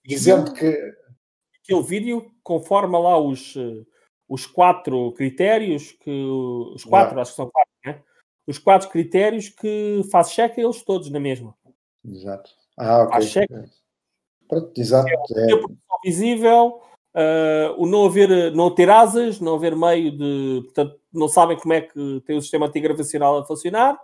dizendo 0.05 0.53
que. 0.53 0.77
Aquele 1.63 1.83
vídeo 1.83 2.31
conforma 2.43 2.97
lá 2.97 3.19
os 3.19 3.55
os 4.27 4.45
quatro 4.45 5.13
critérios 5.13 5.91
que 5.91 6.25
os 6.73 6.83
quatro, 6.83 7.19
acho 7.19 7.31
que 7.31 7.37
são 7.37 7.49
quatro, 7.49 7.73
né? 7.85 8.03
Os 8.45 8.57
quatro 8.57 8.89
critérios 8.89 9.49
que 9.49 10.01
faz 10.11 10.31
check 10.31 10.57
eles 10.57 10.83
todos 10.83 11.09
na 11.09 11.19
mesma. 11.19 11.55
Exato. 12.05 12.51
Ah, 12.77 13.03
ok. 13.03 13.11
Faz 13.11 13.29
check. 13.31 13.49
Pronto, 14.47 14.79
exato. 14.79 15.09
É, 15.09 15.53
é. 15.53 15.57
visível, 16.03 16.81
uh, 17.17 17.81
o 17.81 17.87
não 17.87 18.05
haver, 18.05 18.53
não 18.53 18.73
ter 18.73 18.89
asas, 18.89 19.39
não 19.39 19.55
haver 19.55 19.75
meio 19.75 20.11
de, 20.11 20.61
portanto, 20.65 20.99
não 21.11 21.27
sabem 21.27 21.57
como 21.57 21.73
é 21.73 21.81
que 21.81 22.21
tem 22.25 22.37
o 22.37 22.41
sistema 22.41 22.67
antigravitacional 22.67 23.39
a 23.39 23.45
funcionar. 23.45 23.99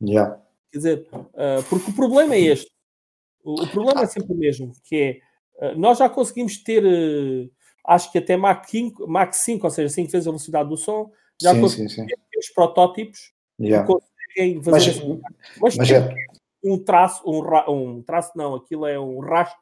Yeah. 0.00 0.40
Quer 0.70 0.78
dizer, 0.78 1.08
uh, 1.12 1.62
porque 1.68 1.90
o 1.90 1.94
problema 1.94 2.34
é 2.34 2.40
este. 2.40 2.70
O, 3.42 3.62
o 3.62 3.68
problema 3.68 4.02
é 4.02 4.06
sempre 4.06 4.32
o 4.32 4.36
mesmo, 4.36 4.72
que 4.84 5.22
é, 5.60 5.66
uh, 5.72 5.78
nós 5.78 5.98
já 5.98 6.08
conseguimos 6.08 6.62
ter 6.62 6.84
acho 7.86 8.12
que 8.12 8.18
até 8.18 8.36
Mach 8.36 8.68
5, 8.68 9.08
Mach 9.08 9.32
5 9.32 9.66
ou 9.66 9.70
seja, 9.70 9.88
5 9.88 10.12
vezes 10.12 10.26
a 10.26 10.30
velocidade 10.30 10.68
do 10.68 10.76
som, 10.76 11.10
já 11.40 11.54
sim, 11.54 11.60
conseguem 11.60 11.88
sim, 11.88 12.06
sim. 12.06 12.38
os 12.38 12.50
protótipos 12.50 13.32
yeah. 13.58 13.86
conseguem 13.86 14.62
fazer 14.62 15.02
mas, 15.58 15.76
mas, 15.76 15.76
mas 15.76 15.90
é... 15.90 16.14
um 16.62 16.78
traço, 16.78 17.22
um, 17.26 17.40
um, 17.72 18.02
traço 18.02 18.32
não, 18.36 18.54
aquilo 18.54 18.86
é 18.86 19.00
um 19.00 19.20
rastro, 19.20 19.58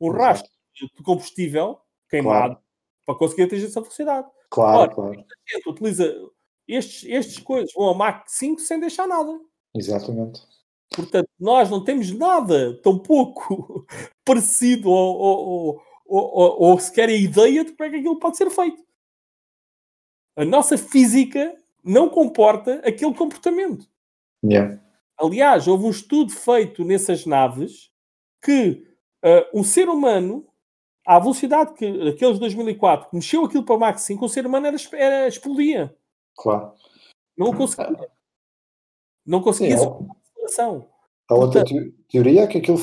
um 0.00 0.10
rastro 0.10 0.50
de 0.74 1.02
combustível 1.02 1.78
queimado 2.08 2.54
claro. 2.54 2.62
para 3.06 3.14
conseguir 3.16 3.42
atingir 3.44 3.66
essa 3.66 3.80
velocidade. 3.80 4.28
Claro, 4.48 4.80
Ora, 4.80 4.94
claro. 4.94 5.24
gente 5.48 5.68
utiliza 5.68 6.30
estes, 6.66 7.04
estes 7.08 7.38
coisas, 7.38 7.72
vão 7.74 7.90
a 7.90 7.94
Mach 7.94 8.24
5 8.26 8.60
sem 8.60 8.80
deixar 8.80 9.06
nada. 9.06 9.38
Exatamente. 9.74 10.40
Portanto, 10.94 11.28
nós 11.38 11.70
não 11.70 11.84
temos 11.84 12.10
nada 12.10 12.74
tão 12.82 12.98
pouco 12.98 13.86
parecido 14.24 14.90
ou, 14.90 15.16
ou, 15.16 15.82
ou, 16.04 16.62
ou, 16.62 16.78
sequer 16.80 17.08
a 17.08 17.12
ideia 17.12 17.64
de 17.64 17.72
como 17.72 17.88
é 17.88 17.90
que 17.90 17.96
aquilo 17.96 18.18
pode 18.18 18.36
ser 18.36 18.50
feito. 18.50 18.82
A 20.36 20.44
nossa 20.44 20.76
física 20.76 21.56
não 21.84 22.08
comporta 22.08 22.80
aquele 22.84 23.14
comportamento. 23.14 23.88
Yeah. 24.44 24.80
Aliás, 25.16 25.68
houve 25.68 25.84
um 25.84 25.90
estudo 25.90 26.32
feito 26.32 26.84
nessas 26.84 27.26
naves 27.26 27.90
que 28.42 28.84
uh, 29.24 29.58
um 29.58 29.62
ser 29.62 29.88
humano, 29.88 30.46
à 31.10 31.18
velocidade 31.18 31.74
que 31.74 32.08
aqueles 32.08 32.38
2004 32.38 33.10
que 33.10 33.16
mexeu 33.16 33.44
aquilo 33.44 33.64
para 33.64 33.74
o 33.74 33.80
Mach 33.80 33.98
5, 33.98 34.24
o 34.24 34.28
ser 34.28 34.46
humano 34.46 34.68
era, 34.68 34.76
era 34.92 35.26
explodia. 35.26 35.92
Claro. 36.36 36.72
Não 37.36 37.52
conseguia. 37.52 38.08
Não 39.26 39.42
conseguia 39.42 39.76
Sim, 39.76 40.86
a, 41.28 41.34
a 41.34 41.36
outra 41.36 41.64
teoria 42.08 42.42
é 42.42 42.46
que 42.46 42.58
aquilo 42.58 42.78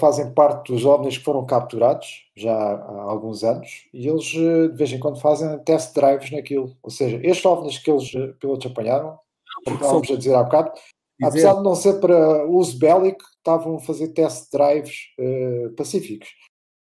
fazem 0.00 0.34
parte 0.34 0.72
dos 0.72 0.84
OVNIs 0.84 1.18
que 1.18 1.24
foram 1.24 1.46
capturados 1.46 2.28
já 2.36 2.52
há 2.52 3.02
alguns 3.02 3.44
anos 3.44 3.88
e 3.94 4.08
eles 4.08 4.34
eh, 4.34 4.68
de 4.68 4.76
vez 4.76 4.92
em 4.92 4.98
quando 4.98 5.20
fazem 5.20 5.56
test 5.60 5.94
drives 5.94 6.32
naquilo. 6.32 6.76
Ou 6.82 6.90
seja, 6.90 7.20
estes 7.22 7.44
OVNIs 7.44 7.78
que 7.78 7.90
eles 7.90 8.12
eh, 8.16 8.34
pilotos 8.40 8.70
apanharam, 8.70 9.16
como 9.64 9.76
estávamos 9.76 10.10
a 10.10 10.16
dizer 10.16 10.34
há 10.34 10.42
bocado, 10.42 10.72
dizer. 10.72 11.28
apesar 11.28 11.54
de 11.54 11.62
não 11.62 11.76
ser 11.76 12.00
para 12.00 12.46
uso 12.46 12.76
bélico, 12.80 13.24
estavam 13.36 13.76
a 13.76 13.80
fazer 13.80 14.08
test 14.08 14.50
drives 14.50 15.14
uh, 15.20 15.72
pacíficos. 15.76 16.28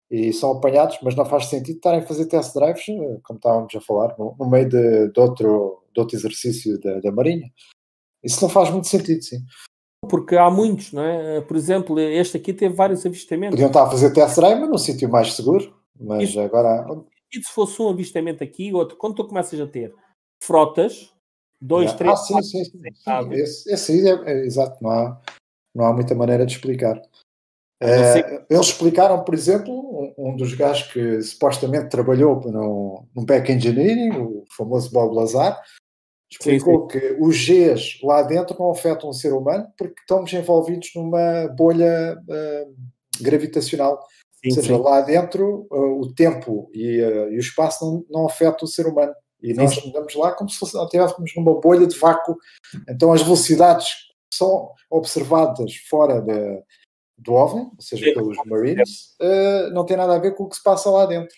E 0.09 0.31
são 0.31 0.53
apanhados, 0.53 0.97
mas 1.01 1.15
não 1.15 1.25
faz 1.25 1.47
sentido 1.47 1.75
estarem 1.75 1.99
a 1.99 2.05
fazer 2.05 2.27
test 2.27 2.53
drives, 2.53 2.85
como 3.23 3.37
estávamos 3.37 3.75
a 3.75 3.81
falar, 3.81 4.15
no, 4.17 4.35
no 4.39 4.49
meio 4.49 4.69
de, 4.69 5.09
de, 5.09 5.19
outro, 5.19 5.83
de 5.93 5.99
outro 5.99 6.15
exercício 6.15 6.79
da, 6.79 6.99
da 6.99 7.11
Marinha. 7.11 7.51
Isso 8.23 8.41
não 8.41 8.49
faz 8.49 8.69
muito 8.69 8.87
sentido, 8.87 9.21
sim 9.21 9.39
porque 10.07 10.35
há 10.35 10.49
muitos, 10.49 10.91
não 10.91 11.03
é? 11.03 11.41
Por 11.41 11.55
exemplo, 11.55 11.99
este 11.99 12.37
aqui 12.37 12.53
teve 12.53 12.73
vários 12.73 13.05
avistamentos. 13.05 13.55
Podiam 13.55 13.67
estar 13.67 13.83
a 13.83 13.89
fazer 13.89 14.13
test 14.13 14.35
drive 14.35 14.67
num 14.67 14.77
sítio 14.77 15.09
mais 15.09 15.33
seguro, 15.33 15.75
mas 15.99 16.33
e, 16.33 16.39
agora. 16.39 16.85
E 17.33 17.37
se 17.37 17.51
fosse 17.51 17.81
um 17.81 17.89
avistamento 17.89 18.43
aqui, 18.43 18.73
outro, 18.73 18.97
quando 18.97 19.15
tu 19.15 19.27
começas 19.27 19.59
a 19.59 19.67
ter 19.67 19.93
frotas, 20.41 21.13
dois, 21.61 21.91
yeah. 21.91 21.97
três. 21.97 22.13
Ah, 22.13 22.23
sim, 22.23 22.41
sim, 22.41 22.63
sim. 22.65 22.71
sim. 22.71 23.33
Esse, 23.33 23.73
esse 23.73 23.91
aí 23.91 24.07
é, 24.07 24.31
é, 24.31 24.45
exato, 24.45 24.81
não 24.81 24.91
há, 24.91 25.21
não 25.75 25.85
há 25.85 25.93
muita 25.93 26.15
maneira 26.15 26.45
de 26.45 26.53
explicar. 26.53 27.01
É, 27.81 28.45
eles 28.49 28.67
explicaram, 28.67 29.23
por 29.23 29.35
exemplo, 29.35 29.76
um, 30.17 30.35
dos 30.35 30.53
gajos 30.53 30.91
que 30.91 31.21
supostamente 31.21 31.89
trabalhou 31.89 32.41
no, 32.41 33.05
no 33.15 33.25
back 33.25 33.51
engineering, 33.51 34.09
o 34.17 34.43
famoso 34.55 34.91
Bob 34.91 35.15
Lazar, 35.15 35.61
explicou 36.29 36.89
sim, 36.89 36.99
sim. 36.99 37.07
que 37.07 37.17
os 37.21 37.37
Gs 37.37 37.99
lá 38.03 38.23
dentro 38.23 38.57
não 38.59 38.71
afetam 38.71 39.09
o 39.09 39.13
ser 39.13 39.33
humano 39.33 39.67
porque 39.77 40.01
estamos 40.01 40.33
envolvidos 40.33 40.89
numa 40.95 41.47
bolha 41.55 42.17
uh, 42.17 42.75
gravitacional. 43.21 44.03
Sim, 44.43 44.49
Ou 44.49 44.55
seja, 44.55 44.77
lá 44.77 45.01
dentro 45.01 45.67
uh, 45.71 46.01
o 46.01 46.13
tempo 46.13 46.69
e, 46.73 47.01
uh, 47.01 47.31
e, 47.31 47.37
o 47.37 47.39
espaço 47.39 47.85
não, 47.85 48.05
não 48.09 48.25
afetam 48.27 48.65
o 48.65 48.67
ser 48.67 48.87
humano. 48.87 49.13
E 49.41 49.53
nós 49.53 49.77
andamos 49.85 50.15
lá 50.15 50.31
como 50.31 50.49
se 50.49 50.63
estivéssemos 50.65 51.31
numa 51.35 51.59
bolha 51.59 51.85
de 51.85 51.97
vácuo. 51.97 52.35
Então 52.89 53.13
as 53.13 53.21
velocidades 53.21 53.87
que 54.29 54.37
são 54.37 54.71
observadas 54.89 55.75
fora 55.87 56.21
de, 56.21 56.63
do 57.17 57.33
OVNI, 57.33 57.61
ou 57.61 57.81
seja, 57.81 58.13
pelos 58.13 58.37
Marines, 58.45 59.15
não 59.73 59.85
tem 59.85 59.97
nada 59.97 60.15
a 60.15 60.19
ver 60.19 60.35
com 60.35 60.43
o 60.43 60.49
que 60.49 60.55
se 60.55 60.63
passa 60.63 60.89
lá 60.89 61.05
dentro. 61.05 61.35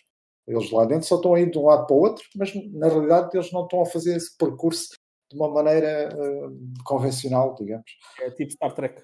Eles 0.47 0.71
lá 0.71 0.84
dentro 0.84 1.07
só 1.07 1.15
estão 1.15 1.36
a 1.36 1.39
ir 1.39 1.51
de 1.51 1.59
um 1.59 1.65
lado 1.65 1.86
para 1.86 1.95
o 1.95 1.99
outro, 1.99 2.23
mas 2.36 2.51
na 2.73 2.88
realidade 2.88 3.30
eles 3.36 3.51
não 3.51 3.63
estão 3.63 3.82
a 3.82 3.86
fazer 3.86 4.15
esse 4.15 4.36
percurso 4.36 4.89
de 5.30 5.38
uma 5.38 5.47
maneira 5.47 6.09
uh, 6.11 6.84
convencional, 6.84 7.53
digamos. 7.53 7.86
É 8.19 8.32
tipo 8.32 8.51
Star 8.51 8.73
Trek. 8.73 9.03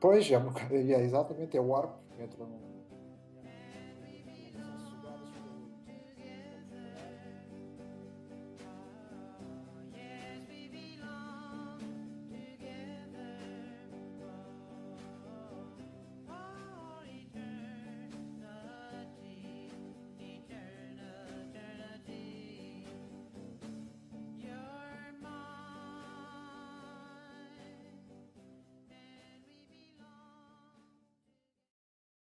Pois, 0.00 0.28
é, 0.30 0.34
é 0.34 1.04
exatamente, 1.04 1.56
é 1.56 1.60
o 1.60 1.76
arco 1.76 2.02
entre 2.18 2.42
um 2.42 2.69